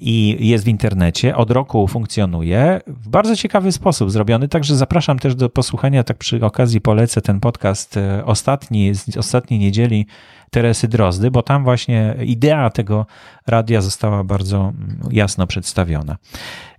i 0.00 0.48
jest 0.48 0.64
w 0.64 0.68
internecie. 0.68 1.36
Od 1.36 1.50
roku 1.50 1.88
funkcjonuje 1.88 2.80
w 2.86 3.08
bardzo 3.08 3.36
ciekawy 3.36 3.72
sposób 3.72 4.10
zrobiony, 4.10 4.48
także 4.48 4.76
zapraszam 4.76 5.18
też 5.18 5.34
do 5.34 5.48
posłuchania. 5.48 6.04
Tak 6.04 6.18
przy 6.18 6.44
okazji 6.44 6.80
polecę 6.80 7.20
ten 7.20 7.40
podcast 7.40 7.96
e, 7.96 8.24
ostatni, 8.24 8.94
z 8.94 9.16
ostatniej 9.16 9.60
niedzieli 9.60 10.06
Teresy 10.50 10.88
Drozdy, 10.88 11.30
bo 11.30 11.42
tam 11.42 11.64
właśnie 11.64 12.14
idea 12.24 12.70
tego 12.70 13.06
radia 13.46 13.80
została 13.80 14.24
bardzo 14.24 14.58
mm, 14.58 15.00
jasno 15.10 15.46
przedstawiona. 15.46 16.16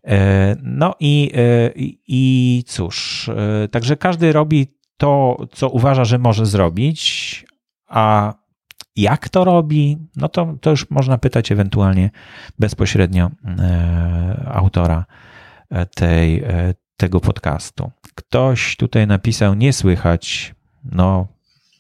E, 0.04 0.56
No 0.64 0.96
i, 1.00 1.32
e, 1.36 1.72
i, 2.08 2.64
cóż, 2.68 3.30
e, 3.30 3.68
także 3.68 3.98
każdy 3.98 4.32
robi 4.32 4.68
to, 4.98 5.38
co 5.52 5.70
uważa, 5.70 6.06
że 6.06 6.18
może 6.18 6.46
zrobić, 6.46 7.46
a 7.88 8.34
jak 8.96 9.30
to 9.30 9.44
robi, 9.44 9.98
no 10.16 10.30
to, 10.30 10.56
to 10.62 10.70
już 10.70 10.90
można 10.90 11.18
pytać 11.18 11.52
ewentualnie 11.52 12.10
bezpośrednio 12.60 13.32
e, 13.60 14.52
autora 14.54 15.06
e, 15.70 15.86
tej, 15.86 16.44
e, 16.44 16.74
tego 16.98 17.20
podcastu. 17.20 17.92
Ktoś 18.16 18.76
tutaj 18.78 19.08
napisał, 19.08 19.54
nie 19.54 19.74
słychać. 19.74 20.56
No, 20.92 21.28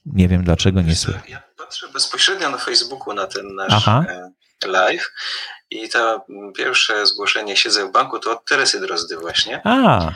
nie 0.05 0.28
wiem 0.28 0.43
dlaczego 0.43 0.82
nie 0.82 0.95
słychać. 0.95 1.30
Ja 1.30 1.41
patrzę 1.57 1.88
bezpośrednio 1.93 2.49
na 2.49 2.57
Facebooku 2.57 3.14
na 3.14 3.28
ten 3.28 3.55
nasz 3.55 3.74
Aha. 3.74 4.05
live 4.66 5.12
i 5.70 5.89
to 5.89 6.26
pierwsze 6.57 7.05
zgłoszenie 7.05 7.55
siedzę 7.55 7.88
w 7.88 7.91
banku 7.91 8.20
to 8.20 8.32
od 8.32 8.45
Teresy 8.45 8.80
Drozdy 8.80 9.18
właśnie. 9.18 9.62
A, 9.64 10.12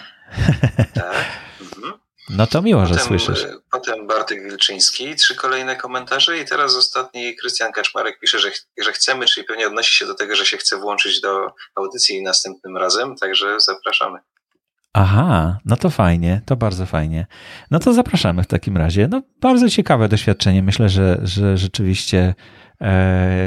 Tak. 0.94 1.26
Mhm. 1.62 1.94
No 2.30 2.48
to 2.48 2.62
miło, 2.62 2.86
że 2.86 2.94
Potem, 2.96 3.08
słyszysz. 3.08 3.44
e, 3.44 3.56
potem 3.72 4.08
Bartek 4.08 4.44
Wilczyński, 4.44 5.16
trzy 5.16 5.36
kolejne 5.36 5.76
komentarze 5.76 6.38
i 6.40 6.46
teraz 6.46 6.76
ostatni 6.76 7.36
Krystian 7.36 7.72
Kaczmarek 7.72 8.20
pisze, 8.20 8.40
że, 8.40 8.52
ch- 8.52 8.66
że 8.84 8.92
chcemy, 8.92 9.26
czyli 9.26 9.46
pewnie 9.48 9.68
odnosi 9.68 9.94
się 9.94 10.06
do 10.06 10.16
tego, 10.16 10.36
że 10.36 10.46
się 10.46 10.58
chce 10.58 10.78
włączyć 10.78 11.22
do 11.22 11.48
audycji 11.76 12.24
następnym 12.24 12.78
razem, 12.78 13.16
także 13.16 13.60
zapraszamy. 13.60 14.20
Aha, 14.94 15.58
no 15.66 15.78
to 15.78 15.90
fajnie, 15.90 16.42
to 16.46 16.56
bardzo 16.56 16.86
fajnie. 16.86 17.26
No 17.72 17.80
to 17.80 17.94
zapraszamy 17.94 18.44
w 18.44 18.48
takim 18.48 18.78
razie. 18.78 19.08
No 19.12 19.22
bardzo 19.42 19.70
ciekawe 19.70 20.10
doświadczenie. 20.10 20.64
Myślę, 20.64 20.90
że, 20.90 21.20
że 21.24 21.58
rzeczywiście 21.58 22.36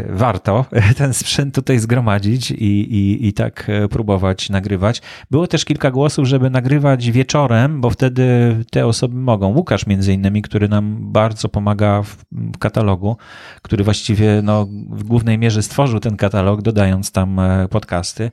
warto 0.09 0.64
ten 0.99 1.14
sprzęt 1.14 1.55
tutaj 1.55 1.78
zgromadzić 1.78 2.51
i, 2.51 2.95
i, 2.95 3.26
i 3.26 3.32
tak 3.32 3.66
e, 3.70 3.89
próbować 3.89 4.51
nagrywać. 4.51 5.03
Było 5.30 5.47
też 5.47 5.64
kilka 5.64 5.91
głosów, 5.91 6.26
żeby 6.26 6.51
nagrywać 6.51 7.11
wieczorem, 7.11 7.80
bo 7.80 7.91
wtedy 7.91 8.24
te 8.70 8.87
osoby 8.87 9.16
mogą. 9.16 9.49
Łukasz 9.49 9.87
między 9.87 10.12
innymi, 10.12 10.43
który 10.43 10.68
nam 10.68 11.12
bardzo 11.12 11.49
pomaga 11.49 12.03
w, 12.03 12.16
w 12.32 12.59
katalogu, 12.59 13.16
który 13.62 13.84
właściwie 13.84 14.41
no, 14.43 14.66
w 14.91 15.05
głównej 15.05 15.39
mierze 15.39 15.62
stworzył 15.62 16.01
ten 16.01 16.16
katalog, 16.16 16.62
dodając 16.62 17.12
tam 17.12 17.41
e, 17.41 17.68
podcasty 17.68 18.30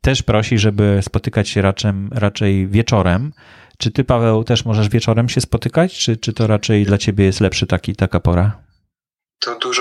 też 0.00 0.22
prosi, 0.22 0.58
żeby 0.58 0.98
spotykać 1.02 1.48
się 1.48 1.62
raczej, 1.62 1.92
raczej 2.10 2.68
wieczorem. 2.68 3.32
Czy 3.78 3.90
ty, 3.90 4.04
Paweł, 4.04 4.44
też 4.44 4.64
możesz 4.64 4.88
wieczorem 4.88 5.28
się 5.28 5.40
spotykać, 5.40 5.98
czy, 5.98 6.16
czy 6.16 6.32
to 6.32 6.46
raczej 6.46 6.84
dla 6.84 6.98
ciebie 6.98 7.24
jest 7.24 7.40
lepszy 7.40 7.66
taki, 7.66 7.96
taka 7.96 8.20
pora? 8.20 8.63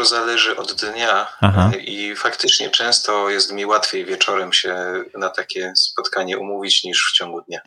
Dużo 0.04 0.16
zależy 0.16 0.58
od 0.58 0.74
dnia 0.74 1.28
Aha. 1.42 1.72
e, 1.74 1.78
i 1.78 2.16
faktycznie 2.16 2.70
często 2.70 3.30
jest 3.30 3.54
mi 3.54 3.66
łatwiej 3.66 4.06
wieczorem 4.06 4.54
się 4.54 4.76
na 5.18 5.30
takie 5.30 5.74
spotkanie 5.76 6.38
umówić 6.38 6.84
niż 6.84 7.12
w 7.12 7.18
ciągu 7.18 7.42
dnia. 7.42 7.60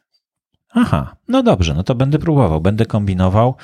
Aha, 0.71 1.17
no 1.29 1.43
dobrze, 1.43 1.75
no 1.75 1.83
to 1.83 1.95
będę 1.95 2.19
próbował, 2.19 2.61
będę 2.61 2.87
kombinował, 2.87 3.57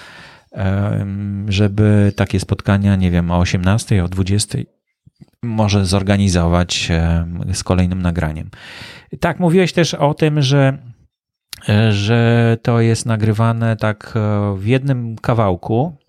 żeby 1.49 2.13
takie 2.17 2.41
spotkania, 2.41 2.97
nie 2.97 3.11
wiem, 3.11 3.31
o 3.31 3.39
18, 3.39 4.05
o 4.05 4.09
20 4.09 4.59
może 5.43 5.87
zorganizować 5.87 6.89
z 7.53 7.65
kolejnym 7.65 8.03
nagraniem. 8.03 8.51
Tak, 9.21 9.41
mówiłeś 9.41 9.73
też 9.73 9.95
o 9.95 10.15
tym, 10.15 10.43
że, 10.43 10.79
e, 11.69 11.93
że 11.93 12.57
to 12.63 12.81
jest 12.81 13.07
nagrywane 13.07 13.77
tak 13.77 14.13
e, 14.17 14.55
w 14.59 14.67
jednym 14.67 15.17
kawałku 15.19 16.02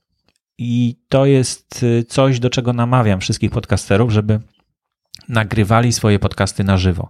i 0.57 0.95
to 1.09 1.25
jest 1.25 1.85
e, 1.99 2.03
coś, 2.03 2.39
do 2.39 2.49
czego 2.49 2.73
namawiam 2.73 3.19
wszystkich 3.19 3.51
podcasterów, 3.51 4.11
żeby 4.11 4.39
nagrywali 5.29 5.93
swoje 5.93 6.19
podcasty 6.19 6.63
na 6.63 6.77
żywo. 6.77 7.09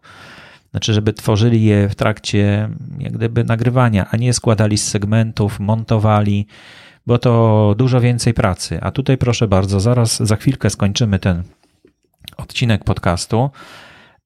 Znaczy, 0.72 0.94
żeby 0.94 1.14
tworzyli 1.14 1.64
je 1.64 1.90
w 1.90 1.96
trakcie 1.96 2.70
jak 3.00 3.14
gdyby 3.14 3.44
nagrywania, 3.44 4.08
a 4.12 4.18
nie 4.18 4.34
składali 4.34 4.78
z 4.78 4.88
segmentów, 4.88 5.60
montowali, 5.60 6.48
bo 7.06 7.18
to 7.18 7.76
dużo 7.78 8.02
więcej 8.02 8.34
pracy. 8.34 8.80
A 8.82 8.92
tutaj 8.92 9.18
proszę 9.18 9.48
bardzo, 9.48 9.80
zaraz 9.80 10.18
za 10.18 10.36
chwilkę 10.36 10.70
skończymy 10.70 11.20
ten 11.20 11.44
odcinek 12.38 12.84
podcastu. 12.84 13.50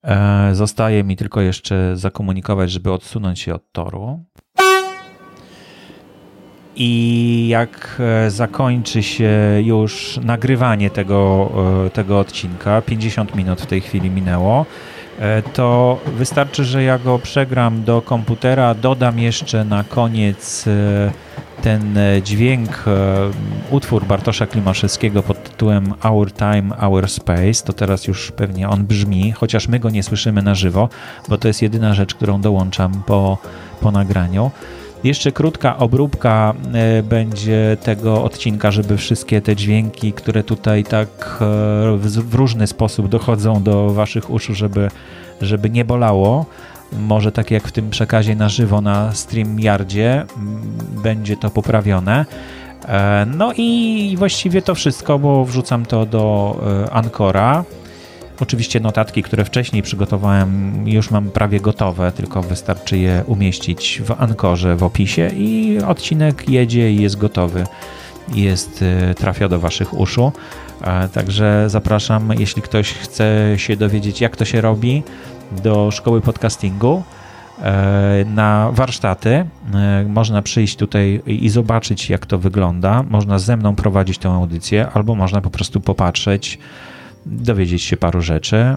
E, 0.04 0.56
zostaje 0.56 1.04
mi 1.04 1.16
tylko 1.16 1.42
jeszcze 1.42 1.98
zakomunikować, 1.98 2.72
żeby 2.72 2.92
odsunąć 2.92 3.40
się 3.40 3.56
od 3.56 3.72
toru. 3.72 4.26
I 6.80 7.48
jak 7.50 7.98
e, 8.00 8.32
zakończy 8.32 9.04
się 9.04 9.32
już 9.64 10.20
nagrywanie 10.24 10.90
tego, 10.90 11.52
e, 11.86 11.90
tego 11.90 12.20
odcinka, 12.20 12.82
50 12.82 13.36
minut 13.36 13.62
w 13.62 13.66
tej 13.66 13.82
chwili 13.82 14.10
minęło, 14.10 14.66
to 15.54 16.00
wystarczy, 16.06 16.64
że 16.64 16.84
ja 16.84 17.00
go 17.00 17.20
przegram 17.20 17.84
do 17.84 18.02
komputera, 18.02 18.74
dodam 18.74 19.20
jeszcze 19.20 19.66
na 19.66 19.84
koniec 19.84 20.66
ten 21.62 21.98
e, 21.98 22.22
dźwięk, 22.22 22.84
e, 22.88 23.32
utwór 23.72 24.06
Bartosza 24.06 24.48
Klimaszewskiego 24.48 25.24
pod 25.24 25.44
tytułem 25.44 25.94
Our 26.04 26.32
Time, 26.32 26.78
Our 26.82 27.10
Space, 27.10 27.64
to 27.66 27.74
teraz 27.74 28.08
już 28.08 28.32
pewnie 28.32 28.70
on 28.70 28.86
brzmi, 28.86 29.32
chociaż 29.32 29.68
my 29.68 29.80
go 29.80 29.90
nie 29.90 30.04
słyszymy 30.04 30.42
na 30.42 30.56
żywo, 30.56 30.90
bo 31.30 31.38
to 31.38 31.48
jest 31.48 31.62
jedyna 31.62 31.94
rzecz, 31.94 32.16
którą 32.16 32.42
dołączam 32.42 33.04
po, 33.06 33.38
po 33.82 33.92
nagraniu. 33.92 34.52
Jeszcze 35.08 35.32
krótka 35.32 35.78
obróbka 35.78 36.54
e, 36.74 37.04
będzie 37.04 37.78
tego 37.84 38.24
odcinka, 38.24 38.72
żeby 38.72 38.98
wszystkie 38.98 39.42
te 39.42 39.56
dźwięki, 39.56 40.14
które 40.14 40.44
tutaj 40.44 40.84
tak 40.84 41.38
w 41.98 42.36
różny 42.36 42.68
sposób 42.68 43.08
dochodzą 43.08 43.64
do 43.64 43.90
Waszych 43.90 44.30
uszu, 44.30 44.56
żeby, 44.56 44.90
żeby 45.42 45.70
nie 45.70 45.86
bolało 45.86 46.46
może 46.92 47.32
tak 47.32 47.52
jak 47.52 47.68
w 47.68 47.72
tym 47.72 47.90
przekazie 47.90 48.36
na 48.36 48.50
żywo 48.50 48.82
na 48.82 49.14
StreamYardzie 49.14 50.26
będzie 51.04 51.38
to 51.38 51.50
poprawione. 51.50 52.26
E, 52.86 53.26
no 53.36 53.54
i 53.58 54.16
właściwie 54.18 54.62
to 54.62 54.76
wszystko, 54.76 55.20
bo 55.20 55.46
wrzucam 55.46 55.86
to 55.86 56.06
do 56.06 56.56
e, 56.86 56.94
Ancora. 56.94 57.64
Oczywiście 58.40 58.80
notatki, 58.80 59.24
które 59.24 59.46
wcześniej 59.46 59.84
przygotowałem, 59.84 60.84
już 60.88 61.12
mam 61.12 61.32
prawie 61.32 61.60
gotowe, 61.60 62.12
tylko 62.12 62.42
wystarczy 62.42 62.98
je 62.98 63.24
umieścić 63.26 64.02
w 64.06 64.22
Ankorze 64.22 64.76
w 64.76 64.84
opisie 64.84 65.30
i 65.36 65.80
odcinek 65.88 66.50
jedzie 66.50 66.92
i 66.92 67.02
jest 67.02 67.18
gotowy. 67.18 67.64
Jest, 68.34 68.84
e, 69.10 69.16
trafia 69.16 69.50
do 69.50 69.60
Waszych 69.60 70.00
uszu. 70.00 70.32
Także 71.14 71.66
zapraszam, 71.68 72.34
jeśli 72.40 72.62
ktoś 72.62 72.94
chce 72.94 73.54
się 73.58 73.76
dowiedzieć, 73.76 74.22
jak 74.22 74.36
to 74.36 74.46
się 74.46 74.62
robi, 74.62 75.04
do 75.64 75.92
szkoły 75.92 76.22
podcastingu 76.22 77.04
e, 77.62 78.26
na 78.26 78.72
warsztaty. 78.72 79.46
E, 79.74 80.06
można 80.08 80.42
przyjść 80.42 80.76
tutaj 80.76 81.22
i 81.26 81.50
zobaczyć, 81.50 82.10
jak 82.10 82.26
to 82.26 82.38
wygląda. 82.38 83.04
Można 83.04 83.40
ze 83.40 83.58
mną 83.58 83.76
prowadzić 83.76 84.18
tę 84.18 84.30
audycję, 84.30 84.88
albo 84.94 85.16
można 85.16 85.42
po 85.42 85.50
prostu 85.50 85.82
popatrzeć, 85.82 86.60
dowiedzieć 87.32 87.84
się 87.84 87.98
paru 87.98 88.22
rzeczy. 88.22 88.76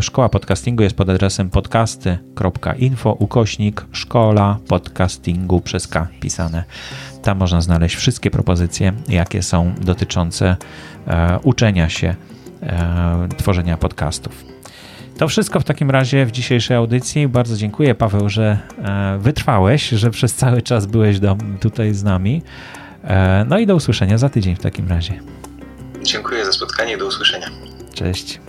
Szkoła 0.00 0.28
podcastingu 0.28 0.82
jest 0.82 0.96
pod 0.96 1.08
adresem 1.08 1.50
podcasty.info 1.50 3.12
ukośnik 3.12 3.84
szkoła 3.92 4.58
podcastingu 4.68 5.60
przez 5.60 5.88
K 5.88 6.08
pisane. 6.20 6.64
Tam 7.22 7.38
można 7.38 7.60
znaleźć 7.60 7.96
wszystkie 7.96 8.30
propozycje, 8.30 8.92
jakie 9.08 9.42
są 9.42 9.74
dotyczące 9.80 10.56
e, 11.06 11.38
uczenia 11.42 11.88
się 11.88 12.14
tworzenia 13.36 13.76
podcastów. 13.76 14.44
To 15.18 15.28
wszystko 15.28 15.60
w 15.60 15.64
takim 15.64 15.90
razie 15.90 16.26
w 16.26 16.30
dzisiejszej 16.30 16.76
audycji. 16.76 17.28
Bardzo 17.28 17.56
dziękuję, 17.56 17.94
Paweł, 17.94 18.28
że 18.28 18.58
e, 18.78 19.18
wytrwałeś, 19.18 19.88
że 19.88 20.10
przez 20.10 20.34
cały 20.34 20.62
czas 20.62 20.86
byłeś 20.86 21.20
do, 21.20 21.36
tutaj 21.60 21.94
z 21.94 22.02
nami. 22.02 22.42
E, 23.04 23.44
no 23.48 23.58
i 23.58 23.66
do 23.66 23.74
usłyszenia 23.74 24.18
za 24.18 24.28
tydzień 24.28 24.56
w 24.56 24.58
takim 24.58 24.88
razie. 24.88 25.20
Dziękuję 26.02 26.44
za 26.44 26.52
spotkanie, 26.52 26.98
do 26.98 27.06
usłyszenia. 27.06 27.39
Cześć. 28.00 28.40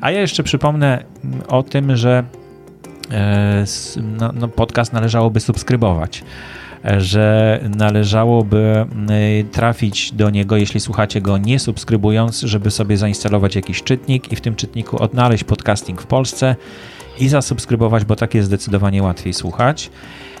A 0.00 0.10
ja 0.10 0.20
jeszcze 0.20 0.42
przypomnę 0.42 1.04
o 1.48 1.62
tym, 1.62 1.96
że 1.96 2.24
e, 3.10 3.64
no, 4.02 4.32
no, 4.34 4.48
podcast 4.48 4.92
należałoby 4.92 5.40
subskrybować 5.40 6.24
że 6.98 7.60
należałoby 7.76 8.86
y, 9.40 9.44
trafić 9.44 10.12
do 10.12 10.30
niego, 10.30 10.56
jeśli 10.56 10.80
słuchacie 10.80 11.20
go 11.20 11.38
nie 11.38 11.58
subskrybując, 11.58 12.40
żeby 12.40 12.70
sobie 12.70 12.96
zainstalować 12.96 13.56
jakiś 13.56 13.82
czytnik 13.82 14.32
i 14.32 14.36
w 14.36 14.40
tym 14.40 14.56
czytniku 14.56 15.02
odnaleźć 15.02 15.44
podcasting 15.44 16.02
w 16.02 16.06
Polsce 16.06 16.56
i 17.18 17.28
zasubskrybować, 17.28 18.04
bo 18.04 18.16
tak 18.16 18.34
jest 18.34 18.46
zdecydowanie 18.48 19.02
łatwiej 19.02 19.34
słuchać. 19.34 19.90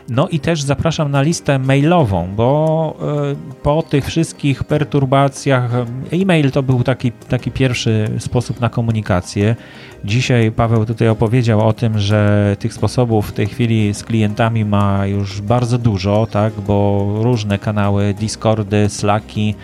No 0.08 0.28
i 0.28 0.40
też 0.40 0.62
zapraszam 0.62 1.10
na 1.10 1.22
listę 1.22 1.58
mailową, 1.58 2.28
bo 2.36 2.96
e, 3.32 3.56
po 3.62 3.82
tych 3.82 4.06
wszystkich 4.06 4.64
perturbacjach, 4.64 5.70
e-mail 6.12 6.50
to 6.50 6.62
był 6.62 6.82
taki, 6.82 7.12
taki 7.12 7.50
pierwszy 7.50 8.08
sposób 8.18 8.60
na 8.60 8.68
komunikację. 8.68 9.56
Dzisiaj 10.04 10.52
Paweł 10.52 10.86
tutaj 10.86 11.08
opowiedział 11.08 11.68
o 11.68 11.72
tym, 11.72 11.98
że 11.98 12.56
tych 12.58 12.74
sposobów 12.74 13.28
w 13.28 13.32
tej 13.32 13.46
chwili 13.46 13.94
z 13.94 14.04
klientami 14.04 14.64
ma 14.64 15.06
już 15.06 15.40
bardzo 15.40 15.78
dużo, 15.78 16.26
tak, 16.30 16.52
bo 16.66 17.06
różne 17.22 17.58
kanały, 17.58 18.14
Discordy, 18.14 18.88
Slacki, 18.88 19.54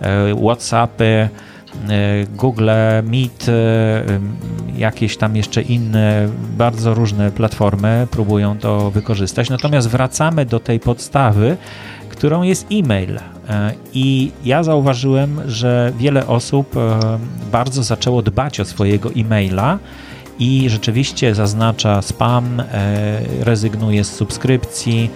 e, 0.00 0.34
Whatsappy, 0.34 1.04
E, 1.04 1.49
Google 2.36 2.70
Meet, 3.02 3.48
e, 3.48 3.52
jakieś 4.76 5.16
tam 5.16 5.36
jeszcze 5.36 5.62
inne, 5.62 6.28
bardzo 6.58 6.94
różne 6.94 7.30
platformy 7.30 8.06
próbują 8.10 8.58
to 8.58 8.90
wykorzystać. 8.90 9.50
Natomiast 9.50 9.88
wracamy 9.88 10.46
do 10.46 10.60
tej 10.60 10.80
podstawy, 10.80 11.56
którą 12.08 12.42
jest 12.42 12.66
e-mail. 12.72 13.18
E, 13.48 13.72
I 13.94 14.32
ja 14.44 14.62
zauważyłem, 14.62 15.40
że 15.46 15.92
wiele 15.98 16.26
osób 16.26 16.74
bardzo 17.52 17.82
zaczęło 17.82 18.22
dbać 18.22 18.60
o 18.60 18.64
swojego 18.64 19.10
e-maila 19.16 19.78
i 20.38 20.70
rzeczywiście 20.70 21.34
zaznacza 21.34 22.02
spam, 22.02 22.62
rezygnuje 23.40 24.04
z 24.04 24.14
subskrypcji 24.14 25.10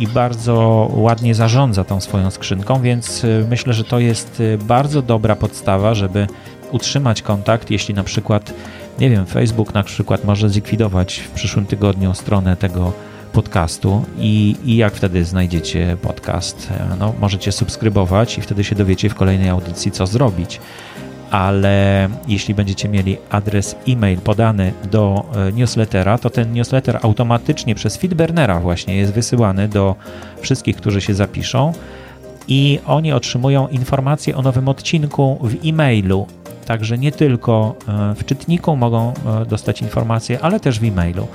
i 0.00 0.06
bardzo 0.06 0.88
ładnie 0.94 1.34
zarządza 1.34 1.84
tą 1.84 2.00
swoją 2.00 2.30
skrzynką, 2.30 2.82
więc 2.82 3.24
y, 3.24 3.46
myślę, 3.50 3.72
że 3.72 3.84
to 3.84 3.98
jest 3.98 4.40
y, 4.40 4.58
bardzo 4.58 5.02
dobra 5.02 5.36
podstawa, 5.36 5.94
żeby 5.94 6.26
utrzymać 6.72 7.22
kontakt, 7.22 7.70
jeśli 7.70 7.94
na 7.94 8.04
przykład, 8.04 8.52
nie 8.98 9.10
wiem, 9.10 9.26
Facebook 9.26 9.74
na 9.74 9.82
przykład 9.82 10.24
może 10.24 10.48
zlikwidować 10.48 11.18
w 11.18 11.30
przyszłym 11.30 11.66
tygodniu 11.66 12.14
stronę 12.14 12.56
tego 12.56 12.92
podcastu 13.32 14.04
i, 14.18 14.56
i 14.64 14.76
jak 14.76 14.94
wtedy 14.94 15.24
znajdziecie 15.24 15.96
podcast? 16.02 16.68
No, 16.98 17.14
możecie 17.20 17.52
subskrybować 17.52 18.38
i 18.38 18.40
wtedy 18.40 18.64
się 18.64 18.74
dowiecie 18.74 19.08
w 19.08 19.14
kolejnej 19.14 19.48
audycji, 19.48 19.92
co 19.92 20.06
zrobić 20.06 20.60
ale 21.30 22.08
jeśli 22.28 22.54
będziecie 22.54 22.88
mieli 22.88 23.16
adres 23.30 23.76
e-mail 23.88 24.18
podany 24.18 24.72
do 24.90 25.24
e, 25.48 25.52
newslettera, 25.52 26.18
to 26.18 26.30
ten 26.30 26.52
newsletter 26.52 26.98
automatycznie 27.02 27.74
przez 27.74 27.96
Feedburnera 27.96 28.60
właśnie 28.60 28.96
jest 28.96 29.12
wysyłany 29.12 29.68
do 29.68 29.96
wszystkich, 30.40 30.76
którzy 30.76 31.00
się 31.00 31.14
zapiszą 31.14 31.72
i 32.48 32.78
oni 32.86 33.12
otrzymują 33.12 33.68
informacje 33.68 34.36
o 34.36 34.42
nowym 34.42 34.68
odcinku 34.68 35.38
w 35.42 35.66
e-mailu. 35.66 36.26
Także 36.66 36.98
nie 36.98 37.12
tylko 37.12 37.74
e, 37.88 38.14
w 38.14 38.24
czytniku 38.24 38.76
mogą 38.76 39.12
e, 39.12 39.46
dostać 39.46 39.82
informacje, 39.82 40.38
ale 40.40 40.60
też 40.60 40.80
w 40.80 40.84
e-mailu 40.84 41.28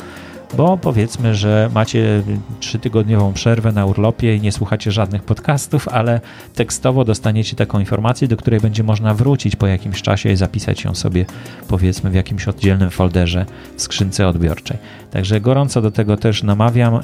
bo 0.57 0.77
powiedzmy, 0.77 1.35
że 1.35 1.69
macie 1.73 2.23
trzytygodniową 2.59 3.33
przerwę 3.33 3.71
na 3.71 3.85
urlopie 3.85 4.35
i 4.35 4.41
nie 4.41 4.51
słuchacie 4.51 4.91
żadnych 4.91 5.23
podcastów, 5.23 5.87
ale 5.87 6.21
tekstowo 6.55 7.05
dostaniecie 7.05 7.55
taką 7.55 7.79
informację, 7.79 8.27
do 8.27 8.37
której 8.37 8.59
będzie 8.59 8.83
można 8.83 9.13
wrócić 9.13 9.55
po 9.55 9.67
jakimś 9.67 10.01
czasie 10.01 10.31
i 10.31 10.35
zapisać 10.35 10.83
ją 10.83 10.95
sobie 10.95 11.25
powiedzmy 11.67 12.09
w 12.09 12.13
jakimś 12.13 12.47
oddzielnym 12.47 12.89
folderze 12.89 13.45
w 13.77 13.81
skrzynce 13.81 14.27
odbiorczej. 14.27 14.77
Także 15.11 15.41
gorąco 15.41 15.81
do 15.81 15.91
tego 15.91 16.17
też 16.17 16.43
namawiam 16.43 16.99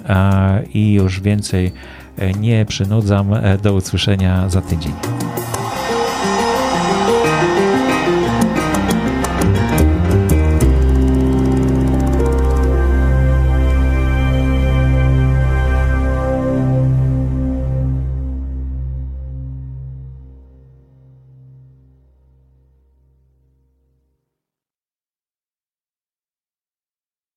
i 0.74 0.94
już 0.94 1.22
więcej 1.22 1.72
e, 2.18 2.34
nie 2.34 2.66
przynudzam. 2.66 3.34
E, 3.34 3.58
do 3.58 3.74
usłyszenia 3.74 4.50
za 4.50 4.62
tydzień. 4.62 4.94